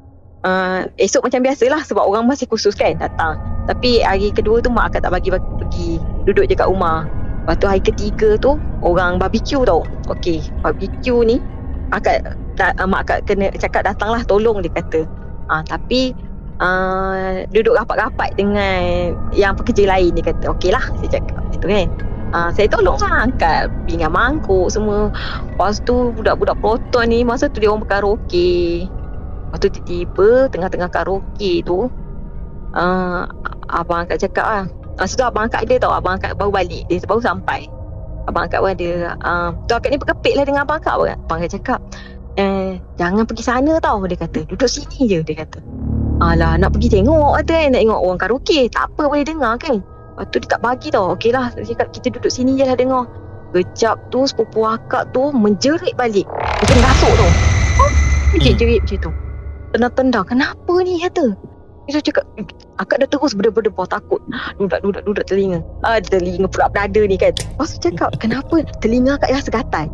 Uh, 0.42 0.86
Esok 0.98 1.26
macam 1.26 1.42
biasalah 1.42 1.82
Sebab 1.86 2.02
orang 2.02 2.26
masih 2.26 2.50
khusus 2.50 2.74
kan 2.74 2.98
Datang. 2.98 3.38
Tapi 3.70 4.02
hari 4.02 4.30
kedua 4.34 4.58
tu 4.58 4.70
Mak 4.74 4.90
akak 4.94 5.06
tak 5.06 5.14
bagi 5.14 5.30
bagi- 5.30 5.54
pergi 5.58 5.90
Duduk 6.26 6.50
je 6.50 6.54
kat 6.58 6.66
rumah 6.66 7.06
Lepas 7.46 7.62
tu 7.62 7.66
hari 7.70 7.78
ketiga 7.78 8.34
tu 8.42 8.58
Orang 8.82 9.22
barbecue 9.22 9.62
tau. 9.62 9.86
Okay 10.10 10.42
Barbecue 10.66 11.22
ni 11.22 11.38
Akak 11.94 12.34
da, 12.58 12.74
uh, 12.74 12.90
Mak 12.90 13.06
akak 13.06 13.18
kena 13.30 13.54
cakap 13.54 13.86
datanglah 13.86 14.26
Tolong 14.26 14.66
dia 14.66 14.74
kata. 14.74 15.06
Uh, 15.46 15.62
Tapi 15.62 16.10
uh, 16.58 17.46
Duduk 17.54 17.78
rapat-rapat 17.78 18.34
dengan 18.34 19.14
Yang 19.30 19.62
pekerja 19.62 19.94
lain 19.94 20.18
Dia 20.18 20.26
kata. 20.26 20.58
Okey 20.58 20.74
lah 20.74 20.82
Saya 20.98 21.22
cakap 21.22 21.38
Itu 21.54 21.70
kan. 21.70 21.86
Uh, 22.34 22.50
Saya 22.50 22.66
tolong 22.66 22.98
lah 22.98 23.30
Angkat 23.30 23.70
pinggan 23.86 24.10
mangkuk 24.10 24.66
semua. 24.66 25.14
Lepas 25.46 25.78
tu 25.86 26.10
Budak-budak 26.18 26.58
proton 26.58 27.06
ni 27.06 27.22
Masa 27.22 27.46
tu 27.46 27.62
dia 27.62 27.70
orang 27.70 27.86
berkaraoke. 27.86 28.90
Lepas 28.90 29.58
tu 29.62 29.70
tiba-tiba 29.70 30.50
Tengah-tengah 30.50 30.90
karaoke 30.90 31.62
tu 31.62 31.86
uh, 32.74 33.22
Abang 33.70 34.02
akak 34.02 34.18
cakap 34.18 34.46
lah 34.50 34.66
Masa 34.96 35.12
tu 35.14 35.24
abang 35.24 35.46
akak 35.48 35.68
dia 35.68 35.76
tau. 35.76 35.92
Abang 35.92 36.16
akak 36.16 36.36
baru 36.36 36.52
balik. 36.52 36.88
Dia 36.88 37.04
baru 37.04 37.20
sampai. 37.20 37.68
Abang 38.26 38.50
akak 38.50 38.58
pun 38.58 38.74
ada 38.74 39.14
uh, 39.22 39.54
Tu 39.70 39.72
akak 39.78 39.94
ni 39.94 40.02
berkepit 40.02 40.34
lah 40.34 40.42
dengan 40.42 40.66
abang 40.66 40.82
akak 40.82 40.98
Abang 40.98 41.38
akak 41.38 41.62
cakap 41.62 41.78
eh, 42.34 42.74
Jangan 42.98 43.22
pergi 43.22 43.44
sana 43.46 43.78
tau 43.78 44.02
Dia 44.02 44.18
kata. 44.18 44.42
Duduk 44.50 44.66
sini 44.66 45.06
je 45.06 45.22
Dia 45.22 45.46
kata. 45.46 45.62
Alah 46.18 46.56
nak 46.58 46.74
pergi 46.74 46.88
tengok 47.00 47.38
kata 47.38 47.54
kan. 47.54 47.68
Nak 47.76 47.80
tengok 47.86 48.00
orang 48.02 48.18
karaoke. 48.18 48.58
Tak 48.72 48.84
apa 48.90 49.02
boleh 49.06 49.22
dengar 49.22 49.54
kan. 49.60 49.78
Lepas 49.78 50.26
tu 50.32 50.36
dia 50.42 50.48
tak 50.48 50.60
bagi 50.64 50.88
tau. 50.90 51.12
Okey 51.14 51.30
lah 51.30 51.52
Dia 51.54 51.64
cakap 51.70 51.88
kita 51.94 52.06
duduk 52.18 52.32
sini 52.32 52.56
je 52.56 52.64
lah 52.66 52.74
dengar. 52.74 53.04
Kejap 53.54 53.96
tu 54.10 54.26
sepupu 54.26 54.66
akak 54.66 55.12
tu 55.14 55.30
Menjerit 55.30 55.94
balik. 55.94 56.26
Kena 56.66 56.82
rasuk 56.82 57.12
tau. 57.14 57.30
Oh, 57.84 57.90
Jerit-jerit 58.36 58.80
macam 58.82 58.98
tu. 58.98 59.10
Tendang-tendang 59.76 60.24
Kenapa 60.26 60.74
ni? 60.82 60.98
kata. 61.04 61.36
Dia 61.86 62.02
cakap 62.02 62.24
"Eh, 62.40 62.44
Akak 62.76 63.00
dah 63.00 63.08
terus 63.08 63.32
berdebar-debar 63.32 63.88
takut. 63.88 64.20
Dudak-dudak-dudak 64.60 65.24
telinga. 65.24 65.64
Ah, 65.80 65.96
Telinga 65.96 66.44
pula 66.44 66.68
berada 66.68 67.00
ni 67.08 67.16
kan. 67.16 67.32
Lepas 67.32 67.72
tu 67.76 67.88
cakap 67.88 68.12
Kenapa 68.22 68.60
Telinga 68.84 69.16
akak 69.16 69.32
rasa 69.32 69.48
gatal? 69.48 69.86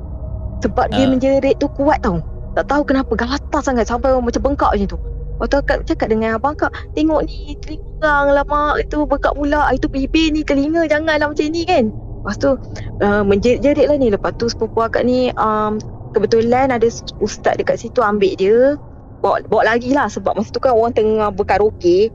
Sebab 0.66 0.90
dia 0.90 1.06
Ah. 1.06 1.10
menjerit 1.10 1.56
tu 1.62 1.70
kuat 1.78 2.02
tau. 2.02 2.18
Tak 2.58 2.66
tahu 2.66 2.82
kenapa 2.82 3.12
Galatas 3.14 3.62
sangat. 3.62 3.86
Sampai 3.86 4.10
macam 4.18 4.42
bengkak 4.42 4.74
macam 4.74 4.88
tu. 4.90 4.98
Lepas 4.98 5.46
tu 5.46 5.56
akak 5.58 5.76
cakap 5.86 6.06
dengan 6.12 6.38
abang 6.38 6.54
akak 6.54 6.70
Tengok 6.94 7.22
ni 7.26 7.54
Telinga 7.62 8.06
orang 8.06 8.30
lah 8.34 8.44
mak 8.46 8.74
Itu 8.82 9.06
bengkak 9.06 9.34
pula. 9.38 9.70
Itu 9.70 9.86
bibir 9.86 10.34
ni 10.34 10.42
Telinga 10.42 10.82
janganlah 10.90 11.30
macam 11.30 11.46
ni 11.46 11.62
kan. 11.62 11.94
Lepas 11.94 12.34
tu 12.42 12.50
uh, 12.98 13.22
Menjerit-jerit 13.22 13.86
lah 13.86 13.96
ni. 13.98 14.10
Lepas 14.10 14.34
tu 14.42 14.50
sepupu 14.50 14.82
akak 14.82 15.06
ni 15.06 15.30
um, 15.38 15.78
Kebetulan 16.12 16.74
ada 16.74 16.84
ustaz 17.22 17.54
dekat 17.54 17.78
situ 17.78 18.02
ambil 18.02 18.34
dia. 18.34 18.74
Bawa, 19.22 19.38
bawa 19.46 19.62
lagi 19.78 19.94
lah 19.94 20.10
Sebab 20.10 20.34
masa 20.34 20.50
tu 20.50 20.58
kan 20.58 20.74
orang 20.74 20.90
tengah 20.98 21.30
berkaraoke 21.30 22.10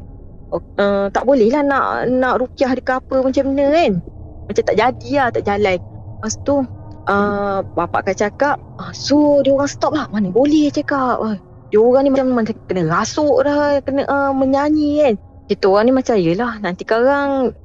uh, 0.51 1.07
Tak 1.11 1.23
boleh 1.23 1.49
lah 1.51 1.63
nak 1.63 1.85
Nak 2.11 2.33
rukiah 2.39 2.71
dekat 2.73 3.03
apa 3.03 3.23
macam 3.23 3.43
mana 3.51 3.65
kan? 3.73 3.91
Macam 4.47 4.63
tak 4.63 4.77
jadi 4.77 5.09
lah 5.19 5.27
Tak 5.33 5.43
jalan. 5.43 5.79
Lepas 5.79 6.33
tu 6.43 6.55
uh, 7.07 7.59
Bapak 7.75 8.07
akan 8.07 8.15
cakap 8.15 8.57
ah, 8.79 8.91
So 8.95 9.43
dia 9.43 9.53
orang 9.53 9.71
stop 9.71 9.93
lah. 9.93 10.07
Mana 10.11 10.31
boleh 10.31 10.71
cakap? 10.71 11.19
Ah, 11.19 11.37
Dia 11.71 11.79
orang 11.79 12.07
ni 12.07 12.09
macam, 12.13 12.27
macam 12.33 12.55
Kena 12.67 12.83
rasuk 12.87 13.43
dah 13.43 13.79
Kena 13.83 14.07
uh, 14.07 14.31
menyanyi 14.31 14.89
kan? 15.03 15.13
Kita 15.47 15.63
orang 15.71 15.83
ni 15.87 15.93
macam 15.95 16.15
Yelah 16.19 16.53
nanti 16.59 16.83
sekarang 16.83 17.55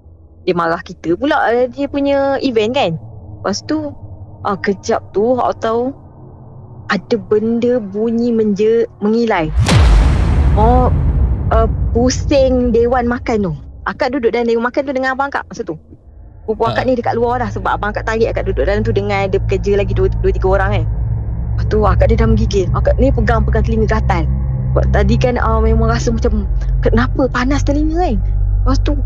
Dia 0.47 0.55
marah 0.55 0.83
kita 0.83 1.14
pula 1.18 1.51
Dia 1.71 1.87
punya 1.87 2.38
event 2.42 2.73
kan? 2.75 2.92
Lepas 3.42 3.62
tu 3.66 3.90
uh, 4.47 4.59
Kejap 4.59 5.14
tu 5.14 5.38
Awak 5.38 5.62
tahu 5.62 5.95
Ada 6.90 7.16
benda 7.16 7.81
bunyi 7.81 8.35
menje, 8.35 8.85
Mengilai. 9.01 9.49
Oh 10.53 10.92
uh, 11.52 11.68
Pusing 11.92 12.72
Dewan 12.72 13.04
makan 13.04 13.38
tu. 13.44 13.52
Akak 13.82 14.14
duduk 14.14 14.30
dalam 14.30 14.46
dewan 14.46 14.70
makan 14.70 14.86
tu 14.86 14.92
Dengan 14.94 15.18
abang 15.18 15.28
akak 15.28 15.42
masa 15.50 15.66
tu. 15.66 15.74
Pupu 16.46 16.62
Ha. 16.66 16.74
akak 16.74 16.86
ni 16.86 16.94
dekat 16.94 17.14
luar 17.14 17.42
dah 17.42 17.50
Sebab 17.50 17.70
abang 17.78 17.90
akak 17.90 18.06
tarik 18.06 18.30
akak 18.30 18.46
duduk 18.46 18.62
dalam 18.66 18.82
tu 18.82 18.94
Dengan 18.94 19.26
ada 19.26 19.38
pekerja 19.42 19.74
lagi 19.78 19.90
dua, 19.92 20.06
dua 20.22 20.30
tiga 20.30 20.48
orang 20.48 20.70
kan. 20.70 20.84
Lepas 21.52 21.64
tu 21.68 21.78
akak 21.84 22.06
dia 22.08 22.16
dah 22.16 22.28
menggigil. 22.30 22.66
Akak 22.72 22.94
ni 22.96 23.12
pegang-pegang 23.12 23.64
telinga 23.66 23.86
gatal. 23.90 24.24
Sebab 24.72 24.84
tadi 24.94 25.14
kan 25.20 25.34
uh, 25.36 25.60
memang 25.60 25.92
rasa 25.92 26.08
macam 26.14 26.48
Kenapa 26.80 27.28
panas 27.28 27.60
telinga 27.66 27.98
kan? 28.00 28.16
Lepas 28.62 28.78
tu 28.80 28.96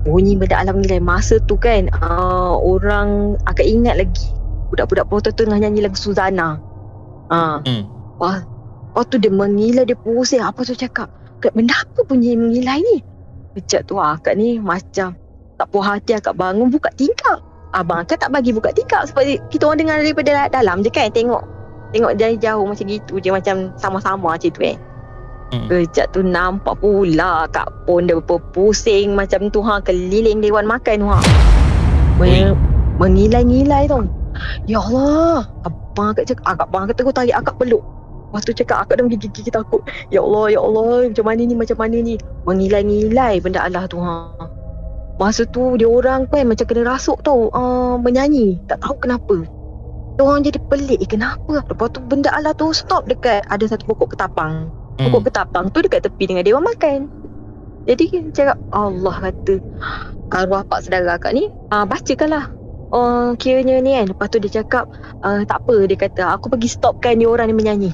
Bunyi 0.00 0.32
benda 0.32 0.56
alam 0.56 0.80
nilai 0.80 0.96
Masa 0.96 1.36
tu 1.44 1.60
kan 1.60 1.92
uh, 1.92 2.56
Orang 2.56 3.36
Akak 3.44 3.68
ingat 3.68 4.00
lagi 4.00 4.32
Budak-budak 4.72 5.10
proton 5.12 5.34
tu 5.36 5.44
tengah 5.44 5.60
nyanyi 5.60 5.84
lagu 5.84 5.98
Suzana. 5.98 6.56
Uh, 7.28 7.58
Hmm. 7.66 7.84
Wah, 8.16 8.40
Lepas 8.94 9.04
tu 9.12 9.18
dia 9.18 9.28
mengilai 9.28 9.84
Dia 9.84 9.98
pusing. 9.98 10.40
Apa 10.40 10.64
tu 10.64 10.72
cakap 10.72 11.10
Kak, 11.40 11.52
Benda 11.52 11.72
apa 11.74 12.00
bunyi 12.02 12.36
mengilai 12.36 12.78
ni? 12.78 12.96
Kejap 13.52 13.82
tu 13.84 13.96
ah, 13.96 14.14
akak 14.14 14.36
ni 14.36 14.56
macam 14.56 15.16
Tak 15.56 15.66
puas 15.68 15.88
hati 15.88 16.14
akak 16.14 16.36
bangun 16.36 16.68
Buka 16.68 16.92
tingkap. 16.94 17.40
Abang 17.70 18.02
akak 18.02 18.18
tak 18.18 18.30
bagi 18.30 18.50
buka 18.50 18.70
tingkap 18.70 19.06
Sebab 19.06 19.22
kita 19.48 19.64
orang 19.64 19.78
dengar 19.80 19.96
daripada 19.98 20.30
da- 20.36 20.52
dalam 20.52 20.80
je 20.80 20.88
kan 20.88 21.08
Tengok 21.08 21.42
Tengok 21.90 22.12
dari 22.14 22.36
jauh 22.36 22.62
macam 22.62 22.84
gitu 22.84 23.18
je 23.18 23.30
Macam 23.30 23.72
sama-sama 23.74 24.34
macam 24.34 24.46
tu 24.46 24.62
eh. 24.62 24.76
Hmm. 25.50 25.66
Kejap 25.66 26.12
tu 26.12 26.22
nampak 26.22 26.78
pula 26.78 27.48
Kak 27.48 27.66
pun 27.82 28.04
dia 28.04 28.14
berpusing 28.16 29.14
Macam 29.14 29.48
tu 29.48 29.58
ha 29.60 29.80
Keliling 29.80 30.38
dewan 30.38 30.62
makan 30.64 30.96
tu 30.98 31.08
ha. 31.08 31.18
Men- 32.16 32.54
Mengilai-ngilai 33.00 33.88
tau. 33.88 34.04
Ya 34.64 34.78
Allah 34.78 35.48
Abang 35.64 36.12
akak 36.12 36.28
cakap 36.28 36.44
Akak 36.46 36.66
abang 36.68 36.82
akak 36.84 36.96
terus 36.96 37.10
tarik 37.10 37.34
akak 37.34 37.56
peluk 37.56 37.82
Lepas 38.30 38.46
tu 38.46 38.54
cakap 38.54 38.86
akak 38.86 39.02
dah 39.02 39.04
menggigil 39.10 39.50
takut. 39.50 39.82
Ya 40.14 40.22
Allah 40.22 40.54
ya 40.54 40.62
Allah 40.62 41.10
Macam 41.10 41.26
mana 41.26 41.42
ni 41.42 41.54
macam 41.58 41.74
mana 41.82 41.98
ni? 41.98 42.14
Mengilai-ngilai 42.46 43.42
benda 43.42 43.66
Allah 43.66 43.90
tu 43.90 43.98
ha. 43.98 44.30
Masa 45.18 45.42
tu 45.50 45.74
dia 45.74 45.90
orang 45.90 46.30
kan 46.30 46.46
macam 46.46 46.62
kena 46.62 46.94
rasuk 46.94 47.18
tau 47.26 47.50
uh, 47.50 47.98
Menyanyi. 47.98 48.62
Tak 48.70 48.86
tahu 48.86 49.02
kenapa. 49.02 49.42
Dia 50.14 50.22
orang 50.22 50.46
jadi 50.46 50.62
pelik 50.62 51.02
eh, 51.02 51.10
Kenapa? 51.10 51.58
Lepas 51.66 51.90
tu 51.90 51.98
benda 52.06 52.30
Allah 52.30 52.54
tu 52.54 52.70
stop 52.70 53.10
dekat 53.10 53.42
Ada 53.50 53.74
satu 53.74 53.90
pokok 53.90 54.14
ketapang. 54.14 54.70
Hmm. 55.02 55.10
Pokok 55.10 55.26
ketapang 55.26 55.66
tu 55.74 55.82
dekat 55.82 56.06
tepi 56.06 56.30
dengan 56.30 56.46
dewan 56.46 56.62
makan. 56.62 57.10
Jadi 57.90 58.30
cakap 58.30 58.62
Allah 58.70 59.16
kata 59.18 59.58
Arwah 60.30 60.62
pak 60.68 60.86
saudara 60.86 61.16
akak 61.16 61.32
ni 61.34 61.48
uh, 61.72 61.82
Bacakanlah 61.88 62.52
Oh, 62.92 63.32
kiranya 63.40 63.80
ni 63.80 63.96
kan. 63.96 64.12
Lepas 64.12 64.28
tu 64.28 64.36
dia 64.36 64.60
cakap 64.60 64.84
uh, 65.24 65.40
Tak 65.48 65.64
apa 65.64 65.88
Dia 65.88 65.96
kata 65.96 66.22
Aku 66.36 66.52
pergi 66.52 66.76
stopkan 66.76 67.16
ni 67.16 67.24
orang 67.24 67.48
ni 67.48 67.56
menyanyi 67.56 67.90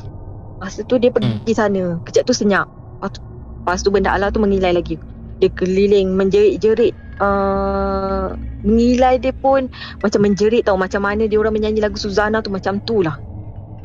Lepas 0.56 0.80
tu 0.80 0.96
dia 0.96 1.12
pergi 1.12 1.52
Hmm. 1.52 1.56
sana. 1.56 1.82
Kejap 2.04 2.24
tu 2.24 2.32
senyap. 2.32 2.66
Lepas 2.96 3.10
tu, 3.12 3.20
lepas 3.60 3.78
tu 3.84 3.88
benda 3.92 4.10
Allah 4.10 4.32
tu 4.32 4.40
mengilai 4.40 4.72
lagi. 4.72 4.96
Dia 5.36 5.52
keliling 5.52 6.16
Menjerit-jerit 6.16 6.96
uh, 7.20 8.32
Mengilai 8.64 9.20
dia 9.20 9.36
pun 9.36 9.68
Macam 10.00 10.24
menjerit 10.24 10.64
tau. 10.64 10.80
Macam 10.80 11.04
mana 11.04 11.28
dia 11.28 11.36
orang 11.36 11.52
menyanyi 11.52 11.84
lagu 11.84 12.00
Suzana 12.00 12.40
tu 12.40 12.48
Macam 12.48 12.80
tu 12.88 13.04
lah. 13.04 13.20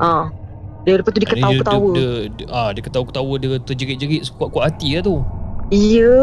Uh. 0.00 0.32
Dia 0.88 0.96
lepas 0.96 1.12
tu 1.12 1.20
dia 1.20 1.28
ketawa-ketawa 1.28 1.92
Dia, 1.92 2.08
dia, 2.32 2.40
dia, 2.40 2.46
ah, 2.48 2.70
dia 2.72 2.82
ketawa-ketawa 2.82 3.32
Dia 3.36 3.60
terjerit-jerit 3.60 4.32
Kuat-kuat 4.32 4.64
hati 4.72 4.96
lah 4.96 5.02
tu. 5.04 5.20
Ya. 5.68 6.16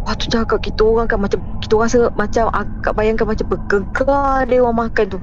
Lepas 0.00 0.16
tu 0.16 0.26
cakap 0.32 0.58
kita 0.64 0.80
orang 0.80 1.06
kan 1.06 1.20
macam 1.20 1.38
kita 1.60 1.74
rasa 1.76 1.98
macam 2.16 2.48
akak 2.56 2.92
bayangkan 2.96 3.28
macam 3.28 3.46
bergegar 3.52 4.48
dia 4.48 4.58
orang 4.64 4.88
makan 4.88 5.04
tu. 5.12 5.18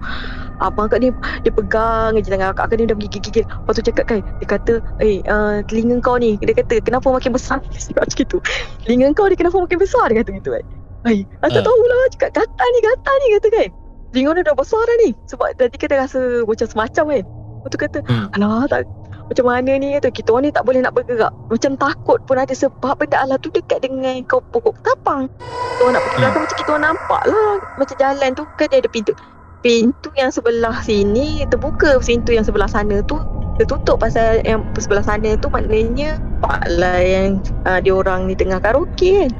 Abang 0.57 0.85
akak 0.89 1.01
ni 1.01 1.09
dia 1.41 1.51
pegang 1.51 2.13
je 2.17 2.29
tangan 2.29 2.53
akak. 2.53 2.69
Akak 2.69 2.77
ni 2.77 2.85
dah 2.85 2.97
gigil-gigil. 2.97 3.45
Lepas 3.45 3.73
tu 3.73 3.83
cakap 3.89 4.05
kan 4.05 4.19
dia 4.21 4.47
kata 4.47 4.73
eh 5.01 5.21
uh, 5.25 5.65
telinga 5.65 5.97
kau 6.01 6.21
ni 6.21 6.37
dia 6.37 6.53
kata 6.53 6.77
kenapa 6.85 7.09
makin 7.09 7.33
besar 7.33 7.57
macam 7.97 8.05
gitu. 8.13 8.37
Telinga 8.85 9.11
kau 9.17 9.25
ni 9.25 9.35
kenapa 9.35 9.57
makin 9.57 9.77
besar 9.81 10.13
dia 10.13 10.21
kata 10.21 10.31
gitu 10.37 10.49
kan. 10.53 10.65
Hai, 11.05 11.25
aku 11.41 11.51
tak 11.53 11.61
Ah. 11.61 11.65
tahulah 11.65 11.99
cakap 12.13 12.29
gatal 12.37 12.67
ni 12.69 12.79
gatal 12.81 13.15
ni 13.17 13.27
kata 13.37 13.47
kan. 13.49 13.69
telinga 14.13 14.31
dia 14.39 14.43
dah 14.45 14.55
besar 14.55 14.81
dah 14.85 14.97
ni. 15.03 15.09
Sebab 15.25 15.47
tadi 15.57 15.75
kita 15.77 15.93
rasa 15.97 16.19
macam 16.45 16.67
semacam 16.69 17.03
kan. 17.11 17.25
Lepas 17.57 17.69
tu 17.73 17.77
kata, 17.81 17.99
Hmm. 18.05 18.27
alah 18.37 18.63
tak 18.69 18.85
macam 19.27 19.45
mana 19.45 19.71
ni 19.75 19.91
kata 19.99 20.07
kita 20.07 20.31
orang 20.31 20.47
ni 20.47 20.51
tak 20.55 20.63
boleh 20.63 20.79
nak 20.79 20.95
bergerak. 20.95 21.35
Macam 21.51 21.71
takut 21.75 22.19
pun 22.23 22.39
ada 22.39 22.53
sebab 22.55 22.95
benda 22.95 23.19
Allah 23.19 23.35
tu 23.39 23.51
dekat 23.51 23.83
dengan 23.83 24.23
kau 24.23 24.39
pokok 24.39 24.79
petapang. 24.79 25.27
Kita 25.27 25.81
orang 25.83 25.93
nak 25.99 26.03
pergi 26.03 26.15
Hmm. 26.15 26.21
belakang 26.23 26.41
macam 26.47 26.57
kita 26.57 26.69
orang 26.71 26.85
nampak 26.87 27.21
lah. 27.27 27.55
Macam 27.75 27.95
jalan 27.99 28.29
tu 28.31 28.43
kan 28.55 28.67
dia 28.71 28.79
ada 28.79 28.89
pintu. 28.89 29.13
Pintu 29.59 30.09
yang 30.15 30.31
sebelah 30.31 30.75
sini 30.79 31.43
terbuka. 31.51 31.99
Pintu 31.99 32.31
yang 32.31 32.47
sebelah 32.47 32.71
sana 32.71 33.03
tu 33.03 33.19
tertutup 33.59 33.99
pasal 33.99 34.39
yang 34.45 34.61
sebelah 34.77 35.01
sana 35.01 35.33
tu 35.41 35.49
maknanya 35.49 36.21
pak 36.39 36.61
lah 36.77 37.01
yang 37.01 37.41
uh, 37.65 37.81
dia 37.81 37.89
orang 37.89 38.29
ni 38.29 38.37
tengah 38.37 38.61
karaoke 38.61 39.27
kan. 39.27 39.31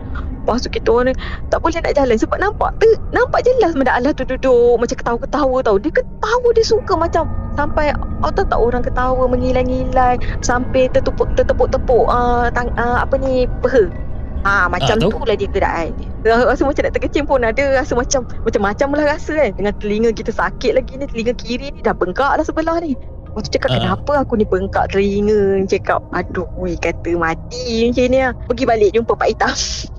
Lepas 0.48 0.64
tu 0.64 0.72
kita 0.72 0.88
orang 0.95 1.12
ni 1.12 1.16
tak 1.52 1.60
boleh 1.60 1.84
nak 1.84 1.91
jalan 1.91 2.16
sebab 2.16 2.39
nampak 2.39 2.72
tu 2.80 2.88
nampak 3.12 3.43
jelas 3.43 3.76
benda 3.76 3.91
Allah 3.91 4.16
tu 4.16 4.24
duduk 4.24 4.80
macam 4.80 4.95
ketawa-ketawa 4.95 5.58
tau. 5.60 5.76
Dia 5.76 5.91
ketawa 5.91 6.48
dia 6.56 6.64
suka 6.64 6.95
macam 6.95 7.28
sampai 7.60 7.91
kau 8.24 8.32
tahu 8.32 8.48
tak 8.48 8.60
orang 8.64 8.80
ketawa 8.80 9.28
mengilai-ngilai 9.28 10.16
sampai 10.39 10.88
tertepuk 10.95 11.28
tertepuk-tepuk 11.36 12.08
uh, 12.08 12.48
tang, 12.56 12.72
uh, 12.80 13.04
apa 13.04 13.20
ni 13.20 13.43
peha. 13.60 13.91
Ha 14.48 14.72
macam 14.72 15.04
tahu. 15.04 15.12
tu 15.12 15.20
lah 15.28 15.36
dia 15.36 15.52
gerak 15.52 15.74
kan. 15.76 15.91
Rasa 16.24 16.64
macam 16.64 16.88
nak 16.88 16.95
terkecim 16.95 17.28
pun 17.28 17.43
ada 17.43 17.64
rasa 17.76 18.00
macam 18.00 18.24
macam-macam 18.48 18.88
lah 18.95 19.06
rasa 19.20 19.36
kan. 19.36 19.52
Dengan 19.52 19.76
telinga 19.84 20.16
kita 20.16 20.32
sakit 20.32 20.80
lagi 20.80 20.95
ni 20.95 21.12
telinga 21.12 21.36
kiri 21.36 21.76
ni 21.76 21.84
dah 21.84 21.91
bengkak 21.91 22.39
dah 22.39 22.45
sebelah 22.48 22.80
ni. 22.80 22.95
Lepas 23.28 23.54
tu 23.54 23.60
cakap 23.60 23.70
Ah. 23.70 23.78
kenapa 23.78 24.12
aku 24.26 24.34
ni 24.34 24.50
bengkak 24.50 24.89
telinga 24.89 25.62
Cakap 25.70 26.02
aduh 26.10 26.50
weh 26.58 26.74
kata 26.74 27.14
mati 27.22 27.86
macam 27.86 28.06
ni 28.10 28.18
lah 28.18 28.34
Pergi 28.50 28.64
balik 28.66 28.89
jumpa 28.98 29.14
Pak 29.14 29.28
Hitam 29.30 29.54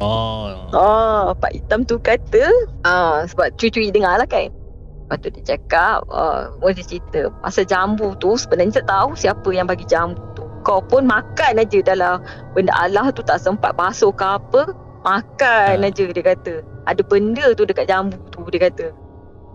Oh. 0.00 0.48
Oh, 0.72 1.36
Pak 1.36 1.52
Hitam 1.52 1.84
tu 1.84 2.00
kata, 2.00 2.48
ah 2.88 3.20
sebab 3.28 3.52
cuy-cuy 3.60 3.92
dengar 3.92 4.16
lah 4.16 4.24
kan. 4.24 4.48
Lepas 4.48 5.16
tu 5.20 5.28
dia 5.34 5.42
cakap, 5.54 6.06
uh, 6.08 6.48
dia 6.72 6.84
cerita, 6.86 7.28
pasal 7.44 7.66
jambu 7.66 8.16
tu 8.16 8.38
sebenarnya 8.38 8.80
tak 8.80 8.88
tahu 8.88 9.12
siapa 9.18 9.48
yang 9.52 9.68
bagi 9.68 9.84
jambu 9.84 10.22
tu. 10.32 10.46
Kau 10.64 10.80
pun 10.80 11.04
makan 11.04 11.60
aja 11.60 11.82
dalam 11.84 12.22
benda 12.56 12.72
Allah 12.78 13.12
tu 13.12 13.20
tak 13.20 13.42
sempat 13.42 13.76
basuh 13.76 14.14
ke 14.14 14.24
apa, 14.24 14.72
makan 15.04 15.84
Ah. 15.84 15.88
aja 15.90 16.04
dia 16.08 16.24
kata. 16.24 16.64
Ada 16.88 17.02
benda 17.04 17.52
tu 17.52 17.66
dekat 17.68 17.90
jambu 17.90 18.16
tu 18.32 18.46
dia 18.48 18.70
kata. 18.70 18.94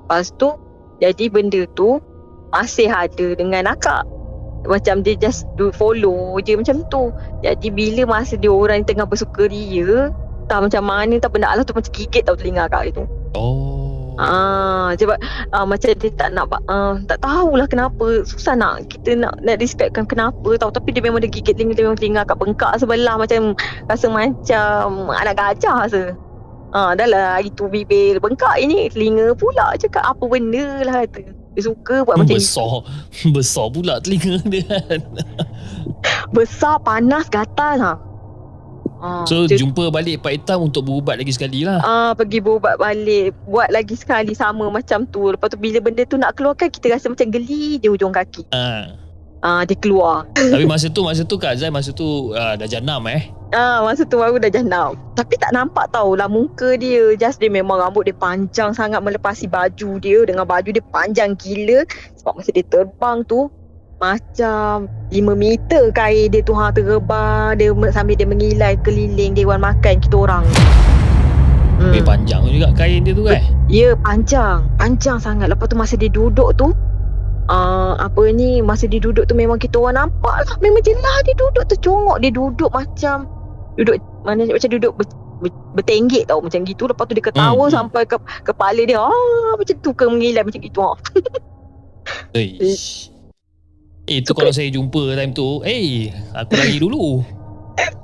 Lepas 0.06 0.30
tu, 0.38 0.54
jadi 1.02 1.26
benda 1.32 1.66
tu 1.74 1.98
masih 2.54 2.92
ada 2.92 3.34
dengan 3.34 3.66
akak. 3.72 4.06
Macam 4.66 5.06
dia 5.06 5.14
just 5.18 5.46
do 5.58 5.70
follow 5.74 6.42
je 6.42 6.58
macam 6.58 6.82
tu. 6.90 7.14
Jadi 7.46 7.70
bila 7.70 8.18
masa 8.18 8.34
dia 8.36 8.50
orang 8.50 8.82
tengah 8.82 9.06
bersukaria, 9.06 10.10
tak 10.46 10.60
macam 10.66 10.84
mana 10.86 11.16
tak 11.18 11.34
benda 11.34 11.50
Allah 11.50 11.66
tu 11.66 11.74
macam 11.74 11.92
gigit 11.94 12.24
tau 12.26 12.38
telinga 12.38 12.70
akak 12.70 12.94
itu. 12.94 13.04
Oh. 13.34 13.86
Ah, 14.16 14.96
sebab 14.96 15.20
ah, 15.52 15.68
macam 15.68 15.92
dia 15.92 16.12
tak 16.16 16.32
nak 16.32 16.48
ah, 16.72 16.96
tak 17.04 17.20
tahulah 17.20 17.68
kenapa 17.68 18.24
susah 18.24 18.56
nak 18.56 18.88
kita 18.88 19.12
nak 19.20 19.36
nak 19.44 19.60
describekan 19.60 20.08
kenapa 20.08 20.56
tau 20.56 20.72
tapi 20.72 20.96
dia 20.96 21.04
memang 21.04 21.20
dia 21.20 21.28
gigit 21.28 21.52
telinga 21.52 21.76
dia 21.76 21.84
memang 21.84 22.00
telinga 22.00 22.24
akak 22.24 22.40
bengkak 22.40 22.80
sebelah 22.80 23.20
macam 23.20 23.60
rasa 23.92 24.08
macam 24.08 25.12
anak 25.12 25.36
gajah 25.36 25.78
rasa. 25.88 26.04
Ah, 26.76 26.92
dah 26.96 27.08
lah 27.08 27.40
itu 27.44 27.68
bibir 27.68 28.20
bengkak 28.20 28.56
ini 28.60 28.88
telinga 28.92 29.36
pula 29.36 29.76
cakap 29.76 30.04
apa 30.08 30.24
benda 30.28 30.84
lah 30.88 31.04
kata. 31.04 31.28
Dia 31.56 31.72
suka 31.72 32.04
buat 32.04 32.20
macam 32.20 32.36
itu. 32.36 32.44
besar. 32.44 32.84
Besar 33.36 33.66
pula 33.72 34.00
telinga 34.04 34.44
dia 34.48 34.64
kan. 34.64 35.02
Besar, 36.36 36.84
panas, 36.84 37.32
gatal 37.32 37.80
ha. 37.80 37.94
Ah, 39.06 39.22
So 39.24 39.46
dia- 39.46 39.62
jumpa 39.62 39.94
balik 39.94 40.26
Pak 40.26 40.34
Hitam 40.34 40.66
untuk 40.66 40.82
berubat 40.84 41.22
lagi 41.22 41.30
sekali 41.30 41.62
lah. 41.62 41.78
Ah 41.80 42.12
pergi 42.12 42.42
berubat 42.42 42.82
balik. 42.82 43.38
Buat 43.46 43.70
lagi 43.70 43.94
sekali 43.94 44.34
sama 44.34 44.66
macam 44.68 45.06
tu. 45.06 45.30
Lepas 45.30 45.54
tu 45.54 45.62
bila 45.62 45.78
benda 45.80 46.02
tu 46.04 46.18
nak 46.18 46.34
keluarkan 46.34 46.68
Kita 46.68 46.90
rasa 46.90 47.06
macam 47.06 47.30
geli 47.30 47.78
di 47.78 47.86
ujung 47.86 48.10
kaki. 48.10 48.50
Ah. 48.50 48.98
Ah 49.40 49.62
Dia 49.62 49.78
keluar. 49.78 50.26
Tapi 50.34 50.66
masa 50.74 50.90
tu 50.90 51.06
masa 51.06 51.22
tu 51.22 51.38
Kak 51.38 51.54
Zai 51.56 51.70
masa 51.70 51.94
tu 51.94 52.34
uh, 52.34 52.58
dah 52.58 52.66
jenam 52.66 53.06
eh. 53.06 53.30
Ah 53.54 53.86
Masa 53.86 54.02
tu 54.02 54.18
baru 54.18 54.42
dah 54.42 54.50
jenam 54.50 54.98
Tapi 55.14 55.38
tak 55.38 55.54
nampak 55.54 55.94
tau 55.94 56.18
lah 56.18 56.26
muka 56.26 56.74
dia. 56.74 57.14
Just 57.14 57.38
dia 57.38 57.48
memang 57.48 57.78
rambut 57.78 58.10
dia 58.10 58.18
panjang 58.18 58.74
sangat 58.74 59.00
Melepasi 59.00 59.46
baju 59.46 60.02
dia. 60.02 60.26
Dengan 60.26 60.44
baju 60.44 60.66
dia 60.66 60.82
panjang 60.90 61.38
gila. 61.38 61.86
Sebab 62.18 62.42
masa 62.42 62.50
dia 62.50 62.66
terbang 62.66 63.22
tu 63.24 63.54
macam 63.96 64.92
5 65.10 65.16
meter 65.36 65.90
kain 65.96 66.28
dia 66.28 66.44
tu 66.44 66.52
ha 66.52 66.70
terbang 66.70 67.56
dia 67.56 67.72
sambil 67.96 68.16
dia 68.20 68.28
mengilai 68.28 68.76
keliling 68.84 69.32
dewan 69.32 69.64
makan 69.64 70.00
kita 70.04 70.16
orang. 70.16 70.46
Hmm. 71.76 71.92
panjang 72.08 72.40
juga 72.48 72.72
kain 72.72 73.04
dia 73.04 73.12
tu 73.12 73.28
eh. 73.28 73.44
Ya 73.68 73.98
panjang 74.00 74.64
Panjang 74.80 75.20
sangat 75.20 75.52
Lepas 75.52 75.68
tu 75.68 75.76
masa 75.76 76.00
dia 76.00 76.08
duduk 76.08 76.56
tu 76.56 76.72
uh, 77.52 77.94
Apa 78.00 78.32
ni 78.32 78.64
Masa 78.64 78.88
dia 78.88 79.02
duduk 79.02 79.28
tu 79.28 79.36
Memang 79.36 79.60
kita 79.60 79.84
orang 79.84 80.08
nampak 80.08 80.46
lah 80.46 80.56
Memang 80.64 80.80
jelas 80.86 81.18
dia 81.28 81.36
duduk 81.36 81.68
tercongok 81.68 82.24
Dia 82.24 82.32
duduk 82.32 82.72
macam 82.72 83.28
Duduk 83.76 84.00
mana 84.24 84.48
Macam 84.48 84.70
duduk 84.72 84.94
ber, 84.96 85.06
ber, 85.44 85.52
Bertenggek 85.76 86.32
tau 86.32 86.40
Macam 86.40 86.64
gitu 86.64 86.88
Lepas 86.88 87.04
tu 87.10 87.14
dia 87.18 87.26
ketawa 87.26 87.58
Hmm, 87.58 87.68
hmm. 87.68 87.76
Sampai 87.76 88.08
ke 88.08 88.16
kepala 88.46 88.82
dia 88.86 89.02
ah, 89.02 89.54
Macam 89.60 89.76
tu 89.82 89.92
ke 89.92 90.06
mengilai 90.08 90.48
Macam 90.48 90.62
gitu 90.64 90.80
ah. 90.80 90.96
Eish. 92.38 93.15
Eh 94.06 94.22
tu 94.22 94.32
kalau 94.32 94.50
saya 94.50 94.70
jumpa 94.70 95.14
time 95.14 95.34
tu, 95.34 95.62
eh 95.62 96.14
aku 96.32 96.54
lagi 96.54 96.78
dulu. 96.86 97.26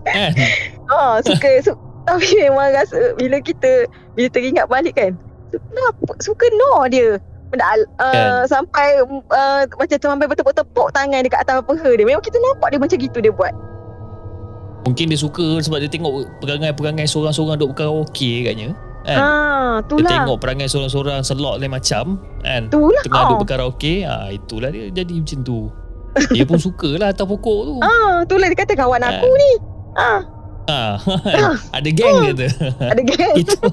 Kan? 0.04 0.34
ah, 0.89 1.22
Suka 1.22 1.47
su, 1.62 1.72
Tapi 2.04 2.28
memang 2.41 2.74
rasa 2.74 3.16
Bila 3.16 3.39
kita 3.39 3.88
Bila 4.12 4.28
teringat 4.28 4.68
balik 4.68 4.91
kan 4.91 5.16
Kenapa 5.47 6.12
Suka 6.20 6.43
no 6.52 6.84
dia 6.86 7.16
Benda, 7.47 7.68
uh, 7.68 7.78
Kan. 8.02 8.32
sampai 8.49 8.99
uh, 9.30 9.64
macam 9.70 9.95
tu 9.95 10.08
sampai 10.08 10.24
bertepuk-tepuk 10.26 10.88
tangan 10.91 11.20
dekat 11.20 11.43
atas 11.43 11.60
peha 11.62 11.89
dia. 11.93 12.04
Memang 12.04 12.24
kita 12.24 12.39
nampak 12.39 12.72
dia 12.72 12.80
macam 12.80 12.95
gitu 12.95 13.18
dia 13.20 13.28
buat. 13.30 13.52
Mungkin 14.82 15.12
dia 15.12 15.20
suka 15.20 15.60
sebab 15.60 15.84
dia 15.84 15.91
tengok 15.91 16.32
perangai-perangai 16.39 17.04
seorang-seorang 17.04 17.60
duk 17.60 17.76
karaoke 17.76 18.47
katnya. 18.47 18.72
Kan? 19.04 19.20
Ha, 19.20 19.28
Dia 19.78 19.84
itulah. 19.84 20.10
tengok 20.10 20.38
perangai 20.39 20.68
seorang-seorang 20.68 21.20
selok 21.22 21.60
lain 21.60 21.70
macam 21.70 22.24
kan. 22.39 22.72
Itulah. 22.72 23.04
Tengah 23.04 23.20
Ah. 23.20 23.28
duk 23.28 23.39
berkaraoke, 23.43 23.93
ah 24.04 24.28
itulah 24.32 24.70
dia 24.72 24.88
jadi 24.89 25.12
macam 25.12 25.39
tu. 25.43 25.60
Dia 26.30 26.43
pun 26.43 26.57
sukalah 26.57 27.09
atas 27.09 27.24
pokok 27.24 27.59
tu. 27.64 27.76
Ah, 27.80 28.22
itulah 28.22 28.45
dia 28.45 28.57
kata 28.57 28.74
kawan 28.74 28.99
aku 29.01 29.30
ni. 29.30 29.51
Ah, 29.93 30.20
Ah, 30.64 30.95
ada 31.76 31.89
geng 31.89 32.16
dia 32.24 32.34
tu. 32.34 32.47
ada 32.80 33.01
geng. 33.01 33.34
Itu. 33.36 33.57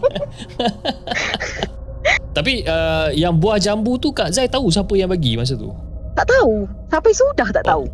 Tapi 2.33 2.63
uh, 2.65 3.11
yang 3.13 3.35
buah 3.35 3.59
jambu 3.59 3.97
tu 3.97 4.11
Kak 4.11 4.31
Zai 4.31 4.47
tahu 4.47 4.67
siapa 4.69 4.95
yang 4.95 5.07
bagi 5.07 5.35
masa 5.35 5.55
tu? 5.55 5.71
tak 6.15 6.27
tahu. 6.29 6.67
Sampai 6.89 7.13
sudah 7.13 7.47
tak 7.49 7.63
tahu. 7.63 7.87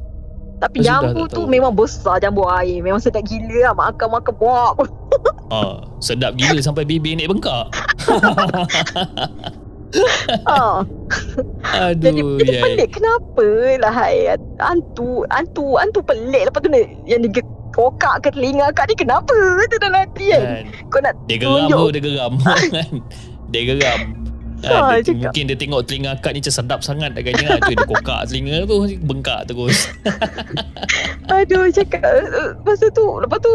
Tapi 0.57 0.81
Sampai 0.81 0.87
sudah 0.87 1.13
jambu 1.13 1.23
tu 1.27 1.43
tahu. 1.43 1.51
memang 1.51 1.73
besar 1.73 2.17
jambu 2.19 2.45
air. 2.47 2.81
Memang 2.81 2.97
sedap 2.97 3.21
gila 3.23 3.61
lah. 3.63 3.75
Makan-makan 3.75 4.35
buah. 4.35 4.73
Ah, 5.47 5.85
sedap 5.99 6.33
gila 6.35 6.57
sampai 6.59 6.85
bibir 6.85 7.13
naik 7.15 7.29
bengkak. 7.29 7.69
ah. 10.47 10.83
Aduh, 11.73 11.99
Jadi 12.01 12.21
dia 12.41 12.53
ya. 12.53 12.63
pelik. 12.63 12.89
Kenapa 12.93 13.47
lah 13.79 13.93
hai. 13.93 14.31
Hantu. 14.59 15.23
Hantu. 15.29 15.75
Hantu 15.75 16.01
pelik. 16.01 16.47
Lepas 16.47 16.61
tu 16.61 16.69
ni, 16.69 16.83
yang 17.05 17.23
dia 17.23 17.43
kokak 17.71 18.23
ke 18.23 18.29
telinga 18.31 18.71
kak 18.71 18.87
ni 18.87 18.95
kenapa? 18.95 19.35
Itu 19.61 19.77
dalam 19.79 20.03
hati 20.03 20.31
kan. 20.31 20.41
Kan. 20.41 20.65
Kau 20.89 21.01
nak 21.01 21.15
Dia 21.25 21.37
geram 21.37 21.67
tunjuk. 21.67 21.79
tu, 21.79 21.87
dia 21.91 22.03
geram. 22.03 22.33
Kan? 22.75 22.91
dia 23.49 23.63
geram. 23.67 24.01
Ah, 24.65 24.73
Ah, 24.73 24.97
dia, 24.97 25.05
cakap. 25.05 25.29
mungkin 25.29 25.43
dia 25.45 25.59
tengok 25.59 25.81
telinga 25.85 26.11
akak 26.15 26.33
ni 26.33 26.41
macam 26.41 26.55
sedap 26.55 26.81
sangat 26.81 27.13
agaknya. 27.13 27.61
Tu 27.61 27.71
dia 27.71 27.85
kokak 27.85 28.21
telinga 28.27 28.57
tu 28.65 28.75
bengkak 29.03 29.41
terus. 29.45 29.93
Aduh 31.35 31.69
cakap 31.69 32.01
Masa 32.63 32.89
tu 32.91 33.05
Lepas 33.19 33.41
tu 33.41 33.55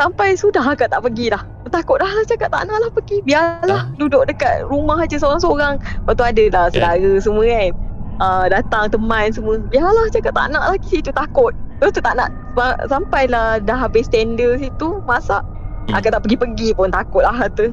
Sampai 0.00 0.32
sudah 0.32 0.64
agak 0.64 0.88
tak 0.88 1.04
pergi 1.04 1.28
dah? 1.28 1.44
Takut 1.68 2.00
dah 2.00 2.08
lah 2.08 2.24
cakap 2.24 2.48
tak 2.48 2.64
nak 2.64 2.80
lah 2.80 2.88
pergi. 2.88 3.20
Biarlah 3.20 3.92
duduk 4.00 4.24
dekat 4.32 4.64
rumah 4.64 5.04
je 5.04 5.20
seorang-seorang. 5.20 5.76
Lepas 5.76 6.14
tu 6.16 6.24
ada 6.24 6.44
lah 6.48 6.64
saudara 6.72 7.12
semua 7.20 7.44
kan. 7.44 7.70
Uh, 8.16 8.44
Datang 8.48 8.84
teman 8.88 9.28
semua. 9.28 9.60
Biarlah 9.68 10.08
cakap 10.08 10.32
tak 10.32 10.56
nak 10.56 10.72
lagi 10.72 10.88
situ 10.88 11.12
takut. 11.12 11.52
Lepas 11.84 11.92
tu 11.92 12.00
tak 12.00 12.16
nak 12.16 12.32
Sa- 12.56 12.80
Sampailah 12.88 13.60
dah 13.60 13.76
habis 13.76 14.08
tender 14.08 14.56
situ 14.56 15.04
Masak. 15.04 15.44
Hmm. 15.44 16.00
Agak 16.00 16.16
tak 16.16 16.24
pergi-pergi 16.24 16.72
pun 16.72 16.88
takut 16.88 17.20
lah 17.20 17.36
tu. 17.52 17.68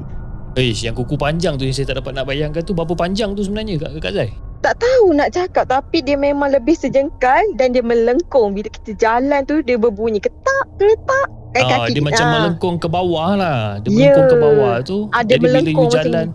Eish, 0.60 0.84
yang 0.84 0.92
kuku 0.92 1.16
panjang 1.16 1.56
tu 1.56 1.64
yang 1.64 1.72
saya 1.72 1.96
tak 1.96 2.04
dapat 2.04 2.12
nak 2.12 2.28
bayangkan 2.28 2.60
tu 2.60 2.76
berapa 2.76 2.92
panjang 2.92 3.32
tu 3.32 3.40
sebenarnya 3.40 3.80
Kak, 3.80 4.04
Kak 4.04 4.12
Zai? 4.12 4.28
Tak 4.60 4.74
tahu 4.82 5.14
nak 5.14 5.30
cakap 5.30 5.70
Tapi 5.70 6.02
dia 6.02 6.18
memang 6.18 6.50
lebih 6.50 6.74
sejengkal 6.74 7.40
Dan 7.56 7.72
dia 7.72 7.80
melengkung. 7.80 8.52
Bila 8.52 8.68
kita 8.68 8.92
jalan 8.98 9.46
tu 9.46 9.62
Dia 9.62 9.78
berbunyi 9.78 10.18
ketak 10.18 10.64
Ketak 10.76 11.28
Kan 11.60 11.78
Ah, 11.78 11.86
dia 11.86 12.00
macam 12.00 12.24
ah. 12.24 12.32
melengkung 12.32 12.76
ke 12.76 12.86
bawah 12.86 13.30
lah. 13.34 13.58
Dia 13.78 13.88
Ya. 13.88 13.92
melengkung 13.92 14.26
ke 14.26 14.36
bawah 14.38 14.74
tu. 14.80 14.98
Ah, 15.08 15.20
dia 15.20 15.34
Jadi 15.34 15.42
bila 15.44 15.58
you 15.60 15.88
jalan, 15.88 16.26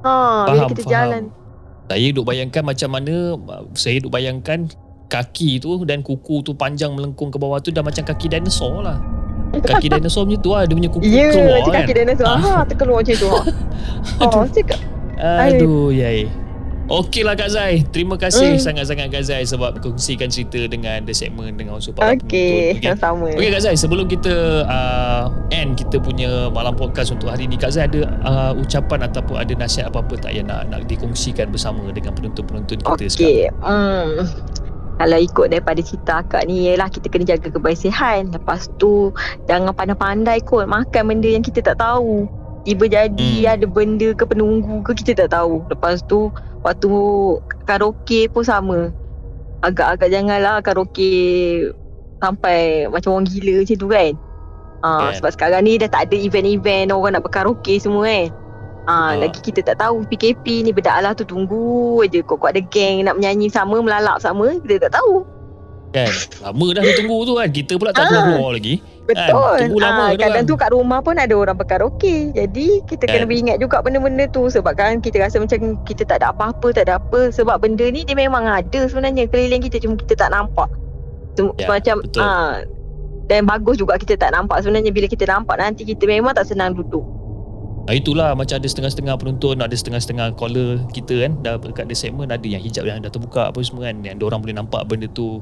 Ha, 0.00 0.12
bila 0.44 0.54
Faham, 0.56 0.68
kita 0.70 0.82
faham. 0.82 0.92
jalan. 0.92 1.22
saya 1.86 2.08
duk 2.10 2.24
bayangkan 2.24 2.62
macam 2.62 2.88
mana 2.90 3.14
saya 3.72 3.96
duk 3.98 4.10
bayangkan 4.10 4.58
kaki 5.06 5.58
tu 5.58 5.82
dan 5.82 5.98
kuku 6.00 6.42
tu 6.42 6.50
panjang 6.52 6.90
melengkung 6.90 7.28
ke 7.28 7.36
bawah 7.36 7.58
tu 7.58 7.70
dah 7.70 7.80
macam 7.80 8.02
kaki 8.02 8.26
dinosaur 8.28 8.82
lah. 8.82 8.98
Kaki 9.56 9.86
dinosaur 9.88 10.26
macam 10.26 10.40
tu 10.40 10.50
lah 10.50 10.62
dia 10.62 10.74
punya 10.74 10.90
kuku 10.90 11.04
Ya, 11.04 11.30
keluar 11.30 11.58
kan. 11.64 11.74
kaki 11.80 11.92
dinosaur. 11.94 12.26
Ha, 12.32 12.52
terkeluar 12.68 12.98
macam 13.00 13.16
tu. 13.16 13.30
Ha. 14.16 14.24
Oh, 14.24 14.46
cakap. 14.46 14.80
Aduh, 15.16 15.90
yai. 15.90 16.26
Okey 16.86 17.26
lah 17.26 17.34
Kak 17.34 17.50
Zai. 17.50 17.82
Terima 17.90 18.14
kasih 18.14 18.54
Hmm. 18.54 18.62
sangat-sangat 18.62 19.10
Kak 19.10 19.24
Zai 19.26 19.42
sebab 19.42 19.82
kongsikan 19.82 20.30
cerita 20.30 20.70
dengan 20.70 21.02
the 21.02 21.10
segment 21.10 21.58
dengan 21.58 21.82
unsur 21.82 21.90
para 21.90 22.14
Okey, 22.14 22.78
penonton. 22.78 22.94
sama-sama. 22.94 23.28
Okey 23.38 23.48
Kak 23.50 23.62
Zai, 23.62 23.74
sebelum 23.74 24.06
kita 24.06 24.34
uh, 24.62 25.24
end 25.50 25.74
kita 25.74 25.98
punya 25.98 26.46
malam 26.48 26.78
podcast 26.78 27.10
untuk 27.10 27.34
hari 27.34 27.50
ni, 27.50 27.58
Kak 27.58 27.74
Zai 27.74 27.90
ada 27.90 28.06
uh, 28.22 28.52
ucapan 28.54 29.02
ataupun 29.02 29.34
ada 29.34 29.52
nasihat 29.58 29.90
apa-apa 29.90 30.14
tak 30.14 30.30
yang 30.30 30.46
nak 30.46 30.70
nak 30.70 30.86
dikongsikan 30.86 31.50
bersama 31.50 31.82
dengan 31.90 32.14
penonton-penonton 32.14 32.78
kita 32.78 33.04
sekarang? 33.10 33.34
Okey. 33.34 33.42
Hmm. 33.66 34.10
Kalau 34.96 35.18
ikut 35.20 35.52
daripada 35.52 35.80
cerita 35.84 36.24
akak 36.24 36.48
ni 36.48 36.72
Ialah 36.72 36.88
kita 36.88 37.12
kena 37.12 37.28
jaga 37.28 37.52
kebersihan 37.52 38.32
Lepas 38.32 38.72
tu 38.80 39.12
Jangan 39.44 39.76
pandai-pandai 39.76 40.40
kot 40.40 40.64
Makan 40.64 41.12
benda 41.12 41.28
yang 41.28 41.44
kita 41.44 41.60
tak 41.60 41.76
tahu 41.76 42.24
Tiba 42.66 42.90
jadi 42.90 43.30
Hmm. 43.46 43.52
ada 43.54 43.66
benda 43.70 44.10
ke 44.10 44.26
penunggu 44.26 44.82
ke 44.82 44.98
kita 44.98 45.14
tak 45.24 45.38
tahu 45.38 45.62
Lepas 45.70 46.02
tu 46.02 46.34
Waktu 46.66 46.90
karaoke 47.62 48.26
pun 48.26 48.42
sama 48.42 48.90
Agak-agak 49.62 50.10
janganlah 50.10 50.58
karaoke 50.60 51.14
Sampai 52.18 52.90
macam 52.90 53.14
orang 53.14 53.30
gila 53.30 53.62
macam 53.62 53.76
tu 53.78 53.88
kan 53.88 54.12
Ah, 54.82 54.98
Kan. 55.08 55.22
Sebab 55.22 55.30
sekarang 55.32 55.62
ni 55.62 55.78
dah 55.78 55.86
tak 55.86 56.10
ada 56.10 56.16
event-event 56.18 56.90
Orang 56.90 57.14
nak 57.14 57.22
berkaraoke 57.22 57.78
semua 57.78 58.04
kan 58.04 58.26
Ah, 58.86 59.14
Ah. 59.14 59.26
lagi 59.26 59.42
kita 59.42 59.66
tak 59.66 59.82
tahu 59.82 60.06
PKP 60.06 60.62
ni 60.62 60.70
benda 60.70 60.94
Allah 60.94 61.10
tu 61.10 61.26
tunggu 61.26 62.06
je 62.06 62.22
kok 62.22 62.38
ada 62.46 62.62
geng 62.62 63.02
nak 63.02 63.18
menyanyi 63.18 63.50
sama 63.50 63.82
melalak 63.82 64.22
sama 64.22 64.54
kita 64.62 64.86
tak 64.86 65.02
tahu. 65.02 65.26
Kan? 65.90 66.10
Lama 66.42 66.66
dah 66.72 66.82
tunggu 66.94 67.18
tu 67.22 67.32
kan. 67.34 67.48
Kita 67.48 67.72
pula 67.74 67.90
tak 67.90 68.04
Ah. 68.04 68.08
keluar-keluar 68.08 68.52
lagi. 68.52 68.74
Betul. 69.06 69.54
tunggu 69.62 69.78
lama 69.78 70.04
tu 70.10 70.18
kadang 70.18 70.34
kan. 70.34 70.50
tu 70.50 70.54
kat 70.58 70.70
rumah 70.74 70.98
pun 70.98 71.14
ada 71.14 71.30
orang 71.30 71.54
berkaraoke. 71.54 72.16
Jadi 72.32 72.82
kita 72.84 73.06
kena 73.06 73.22
Kan. 73.22 73.28
beringat 73.30 73.56
juga 73.56 73.78
benda-benda 73.78 74.26
tu 74.26 74.50
sebab 74.50 74.74
kan 74.74 74.98
kita 74.98 75.22
rasa 75.22 75.38
macam 75.38 75.58
kita 75.82 76.02
tak 76.02 76.20
ada 76.20 76.34
apa-apa, 76.34 76.74
tak 76.74 76.90
ada 76.90 76.98
apa 76.98 77.30
sebab 77.30 77.62
benda 77.62 77.86
ni 77.86 78.02
dia 78.02 78.12
memang 78.12 78.42
ada 78.42 78.80
sebenarnya 78.84 79.24
keliling 79.26 79.62
kita 79.62 79.78
cuma 79.78 79.94
kita 79.94 80.18
tak 80.18 80.30
nampak. 80.30 80.66
Sem- 81.34 81.54
Ya, 81.54 81.68
macam 81.68 82.02
betul. 82.02 82.20
ah 82.20 82.64
dan 83.26 83.42
bagus 83.42 83.76
juga 83.76 83.94
kita 83.94 84.14
tak 84.16 84.30
nampak 84.32 84.62
sebenarnya 84.62 84.90
bila 84.90 85.06
kita 85.06 85.22
nampak 85.24 85.54
nanti 85.56 85.82
kita 85.82 86.02
memang 86.04 86.30
tak 86.32 86.46
senang 86.46 86.72
duduk. 86.72 87.02
Ah, 87.86 87.94
itulah 87.94 88.34
macam 88.34 88.58
ada 88.58 88.66
setengah-setengah 88.66 89.14
penonton, 89.14 89.62
ada 89.62 89.70
setengah-setengah 89.70 90.34
caller 90.34 90.82
kita 90.90 91.22
kan 91.22 91.38
dah 91.40 91.54
dekat 91.56 91.86
the 91.86 91.94
segment 91.94 92.26
ada 92.28 92.42
yang 92.42 92.58
hijab 92.58 92.82
yang 92.82 92.98
dah 92.98 93.06
terbuka 93.06 93.46
apa 93.46 93.62
semua 93.62 93.86
kan 93.86 94.02
yang 94.02 94.18
orang 94.18 94.42
boleh 94.42 94.50
nampak 94.52 94.82
benda 94.84 95.06
tu 95.06 95.38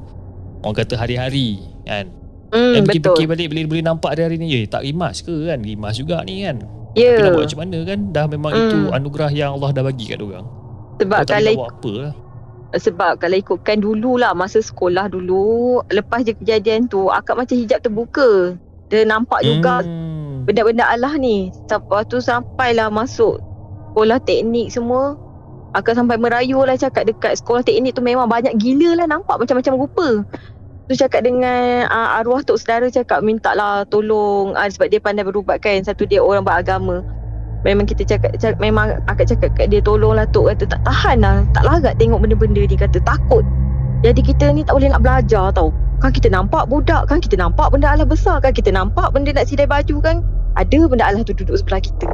orang 0.65 0.75
kata 0.75 0.97
hari-hari 0.97 1.61
kan. 1.85 2.09
Hmm, 2.49 2.73
Dan 2.73 2.81
betul. 2.83 3.13
fikir 3.13 3.25
balik 3.27 3.47
boleh 3.51 3.63
boleh 3.67 3.83
nampak 3.83 4.09
hari-hari 4.15 4.35
ni, 4.35 4.47
eh 4.51 4.65
tak 4.65 4.81
rimas 4.81 5.21
ke 5.21 5.45
kan? 5.45 5.61
Rimas 5.61 5.95
juga 5.95 6.25
ni 6.25 6.41
kan. 6.41 6.57
Ya. 6.95 7.13
Tapi 7.13 7.21
nak 7.21 7.31
buat 7.33 7.45
macam 7.45 7.59
mana 7.61 7.79
kan? 7.83 7.99
Dah 8.09 8.25
memang 8.25 8.51
Hmm. 8.51 8.63
itu 8.65 8.79
anugerah 8.89 9.29
yang 9.29 9.49
Allah 9.53 9.69
dah 9.69 9.83
bagi 9.83 10.05
kat 10.07 10.19
orang. 10.19 10.45
Sebab 10.95 11.19
tak 11.23 11.43
kalau 11.43 11.53
buat 11.53 11.71
apa 11.71 11.93
lah. 12.01 12.13
Sebab 12.75 13.23
kalau 13.23 13.37
ikutkan 13.37 13.79
dulu 13.79 14.19
lah 14.19 14.35
Masa 14.35 14.59
sekolah 14.59 15.07
dulu 15.07 15.79
Lepas 15.87 16.27
je 16.27 16.35
kejadian 16.35 16.91
tu 16.91 17.07
Akak 17.07 17.39
macam 17.39 17.55
hijab 17.55 17.79
terbuka 17.79 18.57
Dia 18.89 19.07
nampak 19.07 19.47
juga 19.47 19.79
Hmm. 19.79 20.43
Benda-benda 20.43 20.83
Allah 20.83 21.15
ni 21.15 21.55
Lepas 21.71 22.03
tu 22.05 22.19
sampailah 22.19 22.91
masuk 22.91 23.39
Sekolah 23.91 24.19
teknik 24.19 24.67
semua 24.69 25.15
Akak 25.71 25.95
sampai 25.95 26.19
merayu 26.19 26.59
lah 26.63 26.75
cakap 26.75 27.07
Dekat 27.07 27.39
sekolah 27.39 27.63
teknik 27.63 27.95
tu 27.95 28.03
memang 28.03 28.27
banyak 28.27 28.51
gila 28.55 28.99
lah 28.99 29.07
Nampak 29.07 29.39
macam-macam 29.39 29.73
rupa 29.79 30.07
Tu 30.85 30.93
cakap 30.93 31.25
dengan 31.25 31.89
uh, 31.89 32.21
arwah 32.21 32.45
tok 32.45 32.61
saudara 32.61 32.85
cakap 32.93 33.25
minta 33.25 33.57
lah 33.57 33.89
tolong 33.89 34.53
uh, 34.53 34.69
sebab 34.69 34.93
dia 34.93 35.01
pandai 35.01 35.25
berubat 35.25 35.57
kan. 35.57 35.81
Satu 35.81 36.05
dia 36.05 36.21
orang 36.21 36.45
beragama. 36.45 37.01
Memang 37.65 37.89
kita 37.89 38.05
cakap, 38.05 38.37
cakap 38.37 38.61
memang 38.61 39.01
akak 39.09 39.33
cakap 39.33 39.49
kat 39.57 39.73
dia 39.73 39.81
tolonglah 39.81 40.29
tok 40.29 40.53
kata 40.53 40.69
tak 40.69 40.81
tahan 40.85 41.25
lah. 41.25 41.41
Tak 41.57 41.65
larat 41.65 41.97
tengok 41.97 42.21
benda-benda 42.21 42.61
ni 42.69 42.77
kata 42.77 43.01
takut. 43.01 43.41
Jadi 44.05 44.21
kita 44.21 44.53
ni 44.53 44.61
tak 44.61 44.77
boleh 44.77 44.93
nak 44.93 45.01
belajar 45.01 45.49
tau. 45.57 45.73
Kan 46.05 46.13
kita 46.13 46.29
nampak 46.29 46.69
budak 46.69 47.09
kan 47.09 47.17
kita 47.17 47.33
nampak 47.33 47.73
benda 47.73 47.89
Allah 47.89 48.05
besar 48.05 48.37
kan 48.37 48.53
kita 48.53 48.69
nampak 48.69 49.09
benda 49.09 49.33
nak 49.33 49.49
sidai 49.49 49.65
baju 49.65 49.97
kan? 50.05 50.21
Ada 50.53 50.85
benda 50.85 51.09
Allah 51.09 51.25
tu 51.25 51.33
duduk 51.33 51.57
sebelah 51.57 51.81
kita. 51.81 52.05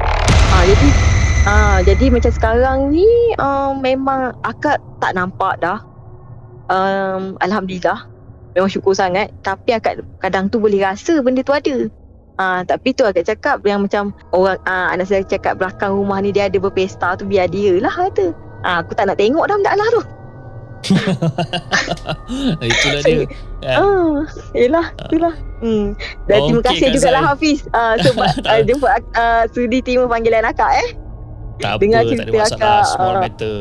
Ha, 0.48 0.56
jadi 0.64 0.88
ha, 1.44 1.54
jadi 1.84 2.08
macam 2.08 2.32
sekarang 2.32 2.78
ni 2.88 3.04
um, 3.36 3.84
memang 3.84 4.32
akak 4.48 4.80
tak 5.04 5.12
nampak 5.12 5.60
dah. 5.60 5.84
Um, 6.72 7.36
Alhamdulillah 7.44 8.11
memang 8.52 8.70
syukur 8.70 8.92
sangat 8.96 9.32
tapi 9.44 9.74
akak 9.74 10.04
kadang 10.20 10.48
tu 10.48 10.60
boleh 10.60 10.80
rasa 10.80 11.20
benda 11.24 11.40
tu 11.44 11.52
ada 11.52 11.88
Ah, 12.40 12.64
tapi 12.64 12.96
tu 12.96 13.04
akak 13.04 13.28
cakap 13.28 13.60
yang 13.68 13.84
macam 13.84 14.10
orang 14.32 14.56
ah, 14.64 14.88
anak 14.90 15.06
saya 15.06 15.20
cakap 15.22 15.60
belakang 15.60 15.92
rumah 15.92 16.18
ni 16.24 16.32
dia 16.32 16.48
ada 16.48 16.56
berpesta 16.56 17.12
tu 17.20 17.28
biar 17.28 17.46
dia 17.52 17.76
lah 17.76 17.92
kata. 17.92 18.32
Ah, 18.64 18.80
aku 18.80 18.96
tak 18.96 19.10
nak 19.10 19.20
tengok 19.20 19.44
dah 19.44 19.56
benda 19.60 19.72
lah 19.76 19.88
tu. 19.92 20.02
Itulah 22.66 23.00
dia. 23.04 23.22
Kan? 23.62 23.78
Ah, 23.78 24.18
yelah, 24.56 24.86
itulah. 25.06 25.34
Hmm. 25.62 25.94
Dan 26.26 26.38
terima 26.50 26.58
Okey, 26.58 26.66
kasih 26.74 26.88
juga 26.90 27.08
lah. 27.14 27.22
Hafiz 27.22 27.62
uh, 27.70 27.94
sebab 28.02 28.26
uh, 28.42 28.60
jumpa 28.68 28.88
uh, 29.14 29.42
sudi 29.54 29.78
terima 29.78 30.10
panggilan 30.10 30.42
akak 30.42 30.72
eh. 30.82 30.88
Tak 31.62 31.78
Dengar 31.78 32.02
apa, 32.02 32.12
tak 32.12 32.26
ada 32.26 32.32
masalah. 32.34 32.58
akak, 32.58 32.80
Small 32.90 33.14
matter 33.22 33.60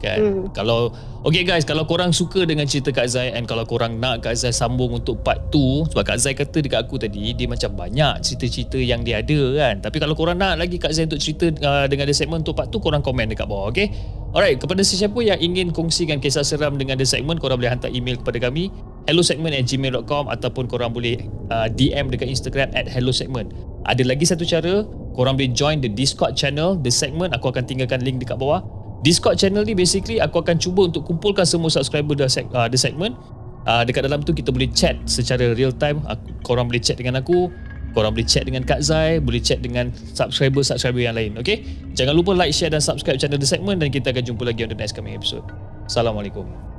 kan. 0.00 0.18
Hmm. 0.18 0.44
Kalau 0.56 0.80
Okay 1.22 1.46
guys, 1.46 1.62
kalau 1.62 1.86
korang 1.86 2.10
suka 2.10 2.42
dengan 2.42 2.66
cerita 2.66 2.90
Kak 2.90 3.06
Zai 3.06 3.30
and 3.30 3.46
kalau 3.46 3.62
korang 3.62 4.02
nak 4.02 4.26
Kak 4.26 4.34
Zai 4.34 4.50
sambung 4.50 4.90
untuk 4.90 5.22
part 5.22 5.54
2 5.54 5.94
sebab 5.94 6.02
Kak 6.02 6.18
Zai 6.18 6.34
kata 6.34 6.58
dekat 6.58 6.82
aku 6.82 6.98
tadi 6.98 7.30
dia 7.30 7.46
macam 7.46 7.78
banyak 7.78 8.26
cerita-cerita 8.26 8.74
yang 8.82 9.06
dia 9.06 9.22
ada 9.22 9.38
kan. 9.54 9.86
Tapi 9.86 10.02
kalau 10.02 10.18
korang 10.18 10.34
nak 10.34 10.58
lagi 10.58 10.82
Kak 10.82 10.90
Zai 10.90 11.06
untuk 11.06 11.22
cerita 11.22 11.46
uh, 11.62 11.86
dengan 11.86 12.10
The 12.10 12.14
Segment 12.18 12.42
untuk 12.42 12.58
part 12.58 12.74
2 12.74 12.82
korang 12.82 13.06
komen 13.06 13.30
dekat 13.30 13.46
bawah 13.46 13.70
okay. 13.70 13.94
Alright, 14.34 14.58
kepada 14.58 14.82
sesiapa 14.82 15.14
yang 15.22 15.38
ingin 15.38 15.70
kongsikan 15.70 16.18
kisah 16.18 16.42
seram 16.42 16.74
dengan 16.74 16.98
The 16.98 17.06
Segment 17.06 17.38
korang 17.38 17.62
boleh 17.62 17.70
hantar 17.70 17.94
email 17.94 18.18
kepada 18.18 18.42
kami 18.42 18.74
hellosegment 19.06 19.54
at 19.54 19.70
gmail.com 19.70 20.26
ataupun 20.26 20.66
korang 20.66 20.90
boleh 20.90 21.22
uh, 21.54 21.70
DM 21.70 22.10
dekat 22.10 22.34
Instagram 22.34 22.74
at 22.74 22.90
hellosegment. 22.90 23.54
Ada 23.86 24.02
lagi 24.02 24.26
satu 24.26 24.42
cara, 24.42 24.82
korang 25.12 25.36
boleh 25.36 25.52
join 25.52 25.78
the 25.80 25.90
Discord 25.90 26.34
channel 26.34 26.76
The 26.76 26.92
Segment. 26.92 27.32
Aku 27.36 27.52
akan 27.52 27.64
tinggalkan 27.64 28.02
link 28.02 28.20
dekat 28.20 28.36
bawah. 28.40 28.64
Discord 29.02 29.38
channel 29.38 29.66
ni 29.66 29.74
basically 29.74 30.22
aku 30.22 30.40
akan 30.40 30.62
cuba 30.62 30.86
untuk 30.86 31.02
kumpulkan 31.06 31.42
semua 31.42 31.68
subscriber 31.68 32.14
The, 32.14 32.30
seg- 32.30 32.52
uh, 32.54 32.70
The 32.70 32.78
Segment. 32.78 33.18
Uh, 33.62 33.86
dekat 33.86 34.06
dalam 34.06 34.26
tu 34.26 34.34
kita 34.34 34.50
boleh 34.50 34.70
chat 34.74 34.98
secara 35.06 35.54
real 35.54 35.70
time. 35.74 36.02
Aku, 36.06 36.26
korang 36.42 36.66
boleh 36.66 36.82
chat 36.82 36.98
dengan 36.98 37.18
aku. 37.22 37.50
Korang 37.92 38.16
boleh 38.16 38.24
chat 38.24 38.48
dengan 38.48 38.64
Kak 38.64 38.80
Zai, 38.80 39.20
boleh 39.20 39.36
chat 39.44 39.60
dengan 39.60 39.92
subscriber-subscriber 39.92 41.02
yang 41.04 41.12
lain. 41.12 41.36
Okay? 41.36 41.60
Jangan 41.92 42.16
lupa 42.16 42.32
like, 42.32 42.56
share 42.56 42.72
dan 42.72 42.80
subscribe 42.80 43.20
channel 43.20 43.36
The 43.36 43.44
Segment 43.44 43.84
dan 43.84 43.92
kita 43.92 44.16
akan 44.16 44.24
jumpa 44.24 44.48
lagi 44.48 44.64
on 44.64 44.72
the 44.72 44.78
next 44.80 44.96
coming 44.96 45.12
episode. 45.12 45.44
Assalamualaikum. 45.84 46.71